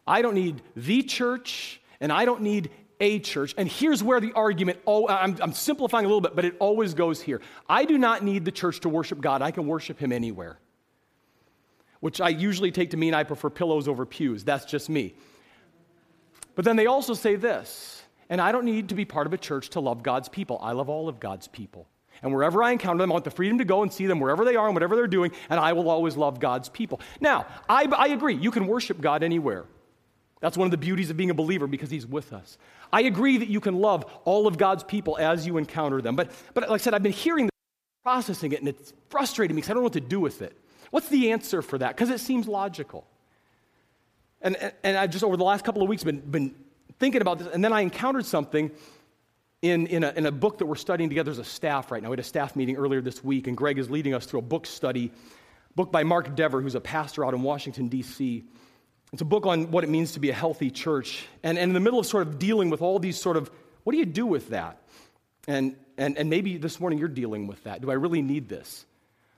I 0.06 0.22
don't 0.22 0.36
need 0.36 0.62
the 0.76 1.02
church, 1.02 1.82
and 2.00 2.12
I 2.12 2.26
don't 2.26 2.44
need 2.44 2.70
a 3.00 3.18
church. 3.18 3.56
And 3.58 3.68
here's 3.68 4.04
where 4.04 4.20
the 4.20 4.32
argument, 4.34 4.78
oh, 4.86 5.08
I'm, 5.08 5.36
I'm 5.42 5.54
simplifying 5.54 6.06
a 6.06 6.08
little 6.08 6.22
bit, 6.22 6.36
but 6.36 6.46
it 6.46 6.56
always 6.60 6.94
goes 6.94 7.20
here. 7.20 7.42
I 7.68 7.86
do 7.86 7.98
not 7.98 8.24
need 8.24 8.46
the 8.46 8.52
church 8.52 8.82
to 8.82 8.90
worship 8.90 9.20
God, 9.20 9.42
I 9.42 9.50
can 9.50 9.66
worship 9.66 9.98
Him 9.98 10.12
anywhere. 10.12 10.60
Which 12.00 12.22
I 12.22 12.30
usually 12.30 12.72
take 12.72 12.92
to 12.92 12.98
mean 12.98 13.16
I 13.16 13.24
prefer 13.24 13.50
pillows 13.50 13.88
over 13.88 14.06
pews. 14.06 14.44
That's 14.44 14.66
just 14.66 14.88
me. 14.88 15.16
But 16.54 16.64
then 16.64 16.76
they 16.76 16.86
also 16.86 17.16
say 17.16 17.38
this 17.38 17.97
and 18.30 18.42
I 18.42 18.52
don't 18.52 18.66
need 18.66 18.90
to 18.90 18.96
be 18.96 19.06
part 19.06 19.28
of 19.28 19.34
a 19.34 19.38
church 19.38 19.70
to 19.70 19.80
love 19.80 20.04
God's 20.04 20.30
people. 20.30 20.60
I 20.62 20.74
love 20.74 20.90
all 20.90 21.08
of 21.08 21.20
God's 21.20 21.48
people. 21.48 21.88
And 22.22 22.34
wherever 22.34 22.64
I 22.64 22.72
encounter 22.72 23.04
them, 23.04 23.12
I 23.12 23.14
want 23.14 23.26
the 23.26 23.32
freedom 23.32 23.60
to 23.60 23.66
go 23.66 23.84
and 23.84 23.94
see 23.94 24.08
them 24.08 24.20
wherever 24.20 24.44
they 24.44 24.56
are 24.56 24.66
and 24.66 24.76
whatever 24.76 24.96
they're 24.96 25.08
doing, 25.08 25.32
and 25.50 25.60
I 25.60 25.74
will 25.74 25.90
always 25.90 26.18
love 26.18 26.40
God's 26.40 26.70
people. 26.70 27.00
Now, 27.22 27.46
I, 27.70 27.84
I 27.86 28.08
agree, 28.08 28.36
you 28.36 28.52
can 28.52 28.68
worship 28.68 29.00
God 29.00 29.24
anywhere. 29.24 29.66
That's 30.40 30.58
one 30.58 30.66
of 30.66 30.72
the 30.72 30.78
beauties 30.78 31.10
of 31.10 31.18
being 31.18 31.30
a 31.30 31.36
believer 31.36 31.68
because 31.68 31.90
he's 31.90 32.06
with 32.06 32.34
us. 32.34 32.58
I 32.94 33.02
agree 33.02 33.38
that 33.38 33.48
you 33.48 33.60
can 33.60 33.76
love 33.76 34.06
all 34.24 34.48
of 34.48 34.58
God's 34.58 34.84
people 34.84 35.18
as 35.18 35.46
you 35.46 35.58
encounter 35.58 36.02
them. 36.02 36.16
But, 36.16 36.32
but 36.54 36.70
like 36.70 36.82
I 36.82 36.84
said, 36.84 36.94
I've 36.94 37.04
been 37.04 37.12
hearing 37.12 37.46
this, 37.46 37.52
processing 38.04 38.52
it, 38.52 38.60
and 38.60 38.68
it's 38.68 38.94
frustrating 39.10 39.56
me 39.56 39.62
because 39.62 39.72
I 39.72 39.74
don't 39.74 39.82
know 39.82 39.86
what 39.86 39.94
to 39.94 40.00
do 40.02 40.20
with 40.20 40.42
it. 40.42 40.56
What's 40.92 41.10
the 41.10 41.32
answer 41.32 41.62
for 41.62 41.78
that? 41.80 41.96
Because 41.96 42.10
it 42.10 42.20
seems 42.20 42.48
logical. 42.48 43.06
And, 44.42 44.56
and, 44.84 44.98
I've 44.98 45.10
just, 45.10 45.24
over 45.24 45.36
the 45.36 45.44
last 45.44 45.66
couple 45.66 45.82
of 45.82 45.90
weeks, 45.90 46.04
been, 46.04 46.20
been 46.20 46.56
thinking 47.00 47.22
about 47.22 47.40
this. 47.40 47.48
And 47.54 47.64
then 47.64 47.74
I 47.74 47.82
encountered 47.82 48.26
something 48.26 48.72
in, 49.62 49.88
in, 49.88 50.04
a, 50.04 50.12
in 50.12 50.26
a 50.26 50.32
book 50.32 50.60
that 50.60 50.66
we're 50.66 50.76
studying 50.76 51.10
together 51.10 51.32
as 51.32 51.40
a 51.40 51.44
staff 51.44 51.92
right 51.92 52.02
now. 52.02 52.10
We 52.10 52.14
had 52.14 52.20
a 52.20 52.24
staff 52.24 52.56
meeting 52.56 52.78
earlier 52.78 53.02
this 53.02 53.24
week, 53.24 53.48
and 53.48 53.58
Greg 53.58 53.80
is 53.80 53.90
leading 53.90 54.14
us 54.14 54.26
through 54.26 54.40
a 54.40 54.44
book 54.44 54.66
study, 54.66 55.12
book 55.76 55.92
by 55.92 56.04
Mark 56.04 56.36
Dever, 56.36 56.62
who's 56.62 56.76
a 56.76 56.82
pastor 56.82 57.26
out 57.26 57.34
in 57.34 57.42
Washington, 57.42 57.88
D.C. 57.88 58.46
It's 59.14 59.22
a 59.22 59.26
book 59.26 59.46
on 59.46 59.72
what 59.72 59.84
it 59.84 59.90
means 59.90 60.14
to 60.14 60.20
be 60.20 60.30
a 60.30 60.34
healthy 60.34 60.70
church. 60.70 61.26
And, 61.44 61.58
and 61.58 61.70
in 61.70 61.74
the 61.74 61.80
middle 61.80 62.00
of 62.00 62.06
sort 62.06 62.28
of 62.28 62.40
dealing 62.40 62.70
with 62.70 62.82
all 62.82 63.00
these 63.00 63.20
sort 63.20 63.38
of, 63.38 63.50
what 63.84 63.94
do 63.94 64.00
you 64.00 64.06
do 64.06 64.26
with 64.26 64.50
that? 64.50 64.82
And, 65.48 65.78
and, 65.98 66.18
and 66.18 66.30
maybe 66.30 66.58
this 66.58 66.80
morning 66.80 67.00
you're 67.00 67.08
dealing 67.08 67.48
with 67.48 67.64
that. 67.64 67.82
Do 67.82 67.90
I 67.90 67.94
really 67.94 68.22
need 68.22 68.50
this? 68.50 68.86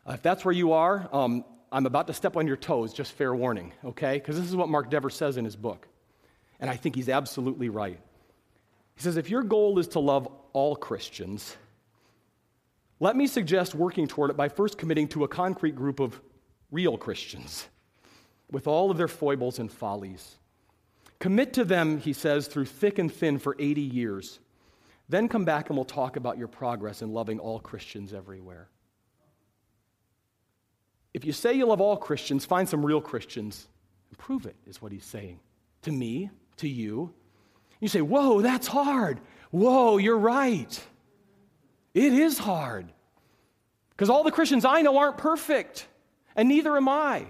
Uh, 0.07 0.13
if 0.13 0.23
that's 0.23 0.43
where 0.43 0.53
you 0.53 0.73
are, 0.73 1.07
um, 1.13 1.45
I'm 1.71 1.85
about 1.85 2.07
to 2.07 2.13
step 2.13 2.35
on 2.35 2.47
your 2.47 2.57
toes, 2.57 2.93
just 2.93 3.11
fair 3.11 3.33
warning, 3.35 3.73
okay? 3.85 4.15
Because 4.15 4.37
this 4.37 4.47
is 4.47 4.55
what 4.55 4.69
Mark 4.69 4.89
Dever 4.89 5.11
says 5.11 5.37
in 5.37 5.45
his 5.45 5.55
book. 5.55 5.87
And 6.59 6.69
I 6.69 6.75
think 6.75 6.95
he's 6.95 7.09
absolutely 7.09 7.69
right. 7.69 7.99
He 8.95 9.03
says, 9.03 9.17
if 9.17 9.29
your 9.29 9.43
goal 9.43 9.79
is 9.79 9.87
to 9.89 9.99
love 9.99 10.27
all 10.51 10.75
Christians, 10.75 11.55
let 12.99 13.15
me 13.15 13.27
suggest 13.27 13.75
working 13.75 14.07
toward 14.07 14.29
it 14.29 14.37
by 14.37 14.49
first 14.49 14.77
committing 14.77 15.07
to 15.09 15.23
a 15.23 15.27
concrete 15.27 15.75
group 15.75 15.99
of 15.99 16.19
real 16.71 16.97
Christians 16.97 17.67
with 18.51 18.67
all 18.67 18.91
of 18.91 18.97
their 18.97 19.07
foibles 19.07 19.59
and 19.59 19.71
follies. 19.71 20.35
Commit 21.19 21.53
to 21.53 21.63
them, 21.63 21.97
he 21.97 22.13
says, 22.13 22.47
through 22.47 22.65
thick 22.65 22.99
and 22.99 23.11
thin 23.11 23.39
for 23.39 23.55
80 23.59 23.81
years. 23.81 24.39
Then 25.07 25.27
come 25.27 25.45
back 25.45 25.69
and 25.69 25.77
we'll 25.77 25.85
talk 25.85 26.15
about 26.15 26.37
your 26.37 26.47
progress 26.47 27.01
in 27.01 27.13
loving 27.13 27.39
all 27.39 27.59
Christians 27.59 28.13
everywhere. 28.13 28.67
If 31.13 31.25
you 31.25 31.33
say 31.33 31.53
you 31.53 31.65
love 31.65 31.81
all 31.81 31.97
Christians, 31.97 32.45
find 32.45 32.69
some 32.69 32.85
real 32.85 33.01
Christians 33.01 33.67
and 34.09 34.17
prove 34.17 34.45
it, 34.45 34.55
is 34.67 34.81
what 34.81 34.91
he's 34.91 35.05
saying. 35.05 35.39
To 35.83 35.91
me, 35.91 36.29
to 36.59 36.69
you. 36.69 37.13
You 37.79 37.87
say, 37.87 38.01
Whoa, 38.01 38.41
that's 38.41 38.67
hard. 38.67 39.19
Whoa, 39.51 39.97
you're 39.97 40.17
right. 40.17 40.87
It 41.93 42.13
is 42.13 42.37
hard. 42.37 42.91
Because 43.91 44.09
all 44.09 44.23
the 44.23 44.31
Christians 44.31 44.63
I 44.63 44.81
know 44.81 44.97
aren't 44.97 45.17
perfect, 45.17 45.87
and 46.35 46.47
neither 46.47 46.77
am 46.77 46.87
I. 46.87 47.25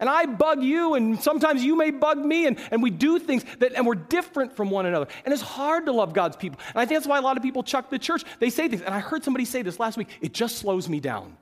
And 0.00 0.08
I 0.08 0.26
bug 0.26 0.62
you, 0.62 0.94
and 0.94 1.20
sometimes 1.20 1.62
you 1.62 1.76
may 1.76 1.90
bug 1.90 2.18
me, 2.18 2.46
and, 2.46 2.58
and 2.70 2.82
we 2.82 2.90
do 2.90 3.18
things 3.18 3.44
that, 3.58 3.74
and 3.74 3.86
we're 3.86 3.94
different 3.94 4.56
from 4.56 4.70
one 4.70 4.86
another. 4.86 5.06
And 5.24 5.32
it's 5.32 5.42
hard 5.42 5.86
to 5.86 5.92
love 5.92 6.14
God's 6.14 6.36
people. 6.36 6.58
And 6.68 6.76
I 6.76 6.86
think 6.86 6.98
that's 6.98 7.06
why 7.06 7.18
a 7.18 7.22
lot 7.22 7.36
of 7.36 7.42
people 7.42 7.62
chuck 7.62 7.90
the 7.90 7.98
church. 7.98 8.24
They 8.38 8.50
say 8.50 8.68
things, 8.68 8.82
and 8.82 8.94
I 8.94 9.00
heard 9.00 9.24
somebody 9.24 9.44
say 9.44 9.62
this 9.62 9.78
last 9.78 9.98
week 9.98 10.08
it 10.20 10.32
just 10.32 10.56
slows 10.56 10.88
me 10.88 11.00
down. 11.00 11.36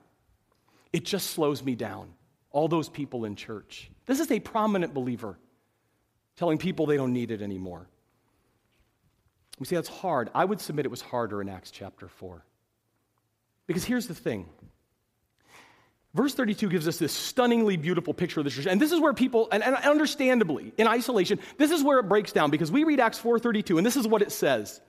It 0.91 1.05
just 1.05 1.29
slows 1.31 1.63
me 1.63 1.75
down. 1.75 2.13
All 2.51 2.67
those 2.67 2.89
people 2.89 3.25
in 3.25 3.35
church. 3.35 3.89
This 4.05 4.19
is 4.19 4.29
a 4.31 4.39
prominent 4.39 4.93
believer 4.93 5.37
telling 6.39 6.57
people 6.57 6.85
they 6.85 6.95
don't 6.95 7.11
need 7.11 7.31
it 7.31 7.41
anymore. 7.41 7.89
We 9.59 9.65
say 9.65 9.75
that's 9.75 9.89
hard. 9.89 10.29
I 10.33 10.45
would 10.45 10.61
submit 10.61 10.85
it 10.85 10.89
was 10.89 11.01
harder 11.01 11.41
in 11.41 11.49
Acts 11.49 11.69
chapter 11.69 12.07
4. 12.07 12.45
Because 13.67 13.83
here's 13.83 14.07
the 14.07 14.15
thing 14.15 14.47
Verse 16.15 16.33
32 16.33 16.69
gives 16.69 16.87
us 16.87 16.97
this 16.97 17.11
stunningly 17.11 17.77
beautiful 17.77 18.15
picture 18.15 18.39
of 18.39 18.45
the 18.45 18.49
church. 18.49 18.65
And 18.65 18.81
this 18.81 18.91
is 18.91 18.99
where 18.99 19.13
people, 19.13 19.47
and, 19.51 19.61
and, 19.61 19.75
understandably, 19.75 20.73
in 20.77 20.87
isolation, 20.87 21.39
this 21.57 21.69
is 21.69 21.83
where 21.83 21.99
it 21.99 22.09
breaks 22.09 22.31
down 22.31 22.49
because 22.49 22.71
we 22.71 22.83
read 22.83 22.99
Acts 22.99 23.19
4.32 23.19 23.77
and 23.77 23.85
this 23.85 23.95
is 23.95 24.07
what 24.07 24.23
it 24.23 24.31
says. 24.31 24.81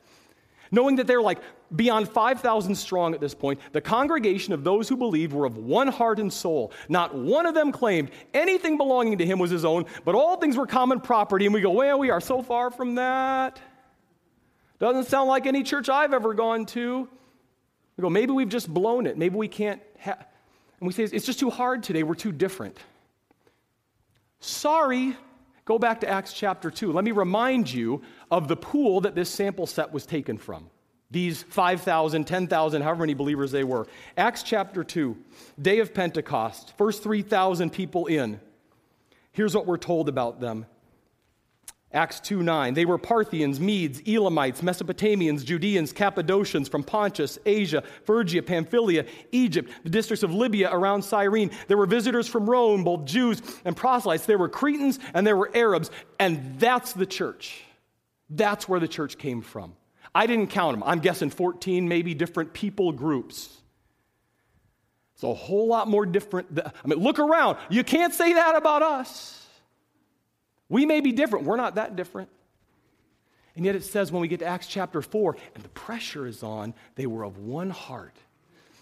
Knowing 0.71 0.97
that 0.97 1.07
they're 1.07 1.23
like 1.23 1.39
beyond 1.75 2.09
5,000 2.09 2.75
strong 2.75 3.15
at 3.15 3.21
this 3.21 3.35
point, 3.35 3.61
the 3.73 3.81
congregation 3.81 4.53
of 4.53 4.65
those 4.65 4.89
who 4.89 4.97
believed 4.97 5.33
were 5.33 5.47
of 5.47 5.57
one 5.57 5.89
heart 5.89 6.19
and 6.19 6.33
soul. 6.33 6.73
Not 6.89 7.15
one 7.15 7.47
of 7.47 7.55
them 7.55 7.73
claimed 7.73 8.11
anything 8.35 8.77
belonging 8.77 9.19
to 9.19 9.27
him 9.27 9.39
was 9.39 9.51
his 9.51 9.65
own, 9.65 9.87
but 10.05 10.15
all 10.15 10.37
things 10.37 10.57
were 10.57 10.67
common 10.67 11.01
property. 11.01 11.47
And 11.47 11.55
we 11.55 11.61
go, 11.61 11.71
well, 11.71 11.99
we 11.99 12.11
are 12.11 12.21
so 12.21 12.43
far 12.43 12.71
from 12.71 12.95
that. 12.97 13.61
Doesn't 14.79 15.09
sound 15.09 15.29
like 15.29 15.47
any 15.47 15.63
church 15.63 15.89
I've 15.89 16.15
ever 16.15 16.35
gone 16.35 16.67
to. 16.67 17.09
We 17.97 18.03
go, 18.03 18.11
maybe 18.11 18.33
we've 18.33 18.49
just 18.49 18.73
blown 18.73 19.07
it. 19.07 19.19
Maybe 19.19 19.37
we 19.37 19.49
can't 19.49 19.83
have 19.99 20.27
and 20.81 20.87
we 20.87 20.95
say, 20.95 21.05
it's 21.05 21.27
just 21.27 21.39
too 21.39 21.51
hard 21.51 21.83
today. 21.83 22.03
We're 22.03 22.15
too 22.15 22.33
different. 22.33 22.79
Sorry. 24.41 25.15
Go 25.71 25.79
back 25.79 26.01
to 26.01 26.09
Acts 26.09 26.33
chapter 26.33 26.69
2. 26.69 26.91
Let 26.91 27.05
me 27.05 27.13
remind 27.13 27.73
you 27.73 28.03
of 28.29 28.49
the 28.49 28.57
pool 28.57 29.03
that 29.03 29.15
this 29.15 29.31
sample 29.31 29.69
set 29.69 29.93
was 29.93 30.05
taken 30.05 30.37
from. 30.37 30.69
These 31.13 31.45
5,000, 31.45 32.25
10,000, 32.25 32.83
however 32.83 33.03
many 33.03 33.15
believers 33.15 33.53
they 33.53 33.63
were. 33.63 33.87
Acts 34.17 34.43
chapter 34.43 34.83
2, 34.83 35.17
day 35.63 35.79
of 35.79 35.95
Pentecost, 35.95 36.77
first 36.77 37.05
3,000 37.05 37.71
people 37.71 38.07
in. 38.07 38.41
Here's 39.31 39.55
what 39.55 39.65
we're 39.65 39.77
told 39.77 40.09
about 40.09 40.41
them. 40.41 40.67
Acts 41.93 42.21
2 42.21 42.43
9. 42.43 42.75
They 42.75 42.85
were 42.85 42.99
Parthians, 42.99 43.59
Medes, 43.59 44.01
Elamites, 44.07 44.63
Mesopotamians, 44.63 45.45
Judeans, 45.45 45.93
Cappadocians 45.93 46.69
from 46.69 46.85
Pontus, 46.85 47.39
Asia, 47.45 47.83
Phrygia, 48.05 48.43
Pamphylia, 48.43 49.05
Egypt, 49.33 49.71
the 49.83 49.91
districts 49.91 50.23
of 50.23 50.33
Libya 50.33 50.71
around 50.73 51.03
Cyrene. 51.03 51.51
There 51.67 51.77
were 51.77 51.87
visitors 51.87 52.29
from 52.29 52.49
Rome, 52.49 52.85
both 52.85 53.07
Jews 53.07 53.43
and 53.65 53.77
proselytes. 53.77 54.25
There 54.25 54.39
were 54.39 54.49
Cretans 54.49 55.01
and 55.15 55.27
there 55.27 55.37
were 55.37 55.51
Arabs. 55.53 55.91
And 56.21 56.61
that's 56.61 56.93
the 56.93 57.07
church. 57.07 57.65
That's 58.29 58.69
where 58.69 58.79
the 58.79 58.89
church 58.89 59.19
came 59.19 59.43
from. 59.43 59.75
I 60.15 60.27
didn't 60.27 60.49
count 60.49 60.79
them. 60.79 60.89
I'm 60.89 61.01
guessing 61.01 61.31
14, 61.31 61.89
maybe 61.89 62.15
different 62.15 62.53
people 62.53 62.93
groups. 62.93 63.57
It's 65.15 65.25
a 65.25 65.35
whole 65.35 65.67
lot 65.67 65.89
more 65.89 66.07
different. 66.07 66.61
I 66.65 66.87
mean, 66.87 67.01
look 67.01 67.19
around. 67.19 67.59
You 67.69 67.83
can't 67.83 68.15
say 68.15 68.33
that 68.35 68.55
about 68.55 68.83
us. 68.83 69.40
We 70.71 70.87
may 70.87 71.01
be 71.01 71.13
different, 71.13 71.45
we're 71.45 71.57
not 71.57 71.75
that 71.75 71.97
different. 71.97 72.31
And 73.57 73.67
yet 73.67 73.75
it 73.75 73.85
says 73.85 74.11
when 74.11 74.23
we 74.23 74.29
get 74.29 74.39
to 74.39 74.47
Acts 74.47 74.69
chapter 74.69 75.03
4, 75.03 75.37
and 75.55 75.63
the 75.63 75.69
pressure 75.71 76.27
is 76.27 76.43
on, 76.43 76.73
they 76.95 77.07
were 77.07 77.25
of 77.25 77.37
one 77.37 77.69
heart 77.69 78.17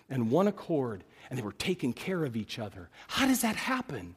and 0.09 0.31
one 0.31 0.47
accord, 0.47 1.03
and 1.29 1.39
they 1.39 1.43
were 1.43 1.53
taking 1.53 1.93
care 1.93 2.25
of 2.25 2.37
each 2.37 2.59
other. 2.59 2.89
How 3.09 3.27
does 3.27 3.41
that 3.41 3.57
happen? 3.57 4.15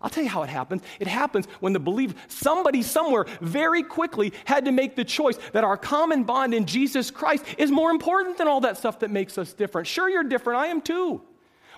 I'll 0.00 0.10
tell 0.10 0.22
you 0.22 0.28
how 0.28 0.42
it 0.42 0.50
happens. 0.50 0.82
It 1.00 1.06
happens 1.08 1.46
when 1.60 1.72
the 1.72 1.80
believer, 1.80 2.14
somebody 2.28 2.82
somewhere 2.82 3.26
very 3.40 3.82
quickly 3.82 4.32
had 4.44 4.64
to 4.66 4.72
make 4.72 4.94
the 4.94 5.04
choice 5.04 5.38
that 5.52 5.64
our 5.64 5.76
common 5.76 6.24
bond 6.24 6.54
in 6.54 6.66
Jesus 6.66 7.10
Christ 7.10 7.44
is 7.56 7.70
more 7.70 7.90
important 7.90 8.38
than 8.38 8.46
all 8.46 8.60
that 8.60 8.76
stuff 8.76 9.00
that 9.00 9.10
makes 9.10 9.38
us 9.38 9.52
different. 9.52 9.88
Sure, 9.88 10.08
you're 10.08 10.22
different. 10.22 10.60
I 10.60 10.66
am 10.66 10.80
too. 10.80 11.22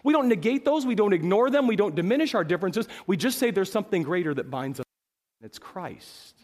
We 0.02 0.12
don't 0.12 0.28
negate 0.28 0.64
those, 0.64 0.86
we 0.86 0.94
don't 0.94 1.12
ignore 1.12 1.50
them, 1.50 1.66
we 1.66 1.76
don't 1.76 1.94
diminish 1.94 2.34
our 2.34 2.44
differences. 2.44 2.88
We 3.06 3.16
just 3.16 3.38
say 3.38 3.50
there's 3.50 3.72
something 3.72 4.02
greater 4.02 4.34
that 4.34 4.50
binds 4.50 4.80
us. 4.80 4.86
It's 5.42 5.58
Christ. 5.58 6.34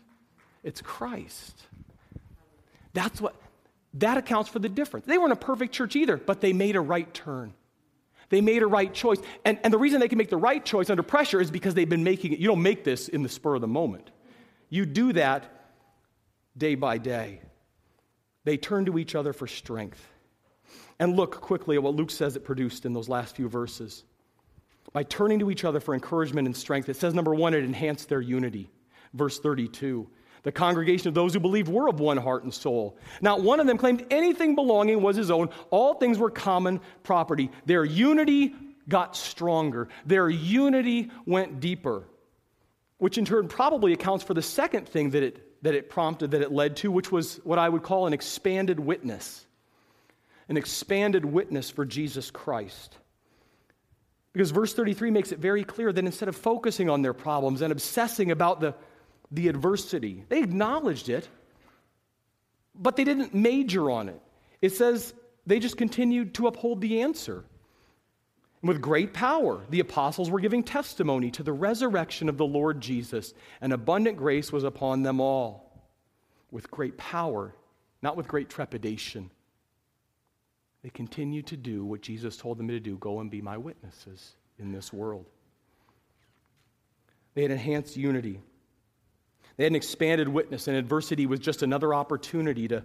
It's 0.63 0.81
Christ. 0.81 1.63
That's 2.93 3.21
what, 3.21 3.35
that 3.95 4.17
accounts 4.17 4.49
for 4.49 4.59
the 4.59 4.69
difference. 4.69 5.07
They 5.07 5.19
weren't 5.19 5.33
a 5.33 5.37
perfect 5.37 5.73
church 5.73 5.97
either, 5.97 6.17
but 6.17 6.41
they 6.41 6.53
made 6.53 6.77
a 6.77 6.81
right 6.81 7.13
turn. 7.13 7.53
They 8.29 8.41
made 8.41 8.63
a 8.63 8.67
right 8.67 8.93
choice. 8.93 9.19
And, 9.45 9.59
and 9.63 9.73
the 9.73 9.79
reason 9.79 10.01
they 10.01 10.09
can 10.09 10.19
make 10.19 10.31
the 10.31 10.37
right 10.37 10.65
choice 10.65 10.91
under 10.91 11.03
pressure 11.03 11.41
is 11.41 11.51
because 11.51 11.75
they've 11.75 11.89
been 11.89 12.05
making 12.05 12.33
it. 12.33 12.39
You 12.39 12.49
don't 12.49 12.63
make 12.63 12.85
this 12.85 13.09
in 13.09 13.23
the 13.23 13.29
spur 13.29 13.55
of 13.55 13.61
the 13.61 13.69
moment, 13.69 14.11
you 14.69 14.87
do 14.87 15.13
that 15.13 15.45
day 16.57 16.75
by 16.75 16.99
day. 16.99 17.41
They 18.45 18.57
turn 18.57 18.87
to 18.87 18.99
each 18.99 19.15
other 19.15 19.33
for 19.33 19.47
strength. 19.47 20.05
And 20.99 21.17
look 21.17 21.41
quickly 21.41 21.77
at 21.77 21.83
what 21.83 21.95
Luke 21.95 22.11
says 22.11 22.37
it 22.37 22.45
produced 22.45 22.87
in 22.87 22.93
those 22.93 23.09
last 23.09 23.37
few 23.37 23.49
verses. 23.49 24.05
By 24.93 25.03
turning 25.03 25.41
to 25.41 25.51
each 25.51 25.65
other 25.65 25.81
for 25.81 25.95
encouragement 25.95 26.47
and 26.47 26.57
strength, 26.57 26.89
it 26.89 26.97
says, 26.97 27.13
number 27.13 27.35
one, 27.35 27.55
it 27.55 27.65
enhanced 27.65 28.09
their 28.09 28.21
unity. 28.21 28.71
Verse 29.17 29.39
32. 29.39 30.09
The 30.43 30.53
congregation 30.53 31.09
of 31.09 31.15
those 31.15 31.35
who 31.35 31.41
believed 31.41 31.67
were 31.67 31.89
of 31.89 31.99
one 31.99 32.19
heart 32.19 32.45
and 32.45 32.55
soul. 32.55 32.97
Not 33.21 33.43
one 33.43 33.59
of 33.59 33.67
them 33.67 33.79
claimed 33.79 34.07
anything 34.13 34.55
belonging 34.55 35.03
was 35.03 35.17
his 35.17 35.29
own. 35.29 35.49
All 35.71 35.95
things 35.95 36.19
were 36.19 36.31
common 36.31 36.81
property. 37.03 37.51
Their 37.65 37.85
unity 37.85 38.55
got 38.89 39.17
stronger, 39.17 39.89
their 40.05 40.29
unity 40.29 41.11
went 41.25 41.59
deeper, 41.59 42.05
which 42.99 43.19
in 43.19 43.25
turn 43.25 43.49
probably 43.49 43.93
accounts 43.93 44.23
for 44.23 44.35
the 44.35 44.43
second 44.43 44.89
thing 44.89 45.11
that 45.11 45.25
it, 45.25 45.63
that 45.65 45.75
it 45.75 45.91
prompted, 45.91 46.31
that 46.31 46.43
it 46.43 46.53
led 46.53 46.77
to, 46.77 46.93
which 46.93 47.11
was 47.11 47.41
what 47.43 47.59
I 47.59 47.69
would 47.69 47.83
call 47.83 48.07
an 48.07 48.13
expanded 48.13 48.79
witness. 48.79 49.45
An 50.49 50.57
expanded 50.57 51.25
witness 51.25 51.71
for 51.71 51.85
Jesus 51.85 52.31
Christ. 52.31 52.97
Because 54.33 54.53
verse 54.53 54.75
33 54.75 55.11
makes 55.11 55.33
it 55.33 55.41
very 55.41 55.65
clear 55.65 55.93
that 55.93 56.05
instead 56.05 56.29
of 56.29 56.37
focusing 56.37 56.89
on 56.89 57.03
their 57.03 57.15
problems 57.15 57.63
and 57.63 57.73
obsessing 57.73 58.31
about 58.31 58.61
the 58.61 58.77
the 59.31 59.49
adversity. 59.49 60.25
They 60.29 60.39
acknowledged 60.39 61.09
it, 61.09 61.29
but 62.75 62.97
they 62.97 63.05
didn't 63.05 63.35
major 63.35 63.91
on 63.91 64.09
it. 64.09 64.21
It 64.63 64.73
says 64.73 65.15
they 65.47 65.59
just 65.59 65.77
continued 65.77 66.35
to 66.35 66.47
uphold 66.47 66.81
the 66.81 67.03
answer. 67.03 67.45
with 68.63 68.81
great 68.81 69.13
power, 69.15 69.65
the 69.71 69.81
apostles 69.81 70.29
were 70.29 70.41
giving 70.41 70.65
testimony 70.65 71.31
to 71.31 71.43
the 71.43 71.53
resurrection 71.53 72.29
of 72.29 72.37
the 72.37 72.47
Lord 72.47 72.81
Jesus, 72.81 73.33
and 73.61 73.73
abundant 73.73 74.17
grace 74.17 74.51
was 74.51 74.65
upon 74.65 75.03
them 75.03 75.21
all. 75.21 75.63
With 76.51 76.71
great 76.71 76.97
power, 76.97 77.55
not 78.03 78.17
with 78.17 78.27
great 78.27 78.49
trepidation. 78.49 79.31
They 80.83 80.91
continued 80.91 81.47
to 81.49 81.57
do 81.57 81.85
what 81.85 82.01
Jesus 82.01 82.37
told 82.37 82.59
them 82.59 82.69
to 82.69 82.81
do 82.81 82.97
go 82.97 83.21
and 83.21 83.31
be 83.31 83.41
my 83.41 83.57
witnesses 83.57 84.35
in 84.59 84.73
this 84.73 84.93
world. 84.93 85.27
They 87.35 87.43
had 87.43 87.51
enhanced 87.51 87.97
unity. 87.97 88.41
They 89.57 89.65
had 89.65 89.73
an 89.73 89.77
expanded 89.77 90.29
witness, 90.29 90.69
and 90.69 90.77
adversity 90.77 91.27
was 91.27 91.41
just 91.41 91.63
another 91.63 91.95
opportunity 91.95 92.69
to, 92.69 92.83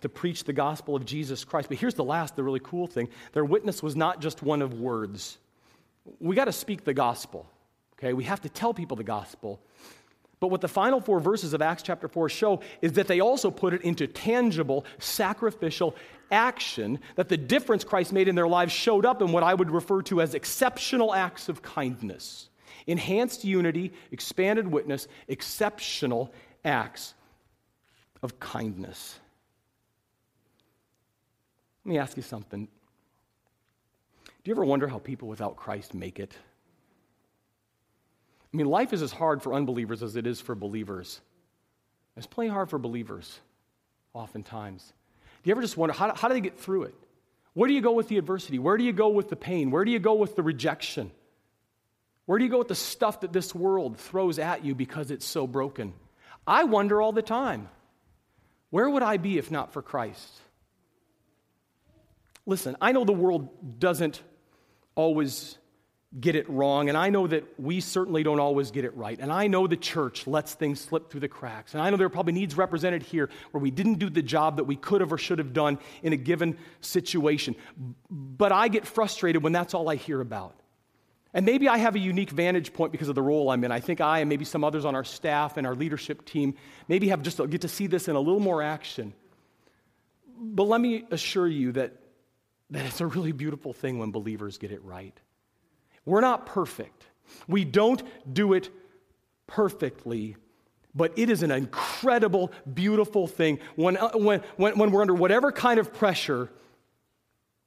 to 0.00 0.08
preach 0.08 0.44
the 0.44 0.52
gospel 0.52 0.96
of 0.96 1.04
Jesus 1.04 1.44
Christ. 1.44 1.68
But 1.68 1.78
here's 1.78 1.94
the 1.94 2.04
last, 2.04 2.36
the 2.36 2.42
really 2.42 2.60
cool 2.62 2.86
thing 2.86 3.08
their 3.32 3.44
witness 3.44 3.82
was 3.82 3.96
not 3.96 4.20
just 4.20 4.42
one 4.42 4.62
of 4.62 4.80
words. 4.80 5.38
We 6.20 6.36
got 6.36 6.46
to 6.46 6.52
speak 6.52 6.84
the 6.84 6.94
gospel, 6.94 7.46
okay? 7.98 8.12
We 8.12 8.24
have 8.24 8.40
to 8.42 8.48
tell 8.48 8.72
people 8.72 8.96
the 8.96 9.04
gospel. 9.04 9.60
But 10.38 10.48
what 10.48 10.60
the 10.60 10.68
final 10.68 11.00
four 11.00 11.18
verses 11.18 11.54
of 11.54 11.62
Acts 11.62 11.82
chapter 11.82 12.08
4 12.08 12.28
show 12.28 12.60
is 12.82 12.92
that 12.92 13.08
they 13.08 13.20
also 13.20 13.50
put 13.50 13.72
it 13.72 13.82
into 13.82 14.06
tangible, 14.06 14.84
sacrificial 14.98 15.96
action, 16.30 16.98
that 17.14 17.28
the 17.28 17.38
difference 17.38 17.84
Christ 17.84 18.12
made 18.12 18.28
in 18.28 18.34
their 18.34 18.48
lives 18.48 18.72
showed 18.72 19.06
up 19.06 19.22
in 19.22 19.32
what 19.32 19.42
I 19.42 19.54
would 19.54 19.70
refer 19.70 20.02
to 20.02 20.20
as 20.20 20.34
exceptional 20.34 21.14
acts 21.14 21.48
of 21.48 21.62
kindness. 21.62 22.50
Enhanced 22.86 23.44
unity, 23.44 23.92
expanded 24.12 24.68
witness, 24.68 25.08
exceptional 25.28 26.32
acts 26.64 27.14
of 28.22 28.38
kindness. 28.38 29.18
Let 31.84 31.90
me 31.90 31.98
ask 31.98 32.16
you 32.16 32.22
something. 32.22 32.68
Do 34.26 34.50
you 34.50 34.54
ever 34.54 34.64
wonder 34.64 34.86
how 34.86 34.98
people 34.98 35.28
without 35.28 35.56
Christ 35.56 35.94
make 35.94 36.20
it? 36.20 36.32
I 38.52 38.56
mean, 38.56 38.66
life 38.66 38.92
is 38.92 39.02
as 39.02 39.12
hard 39.12 39.42
for 39.42 39.54
unbelievers 39.54 40.02
as 40.02 40.16
it 40.16 40.26
is 40.26 40.40
for 40.40 40.54
believers. 40.54 41.20
It's 42.16 42.26
plenty 42.26 42.50
hard 42.50 42.70
for 42.70 42.78
believers, 42.78 43.40
oftentimes. 44.14 44.92
Do 45.42 45.48
you 45.48 45.52
ever 45.52 45.60
just 45.60 45.76
wonder 45.76 45.92
how, 45.92 46.14
how 46.14 46.28
do 46.28 46.34
they 46.34 46.40
get 46.40 46.58
through 46.58 46.84
it? 46.84 46.94
Where 47.54 47.68
do 47.68 47.74
you 47.74 47.80
go 47.80 47.92
with 47.92 48.08
the 48.08 48.18
adversity? 48.18 48.58
Where 48.58 48.76
do 48.76 48.84
you 48.84 48.92
go 48.92 49.08
with 49.08 49.28
the 49.28 49.36
pain? 49.36 49.70
Where 49.70 49.84
do 49.84 49.90
you 49.90 49.98
go 49.98 50.14
with 50.14 50.36
the 50.36 50.42
rejection? 50.42 51.10
Where 52.26 52.38
do 52.38 52.44
you 52.44 52.50
go 52.50 52.58
with 52.58 52.68
the 52.68 52.74
stuff 52.74 53.20
that 53.20 53.32
this 53.32 53.54
world 53.54 53.98
throws 53.98 54.38
at 54.38 54.64
you 54.64 54.74
because 54.74 55.10
it's 55.10 55.24
so 55.24 55.46
broken? 55.46 55.94
I 56.46 56.64
wonder 56.64 57.00
all 57.00 57.12
the 57.12 57.22
time 57.22 57.68
where 58.70 58.90
would 58.90 59.02
I 59.02 59.16
be 59.16 59.38
if 59.38 59.50
not 59.50 59.72
for 59.72 59.80
Christ? 59.80 60.28
Listen, 62.44 62.76
I 62.80 62.92
know 62.92 63.04
the 63.04 63.12
world 63.12 63.80
doesn't 63.80 64.22
always 64.94 65.56
get 66.18 66.36
it 66.36 66.48
wrong, 66.48 66.88
and 66.88 66.96
I 66.96 67.10
know 67.10 67.26
that 67.26 67.44
we 67.58 67.80
certainly 67.80 68.22
don't 68.22 68.40
always 68.40 68.70
get 68.70 68.84
it 68.84 68.96
right. 68.96 69.18
And 69.18 69.32
I 69.32 69.48
know 69.48 69.66
the 69.66 69.76
church 69.76 70.26
lets 70.26 70.54
things 70.54 70.80
slip 70.80 71.10
through 71.10 71.20
the 71.20 71.28
cracks. 71.28 71.74
And 71.74 71.82
I 71.82 71.90
know 71.90 71.96
there 71.96 72.06
are 72.06 72.10
probably 72.10 72.32
needs 72.32 72.56
represented 72.56 73.02
here 73.02 73.28
where 73.50 73.60
we 73.60 73.70
didn't 73.70 73.94
do 73.94 74.08
the 74.08 74.22
job 74.22 74.56
that 74.56 74.64
we 74.64 74.76
could 74.76 75.00
have 75.00 75.12
or 75.12 75.18
should 75.18 75.38
have 75.38 75.52
done 75.52 75.78
in 76.02 76.12
a 76.12 76.16
given 76.16 76.56
situation. 76.80 77.56
But 78.10 78.52
I 78.52 78.68
get 78.68 78.86
frustrated 78.86 79.42
when 79.42 79.52
that's 79.52 79.74
all 79.74 79.88
I 79.88 79.96
hear 79.96 80.20
about. 80.20 80.54
And 81.36 81.44
maybe 81.44 81.68
I 81.68 81.76
have 81.76 81.94
a 81.94 81.98
unique 81.98 82.30
vantage 82.30 82.72
point 82.72 82.92
because 82.92 83.10
of 83.10 83.14
the 83.14 83.20
role 83.20 83.50
I'm 83.50 83.62
in. 83.62 83.70
I 83.70 83.78
think 83.78 84.00
I 84.00 84.20
and 84.20 84.28
maybe 84.30 84.46
some 84.46 84.64
others 84.64 84.86
on 84.86 84.94
our 84.94 85.04
staff 85.04 85.58
and 85.58 85.66
our 85.66 85.74
leadership 85.74 86.24
team 86.24 86.54
maybe 86.88 87.08
have 87.08 87.20
just 87.20 87.36
get 87.50 87.60
to 87.60 87.68
see 87.68 87.86
this 87.86 88.08
in 88.08 88.16
a 88.16 88.18
little 88.18 88.40
more 88.40 88.62
action. 88.62 89.12
But 90.40 90.62
let 90.62 90.80
me 90.80 91.04
assure 91.10 91.46
you 91.46 91.72
that, 91.72 91.92
that 92.70 92.86
it's 92.86 93.02
a 93.02 93.06
really 93.06 93.32
beautiful 93.32 93.74
thing 93.74 93.98
when 93.98 94.12
believers 94.12 94.56
get 94.56 94.72
it 94.72 94.82
right. 94.82 95.12
We're 96.06 96.22
not 96.22 96.46
perfect. 96.46 97.04
We 97.46 97.66
don't 97.66 98.02
do 98.32 98.54
it 98.54 98.70
perfectly, 99.46 100.36
but 100.94 101.12
it 101.18 101.28
is 101.28 101.42
an 101.42 101.50
incredible, 101.50 102.50
beautiful 102.72 103.26
thing. 103.26 103.58
When, 103.74 103.98
uh, 103.98 104.12
when, 104.12 104.40
when, 104.56 104.78
when 104.78 104.90
we're 104.90 105.02
under 105.02 105.14
whatever 105.14 105.52
kind 105.52 105.78
of 105.78 105.92
pressure, 105.92 106.48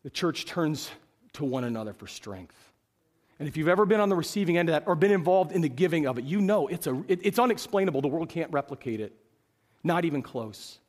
the 0.01 0.09
church 0.09 0.45
turns 0.45 0.89
to 1.33 1.45
one 1.45 1.65
another 1.65 1.93
for 1.93 2.07
strength. 2.07 2.68
And 3.39 3.47
if 3.47 3.55
you've 3.55 3.69
ever 3.69 3.85
been 3.85 4.01
on 4.01 4.09
the 4.09 4.15
receiving 4.15 4.57
end 4.57 4.69
of 4.69 4.73
that 4.73 4.83
or 4.85 4.95
been 4.95 5.11
involved 5.11 5.53
in 5.53 5.61
the 5.61 5.69
giving 5.69 6.05
of 6.05 6.17
it, 6.17 6.25
you 6.25 6.41
know 6.41 6.67
it's, 6.67 6.87
a, 6.87 7.03
it, 7.07 7.21
it's 7.23 7.39
unexplainable. 7.39 8.01
The 8.01 8.09
world 8.09 8.29
can't 8.29 8.51
replicate 8.51 8.99
it, 8.99 9.13
not 9.83 10.03
even 10.03 10.21
close. 10.21 10.79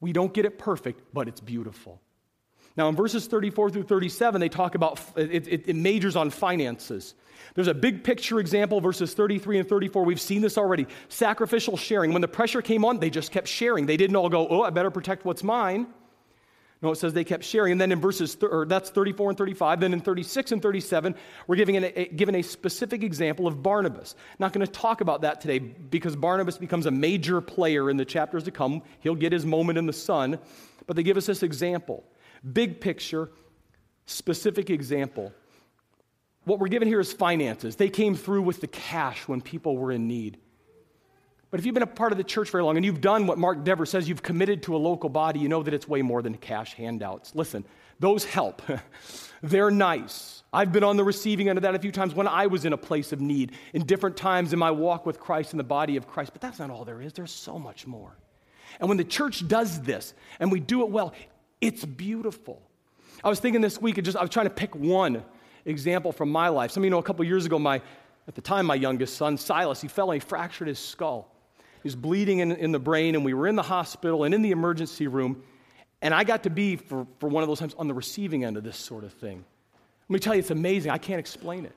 We 0.00 0.12
don't 0.12 0.32
get 0.32 0.44
it 0.44 0.58
perfect, 0.58 1.02
but 1.12 1.26
it's 1.26 1.40
beautiful. 1.40 2.00
Now, 2.76 2.88
in 2.88 2.94
verses 2.94 3.26
34 3.26 3.70
through 3.70 3.84
37, 3.84 4.40
they 4.40 4.50
talk 4.50 4.74
about, 4.74 5.00
it, 5.16 5.48
it, 5.48 5.68
it, 5.68 5.76
majors 5.76 6.14
on 6.14 6.28
finances. 6.28 7.14
There's 7.54 7.68
a 7.68 7.74
big 7.74 8.04
picture 8.04 8.38
example, 8.38 8.82
verses 8.82 9.14
33 9.14 9.60
and 9.60 9.68
34. 9.68 10.04
We've 10.04 10.20
seen 10.20 10.42
this 10.42 10.58
already. 10.58 10.86
Sacrificial 11.08 11.78
sharing. 11.78 12.12
When 12.12 12.20
the 12.20 12.28
pressure 12.28 12.60
came 12.60 12.84
on, 12.84 13.00
they 13.00 13.08
just 13.08 13.32
kept 13.32 13.48
sharing. 13.48 13.86
They 13.86 13.96
didn't 13.96 14.14
all 14.14 14.28
go, 14.28 14.46
oh, 14.46 14.62
I 14.62 14.70
better 14.70 14.90
protect 14.90 15.24
what's 15.24 15.42
mine. 15.42 15.86
No, 16.82 16.90
it 16.90 16.96
says 16.96 17.14
they 17.14 17.24
kept 17.24 17.42
sharing. 17.42 17.72
And 17.72 17.80
then 17.80 17.90
in 17.90 18.00
verses, 18.00 18.34
th- 18.34 18.52
or 18.52 18.66
that's 18.66 18.90
34 18.90 19.30
and 19.30 19.38
35. 19.38 19.80
Then 19.80 19.92
in 19.94 20.00
36 20.00 20.52
and 20.52 20.60
37, 20.60 21.14
we're 21.46 21.56
giving 21.56 21.76
a, 21.76 21.86
a, 21.86 22.08
given 22.08 22.34
a 22.34 22.42
specific 22.42 23.02
example 23.02 23.46
of 23.46 23.62
Barnabas. 23.62 24.14
Not 24.38 24.52
going 24.52 24.64
to 24.64 24.70
talk 24.70 25.00
about 25.00 25.22
that 25.22 25.40
today 25.40 25.58
because 25.58 26.16
Barnabas 26.16 26.58
becomes 26.58 26.84
a 26.84 26.90
major 26.90 27.40
player 27.40 27.88
in 27.88 27.96
the 27.96 28.04
chapters 28.04 28.44
to 28.44 28.50
come. 28.50 28.82
He'll 29.00 29.14
get 29.14 29.32
his 29.32 29.46
moment 29.46 29.78
in 29.78 29.86
the 29.86 29.92
sun. 29.92 30.38
But 30.86 30.96
they 30.96 31.02
give 31.02 31.16
us 31.16 31.26
this 31.26 31.42
example. 31.42 32.04
Big 32.52 32.80
picture, 32.80 33.30
specific 34.04 34.68
example. 34.68 35.32
What 36.44 36.60
we're 36.60 36.68
given 36.68 36.88
here 36.88 37.00
is 37.00 37.12
finances. 37.12 37.76
They 37.76 37.88
came 37.88 38.14
through 38.14 38.42
with 38.42 38.60
the 38.60 38.68
cash 38.68 39.26
when 39.26 39.40
people 39.40 39.76
were 39.76 39.90
in 39.90 40.06
need. 40.06 40.38
But 41.50 41.60
if 41.60 41.66
you've 41.66 41.74
been 41.74 41.82
a 41.82 41.86
part 41.86 42.12
of 42.12 42.18
the 42.18 42.24
church 42.24 42.50
very 42.50 42.64
long 42.64 42.76
and 42.76 42.84
you've 42.84 43.00
done 43.00 43.26
what 43.26 43.38
Mark 43.38 43.64
Dever 43.64 43.86
says, 43.86 44.08
you've 44.08 44.22
committed 44.22 44.64
to 44.64 44.76
a 44.76 44.78
local 44.78 45.08
body, 45.08 45.38
you 45.38 45.48
know 45.48 45.62
that 45.62 45.72
it's 45.72 45.86
way 45.86 46.02
more 46.02 46.22
than 46.22 46.36
cash 46.36 46.74
handouts. 46.74 47.34
Listen, 47.34 47.64
those 48.00 48.24
help. 48.24 48.62
They're 49.42 49.70
nice. 49.70 50.42
I've 50.52 50.72
been 50.72 50.84
on 50.84 50.96
the 50.96 51.04
receiving 51.04 51.48
end 51.48 51.58
of 51.58 51.62
that 51.62 51.74
a 51.74 51.78
few 51.78 51.92
times 51.92 52.14
when 52.14 52.26
I 52.26 52.46
was 52.46 52.64
in 52.64 52.72
a 52.72 52.76
place 52.78 53.12
of 53.12 53.20
need, 53.20 53.52
in 53.74 53.84
different 53.84 54.16
times 54.16 54.52
in 54.52 54.58
my 54.58 54.70
walk 54.70 55.06
with 55.06 55.20
Christ 55.20 55.52
in 55.52 55.58
the 55.58 55.64
body 55.64 55.96
of 55.96 56.08
Christ. 56.08 56.32
But 56.32 56.40
that's 56.40 56.58
not 56.58 56.70
all 56.70 56.84
there 56.84 57.00
is, 57.00 57.12
there's 57.12 57.32
so 57.32 57.58
much 57.58 57.86
more. 57.86 58.16
And 58.80 58.88
when 58.88 58.98
the 58.98 59.04
church 59.04 59.46
does 59.46 59.80
this 59.82 60.14
and 60.40 60.50
we 60.50 60.60
do 60.60 60.82
it 60.82 60.90
well, 60.90 61.12
it's 61.60 61.84
beautiful. 61.84 62.60
I 63.22 63.28
was 63.28 63.40
thinking 63.40 63.60
this 63.60 63.80
week, 63.80 64.02
just 64.02 64.16
I 64.16 64.20
was 64.20 64.30
trying 64.30 64.46
to 64.46 64.50
pick 64.50 64.74
one 64.74 65.24
example 65.64 66.12
from 66.12 66.30
my 66.30 66.48
life. 66.48 66.70
Some 66.70 66.82
of 66.82 66.84
you 66.84 66.90
know 66.90 66.98
a 66.98 67.02
couple 67.02 67.24
years 67.24 67.46
ago, 67.46 67.58
my 67.58 67.80
at 68.28 68.34
the 68.34 68.40
time 68.40 68.66
my 68.66 68.74
youngest 68.74 69.16
son, 69.16 69.36
Silas, 69.38 69.80
he 69.80 69.88
fell 69.88 70.10
and 70.10 70.20
he 70.20 70.26
fractured 70.26 70.68
his 70.68 70.78
skull. 70.78 71.32
He 71.82 71.86
was 71.86 71.96
bleeding 71.96 72.40
in, 72.40 72.52
in 72.52 72.72
the 72.72 72.78
brain, 72.78 73.14
and 73.14 73.24
we 73.24 73.34
were 73.34 73.46
in 73.46 73.56
the 73.56 73.62
hospital 73.62 74.24
and 74.24 74.34
in 74.34 74.42
the 74.42 74.50
emergency 74.50 75.06
room. 75.06 75.42
And 76.02 76.12
I 76.12 76.24
got 76.24 76.42
to 76.42 76.50
be, 76.50 76.76
for, 76.76 77.06
for 77.20 77.28
one 77.28 77.42
of 77.42 77.48
those 77.48 77.58
times, 77.58 77.74
on 77.78 77.88
the 77.88 77.94
receiving 77.94 78.44
end 78.44 78.56
of 78.56 78.64
this 78.64 78.76
sort 78.76 79.04
of 79.04 79.12
thing. 79.12 79.44
Let 80.08 80.14
me 80.14 80.18
tell 80.18 80.34
you, 80.34 80.40
it's 80.40 80.50
amazing. 80.50 80.90
I 80.90 80.98
can't 80.98 81.20
explain 81.20 81.64
it. 81.64 81.72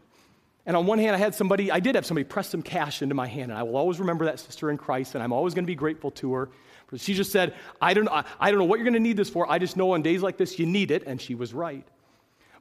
And 0.66 0.78
on 0.78 0.86
one 0.86 1.00
hand, 1.00 1.16
I 1.16 1.20
had 1.20 1.34
somebody, 1.34 1.72
I 1.72 1.80
did 1.80 1.96
have 1.96 2.06
somebody 2.06 2.26
press 2.26 2.50
some 2.50 2.62
cash 2.62 3.02
into 3.02 3.16
my 3.16 3.28
hand, 3.28 3.52
and 3.52 3.58
I 3.58 3.64
will 3.64 3.78
always 3.78 4.00
remember 4.00 4.26
that 4.26 4.40
sister 4.40 4.70
in 4.70 4.78
Christ, 4.78 5.16
and 5.16 5.24
I'm 5.24 5.34
always 5.34 5.54
going 5.54 5.64
to 5.64 5.68
be 5.68 5.76
grateful 5.76 6.12
to 6.12 6.34
her. 6.34 6.50
She 6.98 7.14
just 7.14 7.32
said, 7.32 7.56
I 7.82 7.94
don't, 7.94 8.10
I, 8.10 8.24
I 8.40 8.50
don't 8.50 8.60
know 8.60 8.66
what 8.66 8.78
you're 8.80 8.86
going 8.86 8.94
to 8.94 9.00
need 9.00 9.18
this 9.18 9.30
for. 9.30 9.50
I 9.50 9.60
just 9.60 9.78
know 9.78 9.92
on 9.92 10.02
days 10.02 10.22
like 10.22 10.38
this 10.38 10.58
you 10.58 10.66
need 10.66 10.92
it. 10.92 11.04
And 11.06 11.22
she 11.22 11.36
was 11.36 11.54
right. 11.54 11.88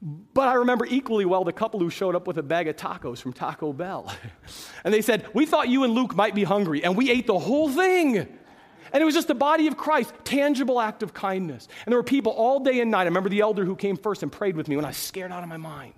But 0.00 0.48
I 0.48 0.54
remember 0.54 0.86
equally 0.86 1.24
well 1.24 1.42
the 1.44 1.52
couple 1.52 1.80
who 1.80 1.90
showed 1.90 2.14
up 2.14 2.26
with 2.26 2.38
a 2.38 2.42
bag 2.42 2.68
of 2.68 2.76
tacos 2.76 3.18
from 3.18 3.32
Taco 3.32 3.72
Bell. 3.72 4.12
and 4.84 4.94
they 4.94 5.02
said, 5.02 5.26
We 5.34 5.44
thought 5.44 5.68
you 5.68 5.84
and 5.84 5.92
Luke 5.92 6.14
might 6.14 6.34
be 6.34 6.44
hungry. 6.44 6.84
And 6.84 6.96
we 6.96 7.10
ate 7.10 7.26
the 7.26 7.38
whole 7.38 7.68
thing. 7.68 8.28
And 8.90 9.02
it 9.02 9.04
was 9.04 9.14
just 9.14 9.28
the 9.28 9.34
body 9.34 9.66
of 9.66 9.76
Christ, 9.76 10.12
tangible 10.24 10.80
act 10.80 11.02
of 11.02 11.12
kindness. 11.12 11.68
And 11.84 11.92
there 11.92 11.98
were 11.98 12.04
people 12.04 12.32
all 12.32 12.60
day 12.60 12.80
and 12.80 12.90
night. 12.90 13.02
I 13.02 13.04
remember 13.04 13.28
the 13.28 13.40
elder 13.40 13.64
who 13.64 13.76
came 13.76 13.96
first 13.96 14.22
and 14.22 14.32
prayed 14.32 14.56
with 14.56 14.68
me 14.68 14.76
when 14.76 14.84
I 14.84 14.88
was 14.88 14.96
scared 14.96 15.32
out 15.32 15.42
of 15.42 15.48
my 15.48 15.56
mind. 15.56 15.94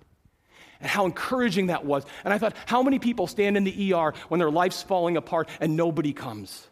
And 0.80 0.88
how 0.88 1.05
encouraging 1.05 1.66
that 1.66 1.84
was. 1.84 2.05
And 2.24 2.32
I 2.32 2.38
thought, 2.38 2.57
how 2.66 2.82
many 2.82 2.98
people 2.98 3.26
stand 3.26 3.57
in 3.57 3.64
the 3.64 3.92
ER 3.92 4.14
when 4.28 4.40
their 4.40 4.51
life's 4.51 4.82
falling 4.82 5.18
apart 5.18 5.48
and 5.61 5.76
nobody 5.76 6.14
comes? 6.14 6.68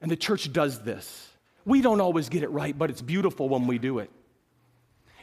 And 0.00 0.10
the 0.10 0.16
church 0.16 0.52
does 0.52 0.82
this. 0.82 1.30
We 1.64 1.80
don't 1.80 2.00
always 2.00 2.28
get 2.28 2.42
it 2.42 2.50
right, 2.50 2.76
but 2.76 2.90
it's 2.90 3.00
beautiful 3.00 3.48
when 3.48 3.68
we 3.68 3.78
do 3.78 4.00
it. 4.00 4.10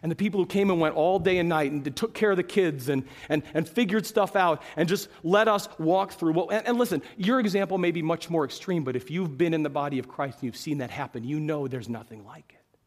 And 0.02 0.12
the 0.12 0.16
people 0.16 0.40
who 0.40 0.46
came 0.46 0.70
and 0.70 0.80
went 0.80 0.96
all 0.96 1.20
day 1.20 1.38
and 1.40 1.50
night 1.50 1.72
and 1.72 1.96
took 1.96 2.14
care 2.14 2.32
of 2.32 2.38
the 2.38 2.44
kids 2.44 2.90
and, 2.90 3.04
and, 3.28 3.44
and 3.54 3.68
figured 3.68 4.06
stuff 4.06 4.36
out 4.36 4.62
and 4.78 4.88
just 4.88 5.10
let 5.24 5.48
us 5.48 5.68
walk 5.78 6.14
through. 6.14 6.34
Well, 6.34 6.50
and, 6.50 6.66
and 6.68 6.78
listen, 6.78 7.02
your 7.18 7.40
example 7.40 7.78
may 7.78 7.92
be 7.92 8.02
much 8.02 8.30
more 8.30 8.46
extreme, 8.46 8.84
but 8.84 8.96
if 8.96 9.12
you've 9.12 9.38
been 9.38 9.54
in 9.54 9.64
the 9.64 9.70
body 9.70 10.00
of 10.00 10.08
Christ 10.08 10.38
and 10.38 10.44
you've 10.44 10.58
seen 10.58 10.78
that 10.78 10.90
happen, 10.90 11.24
you 11.24 11.40
know 11.40 11.68
there's 11.68 11.90
nothing 11.90 12.26
like 12.26 12.56
it. 12.58 12.78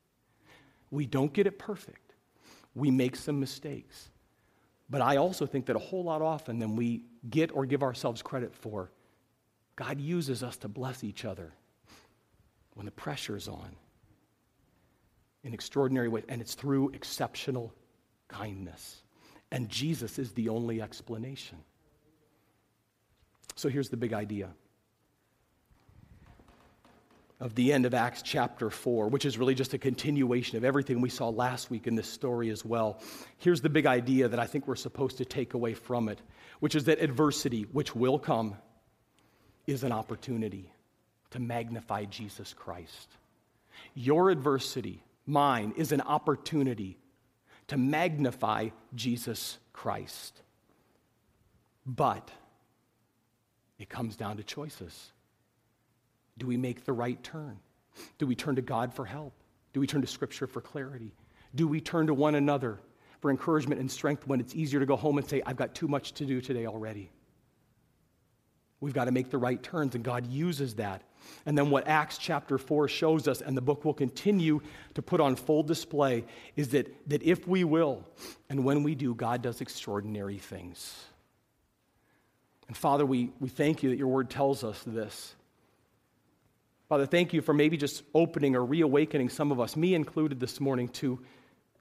We 0.90 1.06
don't 1.06 1.32
get 1.32 1.46
it 1.46 1.58
perfect, 1.58 2.14
we 2.74 2.90
make 2.90 3.16
some 3.16 3.40
mistakes. 3.40 4.08
But 4.88 5.00
I 5.00 5.16
also 5.16 5.46
think 5.46 5.66
that 5.66 5.76
a 5.76 5.78
whole 5.78 6.04
lot 6.04 6.20
often 6.20 6.58
than 6.58 6.76
we 6.76 7.04
get 7.30 7.50
or 7.54 7.64
give 7.64 7.82
ourselves 7.82 8.20
credit 8.20 8.54
for, 8.54 8.90
God 9.74 10.00
uses 10.00 10.42
us 10.42 10.58
to 10.58 10.68
bless 10.68 11.02
each 11.02 11.24
other 11.24 11.54
when 12.74 12.84
the 12.84 12.92
pressure 12.92 13.36
is 13.36 13.48
on 13.48 13.76
in 15.44 15.54
extraordinary 15.54 16.08
ways, 16.08 16.24
and 16.28 16.40
it's 16.40 16.54
through 16.54 16.90
exceptional 16.90 17.72
kindness. 18.28 19.02
And 19.50 19.68
Jesus 19.68 20.18
is 20.18 20.32
the 20.32 20.48
only 20.48 20.80
explanation. 20.80 21.58
So 23.56 23.68
here's 23.68 23.90
the 23.90 23.96
big 23.96 24.12
idea 24.12 24.48
of 27.42 27.56
the 27.56 27.72
end 27.72 27.84
of 27.86 27.92
Acts 27.92 28.22
chapter 28.22 28.70
4, 28.70 29.08
which 29.08 29.24
is 29.24 29.36
really 29.36 29.56
just 29.56 29.74
a 29.74 29.78
continuation 29.78 30.56
of 30.56 30.64
everything 30.64 31.00
we 31.00 31.08
saw 31.08 31.28
last 31.28 31.70
week 31.70 31.88
in 31.88 31.96
this 31.96 32.06
story 32.06 32.50
as 32.50 32.64
well. 32.64 33.00
Here's 33.38 33.60
the 33.60 33.68
big 33.68 33.84
idea 33.84 34.28
that 34.28 34.38
I 34.38 34.46
think 34.46 34.68
we're 34.68 34.76
supposed 34.76 35.18
to 35.18 35.24
take 35.24 35.54
away 35.54 35.74
from 35.74 36.08
it, 36.08 36.20
which 36.60 36.76
is 36.76 36.84
that 36.84 37.02
adversity, 37.02 37.66
which 37.72 37.96
will 37.96 38.18
come, 38.18 38.56
is 39.66 39.82
an 39.82 39.90
opportunity 39.90 40.72
to 41.30 41.40
magnify 41.40 42.04
Jesus 42.04 42.54
Christ. 42.54 43.08
Your 43.94 44.30
adversity, 44.30 45.02
mine, 45.26 45.72
is 45.76 45.92
an 45.92 46.00
opportunity 46.00 46.98
to 47.68 47.76
magnify 47.76 48.68
Jesus 48.94 49.58
Christ. 49.72 50.42
But 51.86 52.30
it 53.78 53.88
comes 53.88 54.16
down 54.16 54.36
to 54.36 54.44
choices. 54.44 55.12
Do 56.38 56.46
we 56.46 56.56
make 56.56 56.84
the 56.84 56.92
right 56.92 57.22
turn? 57.22 57.58
Do 58.18 58.26
we 58.26 58.34
turn 58.34 58.56
to 58.56 58.62
God 58.62 58.94
for 58.94 59.04
help? 59.04 59.34
Do 59.72 59.80
we 59.80 59.86
turn 59.86 60.00
to 60.00 60.06
Scripture 60.06 60.46
for 60.46 60.60
clarity? 60.60 61.14
Do 61.54 61.66
we 61.68 61.80
turn 61.80 62.06
to 62.06 62.14
one 62.14 62.34
another 62.34 62.78
for 63.20 63.30
encouragement 63.30 63.80
and 63.80 63.90
strength 63.90 64.26
when 64.26 64.40
it's 64.40 64.54
easier 64.54 64.80
to 64.80 64.86
go 64.86 64.96
home 64.96 65.18
and 65.18 65.28
say, 65.28 65.42
I've 65.44 65.56
got 65.56 65.74
too 65.74 65.88
much 65.88 66.12
to 66.14 66.24
do 66.24 66.40
today 66.40 66.66
already? 66.66 67.10
We've 68.82 68.92
got 68.92 69.04
to 69.04 69.12
make 69.12 69.30
the 69.30 69.38
right 69.38 69.62
turns, 69.62 69.94
and 69.94 70.02
God 70.02 70.26
uses 70.26 70.74
that. 70.74 71.02
And 71.46 71.56
then, 71.56 71.70
what 71.70 71.86
Acts 71.86 72.18
chapter 72.18 72.58
4 72.58 72.88
shows 72.88 73.28
us, 73.28 73.40
and 73.40 73.56
the 73.56 73.60
book 73.60 73.84
will 73.84 73.94
continue 73.94 74.60
to 74.94 75.02
put 75.02 75.20
on 75.20 75.36
full 75.36 75.62
display, 75.62 76.24
is 76.56 76.70
that, 76.70 76.92
that 77.08 77.22
if 77.22 77.46
we 77.46 77.62
will, 77.62 78.04
and 78.50 78.64
when 78.64 78.82
we 78.82 78.96
do, 78.96 79.14
God 79.14 79.40
does 79.40 79.60
extraordinary 79.60 80.38
things. 80.38 81.04
And 82.66 82.76
Father, 82.76 83.06
we, 83.06 83.30
we 83.38 83.48
thank 83.48 83.84
you 83.84 83.90
that 83.90 83.98
your 83.98 84.08
word 84.08 84.30
tells 84.30 84.64
us 84.64 84.82
this. 84.84 85.36
Father, 86.88 87.06
thank 87.06 87.32
you 87.32 87.40
for 87.40 87.54
maybe 87.54 87.76
just 87.76 88.02
opening 88.12 88.56
or 88.56 88.64
reawakening 88.64 89.28
some 89.28 89.52
of 89.52 89.60
us, 89.60 89.76
me 89.76 89.94
included 89.94 90.40
this 90.40 90.60
morning, 90.60 90.88
to, 90.88 91.20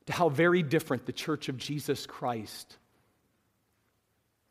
to 0.06 0.14
how 0.14 0.30
very 0.30 0.62
different 0.62 1.08
the 1.08 1.14
church 1.14 1.50
of 1.50 1.58
Jesus 1.58 2.06
Christ 2.06 2.78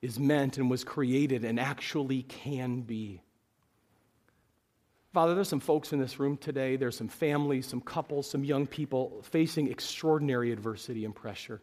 is 0.03 0.19
meant 0.19 0.59
and 0.59 0.71
was 0.71 0.85
created 0.85 1.45
and 1.45 1.61
actually 1.61 2.23
can 2.23 2.81
be. 2.81 3.23
Father, 5.13 5.35
there's 5.35 5.49
some 5.49 5.61
folks 5.61 5.93
in 5.93 5.99
this 5.99 6.21
room 6.21 6.37
today, 6.37 6.77
there's 6.77 6.97
some 6.97 7.09
families, 7.09 7.67
some 7.67 7.81
couples, 7.81 8.31
some 8.31 8.45
young 8.45 8.67
people 8.67 9.23
facing 9.25 9.69
extraordinary 9.69 10.53
adversity 10.53 11.05
and 11.05 11.15
pressure. 11.15 11.61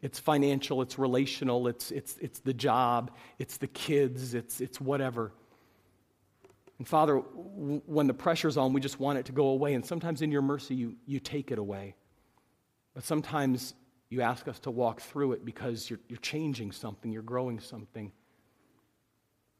It's 0.00 0.18
financial, 0.18 0.82
it's 0.82 0.98
relational, 0.98 1.68
it's, 1.68 1.90
it's, 1.90 2.16
it's 2.18 2.40
the 2.40 2.54
job, 2.54 3.10
it's 3.38 3.58
the 3.58 3.66
kids, 3.66 4.34
it's, 4.34 4.60
it's 4.60 4.80
whatever. 4.80 5.32
And 6.78 6.86
Father, 6.86 7.16
when 7.16 8.06
the 8.06 8.14
pressure's 8.14 8.56
on, 8.56 8.72
we 8.72 8.80
just 8.80 9.00
want 9.00 9.18
it 9.18 9.26
to 9.26 9.32
go 9.32 9.48
away. 9.48 9.74
And 9.74 9.84
sometimes 9.84 10.20
in 10.22 10.30
your 10.30 10.42
mercy, 10.42 10.74
you, 10.74 10.96
you 11.06 11.20
take 11.20 11.50
it 11.50 11.58
away. 11.58 11.94
But 12.94 13.04
sometimes 13.04 13.74
you 14.08 14.22
ask 14.22 14.46
us 14.48 14.58
to 14.60 14.70
walk 14.70 15.00
through 15.00 15.32
it 15.32 15.44
because 15.44 15.90
you're, 15.90 16.00
you're 16.08 16.18
changing 16.18 16.72
something, 16.72 17.10
you're 17.10 17.22
growing 17.22 17.60
something. 17.60 18.12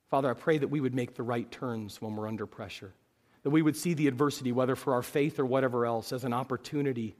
Father, 0.08 0.30
I 0.30 0.34
pray 0.34 0.58
that 0.58 0.68
we 0.68 0.80
would 0.80 0.94
make 0.94 1.14
the 1.14 1.22
right 1.22 1.50
turns 1.50 2.00
when 2.00 2.14
we're 2.14 2.28
under 2.28 2.46
pressure, 2.46 2.92
that 3.42 3.50
we 3.50 3.62
would 3.62 3.76
see 3.76 3.94
the 3.94 4.06
adversity, 4.06 4.52
whether 4.52 4.76
for 4.76 4.94
our 4.94 5.02
faith 5.02 5.38
or 5.40 5.46
whatever 5.46 5.84
else, 5.84 6.12
as 6.12 6.24
an 6.24 6.32
opportunity 6.32 7.16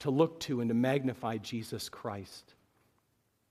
to 0.00 0.10
look 0.10 0.40
to 0.40 0.60
and 0.60 0.68
to 0.68 0.74
magnify 0.74 1.36
Jesus 1.36 1.88
Christ. 1.88 2.54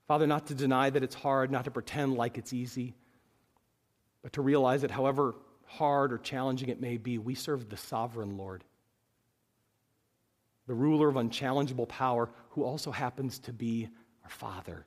Father, 0.08 0.28
not 0.28 0.48
to 0.48 0.56
deny 0.56 0.90
that 0.90 1.04
it's 1.04 1.16
hard, 1.16 1.52
not 1.52 1.66
to 1.66 1.72
pretend 1.72 2.16
like 2.16 2.38
it's 2.38 2.52
easy, 2.52 2.96
but 4.22 4.34
to 4.34 4.42
realize 4.42 4.82
that 4.82 4.92
however 4.92 5.36
hard 5.66 6.12
or 6.12 6.18
challenging 6.18 6.70
it 6.70 6.82
may 6.82 6.98
be, 6.98 7.18
we 7.18 7.36
serve 7.36 7.70
the 7.70 7.78
sovereign 7.78 8.38
Lord, 8.38 8.64
the 10.68 10.74
ruler 10.74 11.10
of 11.10 11.16
unchallengeable 11.16 11.88
power, 11.88 12.30
who 12.50 12.64
also 12.64 12.92
happens 12.92 13.40
to 13.40 13.54
be 13.54 13.90
our 14.24 14.30
Father 14.30 14.86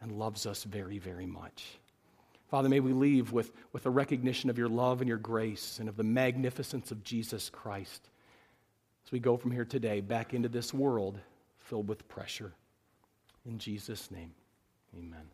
and 0.00 0.12
loves 0.12 0.46
us 0.46 0.64
very, 0.64 0.98
very 0.98 1.26
much. 1.26 1.78
Father, 2.50 2.68
may 2.68 2.80
we 2.80 2.92
leave 2.92 3.32
with, 3.32 3.52
with 3.72 3.86
a 3.86 3.90
recognition 3.90 4.50
of 4.50 4.58
your 4.58 4.68
love 4.68 5.00
and 5.00 5.08
your 5.08 5.18
grace 5.18 5.78
and 5.80 5.88
of 5.88 5.96
the 5.96 6.04
magnificence 6.04 6.90
of 6.90 7.02
Jesus 7.02 7.48
Christ 7.48 8.10
as 9.04 9.12
we 9.12 9.18
go 9.18 9.36
from 9.36 9.50
here 9.50 9.64
today 9.64 10.00
back 10.00 10.34
into 10.34 10.48
this 10.48 10.72
world 10.72 11.18
filled 11.58 11.88
with 11.88 12.06
pressure. 12.08 12.52
In 13.46 13.58
Jesus' 13.58 14.10
name, 14.10 14.32
amen. 14.96 15.26